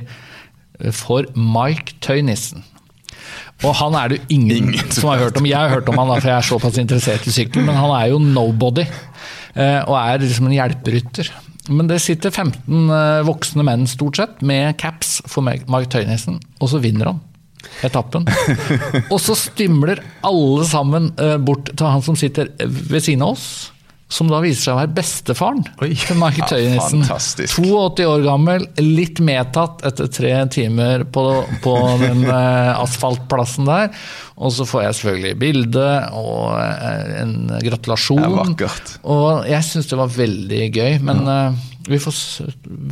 for 0.96 1.28
Mike 1.38 2.00
Tøynissen. 2.04 2.64
Og 3.64 3.72
han 3.80 3.96
er 3.96 4.12
det 4.12 4.18
jo 4.18 4.26
ingen, 4.36 4.74
Ingen 4.74 4.92
som 4.92 5.08
har 5.10 5.22
hørt 5.24 5.38
om. 5.40 5.46
Jeg 5.48 5.56
har 5.58 5.72
hørt 5.72 5.88
om 5.90 5.98
han 6.02 6.10
da, 6.12 6.18
for 6.20 6.28
jeg 6.32 6.38
er 6.42 6.48
såpass 6.50 6.80
interessert 6.82 7.28
i 7.30 7.34
sykkel, 7.34 7.64
men 7.66 7.78
han 7.80 7.94
er 7.96 8.10
jo 8.12 8.18
nobody. 8.20 8.84
eh, 9.56 9.80
Og 9.88 9.96
er 9.96 10.20
liksom 10.26 10.50
en 10.50 10.58
hjelperytter. 10.58 11.30
Men 11.70 11.88
det 11.90 12.02
sitter 12.04 12.34
15 12.36 12.90
eh, 12.94 13.22
voksne 13.26 13.64
menn 13.66 13.88
stort 13.90 14.20
sett, 14.20 14.42
med 14.46 14.76
caps 14.82 15.22
for 15.26 15.46
Mike 15.46 15.90
Tøynissen, 15.94 16.42
og 16.60 16.70
så 16.74 16.82
vinner 16.84 17.14
han 17.14 17.24
etappen. 17.88 18.28
Og 19.14 19.18
så 19.24 19.34
stimler 19.40 19.98
alle 20.22 20.66
sammen 20.70 21.08
eh, 21.18 21.38
bort 21.42 21.72
til 21.72 21.88
han 21.90 22.04
som 22.06 22.18
sitter 22.20 22.52
ved 22.62 23.02
siden 23.02 23.24
av 23.26 23.34
oss. 23.34 23.48
Som 24.06 24.30
da 24.30 24.38
viser 24.44 24.62
seg 24.68 24.76
å 24.76 24.80
være 24.84 24.94
bestefaren 25.00 25.64
Oi. 25.82 25.90
til 25.98 26.20
Mike 26.22 26.46
Ja, 26.62 27.16
82 27.18 28.06
år 28.06 28.22
gammel, 28.22 28.68
litt 28.78 29.18
medtatt 29.26 29.82
etter 29.88 30.12
tre 30.14 30.34
timer 30.54 31.08
på, 31.10 31.24
på 31.64 31.74
den 32.04 32.22
eh, 32.30 32.70
asfaltplassen 32.78 33.66
der. 33.66 33.90
Og 34.36 34.54
så 34.54 34.68
får 34.70 34.84
jeg 34.84 34.98
selvfølgelig 35.00 35.40
bilde 35.42 35.88
og 36.22 36.54
eh, 36.60 37.16
en 37.24 37.36
gratulasjon. 37.66 38.22
Det 38.22 38.30
er 38.30 38.38
vakkert. 38.44 38.94
Og 39.10 39.50
jeg 39.50 39.70
syns 39.72 39.90
det 39.90 40.00
var 40.04 40.14
veldig 40.22 40.64
gøy, 40.70 41.00
men 41.10 41.26
eh, 41.32 41.64
vi 41.88 42.00
får 42.02 42.14
s- 42.16 42.42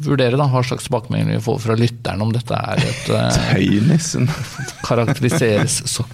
vurdere 0.06 0.38
da 0.38 0.46
hva 0.52 0.62
slags 0.66 0.86
tilbakemeldinger 0.88 1.40
vi 1.40 1.44
får 1.46 1.60
fra 1.64 1.76
lytterne 1.80 2.22
om 2.26 2.32
dette 2.36 2.54
er 2.54 2.82
et 2.84 3.10
uh, 3.14 4.44
karakteriseres 4.86 5.80
så, 5.90 6.06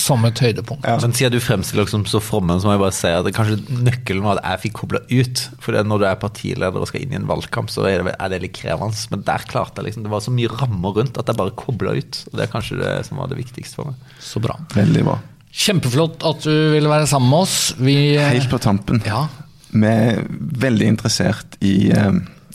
som 0.00 0.24
et 0.28 0.40
høydepunkt. 0.42 0.84
Men 0.86 1.14
siden 1.16 1.34
du 1.36 1.40
fremstiller 1.42 1.86
deg 1.86 1.92
som 1.92 2.04
så 2.08 2.20
frommen, 2.22 2.60
så 2.60 2.68
må 2.68 2.74
jeg 2.76 2.82
bare 2.82 2.96
si 2.98 3.10
at 3.12 3.26
det 3.26 3.34
kanskje 3.36 3.58
nøkkelen 3.86 4.24
var 4.26 4.40
at 4.42 4.48
jeg 4.54 4.62
fikk 4.66 4.76
kobla 4.82 5.02
ut. 5.08 5.44
For 5.64 5.76
det, 5.76 5.84
når 5.88 6.02
du 6.02 6.06
er 6.10 6.20
partileder 6.20 6.80
og 6.82 6.90
skal 6.90 7.04
inn 7.06 7.14
i 7.16 7.20
en 7.20 7.28
valgkamp, 7.30 7.72
så 7.72 7.86
er 7.88 8.04
det, 8.06 8.14
er 8.18 8.34
det 8.34 8.42
litt 8.44 8.56
krevende. 8.58 8.98
Men 9.14 9.24
der 9.28 9.48
klarte 9.48 9.80
jeg 9.82 9.88
liksom 9.90 10.06
Det 10.06 10.12
var 10.12 10.24
så 10.24 10.34
mye 10.34 10.52
rammer 10.58 10.96
rundt 11.00 11.18
at 11.20 11.30
jeg 11.32 11.38
bare 11.40 11.56
kobla 11.58 11.96
ut. 11.98 12.22
Og 12.30 12.38
det 12.38 12.46
er 12.46 12.52
kanskje 12.52 12.80
det 12.82 12.94
som 13.08 13.20
var 13.22 13.30
det 13.32 13.40
viktigste 13.40 13.80
for 13.80 13.92
meg. 13.92 14.14
Så 14.22 14.42
bra. 14.44 14.58
Veldig 14.76 15.04
bra. 15.08 15.18
Kjempeflott 15.58 16.22
at 16.28 16.44
du 16.44 16.52
ville 16.74 16.90
være 16.92 17.08
sammen 17.10 17.30
med 17.32 17.46
oss. 17.46 17.58
Vi, 17.80 17.94
eh, 18.18 18.28
Helt 18.34 18.50
på 18.52 18.60
tampen. 18.62 19.00
Ja, 19.08 19.24
Vi 19.72 19.86
er 19.86 20.22
veldig 20.64 20.86
interessert 20.94 21.58
i 21.64 21.90
eh, 21.92 22.12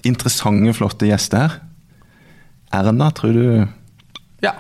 interessante, 0.08 0.74
flotte 0.78 1.08
gjester 1.10 1.46
her. 1.46 1.58
Erna, 2.74 3.12
tror 3.14 3.34
du 3.38 3.68
Ja. 4.42 4.54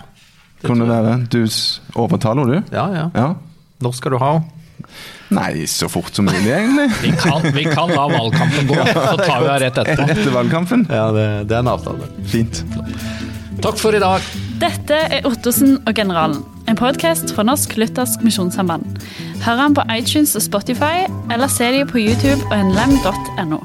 det 0.61 0.67
kunne 0.69 0.85
tror 0.85 0.93
jeg. 0.93 1.03
være 1.03 1.27
Du 1.33 1.99
overtaler, 2.03 2.45
du? 2.45 2.75
Ja, 2.75 2.85
ja. 2.93 3.07
Ja? 3.15 3.33
Når 3.81 3.95
skal 3.97 4.11
du 4.11 4.17
ha 4.21 4.33
henne? 4.37 4.59
Nei, 5.33 5.63
så 5.65 5.87
fort 5.89 6.13
som 6.13 6.25
mulig, 6.29 6.45
egentlig. 6.45 6.91
vi 7.01 7.11
kan, 7.17 7.41
vi 7.55 7.63
kan 7.65 7.89
la 7.89 8.03
valgkampen 8.11 8.67
gå, 8.69 8.75
så 8.93 9.15
tar 9.17 9.41
vi 9.41 9.47
henne 9.47 9.59
rett 9.63 9.77
etter. 9.81 9.93
etterpå. 9.93 10.11
etter 10.13 10.35
valgkampen. 10.35 10.85
Ja, 10.91 11.07
det, 11.15 11.25
det 11.49 11.55
er 11.57 11.63
en 11.63 11.71
avtale. 11.73 12.09
Fint. 12.29 12.61
Takk 13.63 13.79
for 13.81 13.95
i 13.97 14.01
dag. 14.03 14.21
Dette 14.61 14.99
er 15.17 15.25
Ottosen 15.27 15.79
og 15.87 15.95
generalen, 15.97 16.43
en 16.69 16.77
podkast 16.77 17.33
fra 17.33 17.45
Norsk 17.47 17.73
Luthersk 17.81 18.21
Misjonssamband. 18.27 18.85
Hør 19.45 19.55
han 19.55 19.73
på 19.73 19.81
iTunes 19.97 20.35
og 20.35 20.41
Spotify, 20.41 21.03
eller 21.31 21.47
se 21.47 21.63
dem 21.63 21.87
på 21.87 21.97
YouTube 21.99 22.45
og 22.51 22.65
nlem.no. 22.65 23.63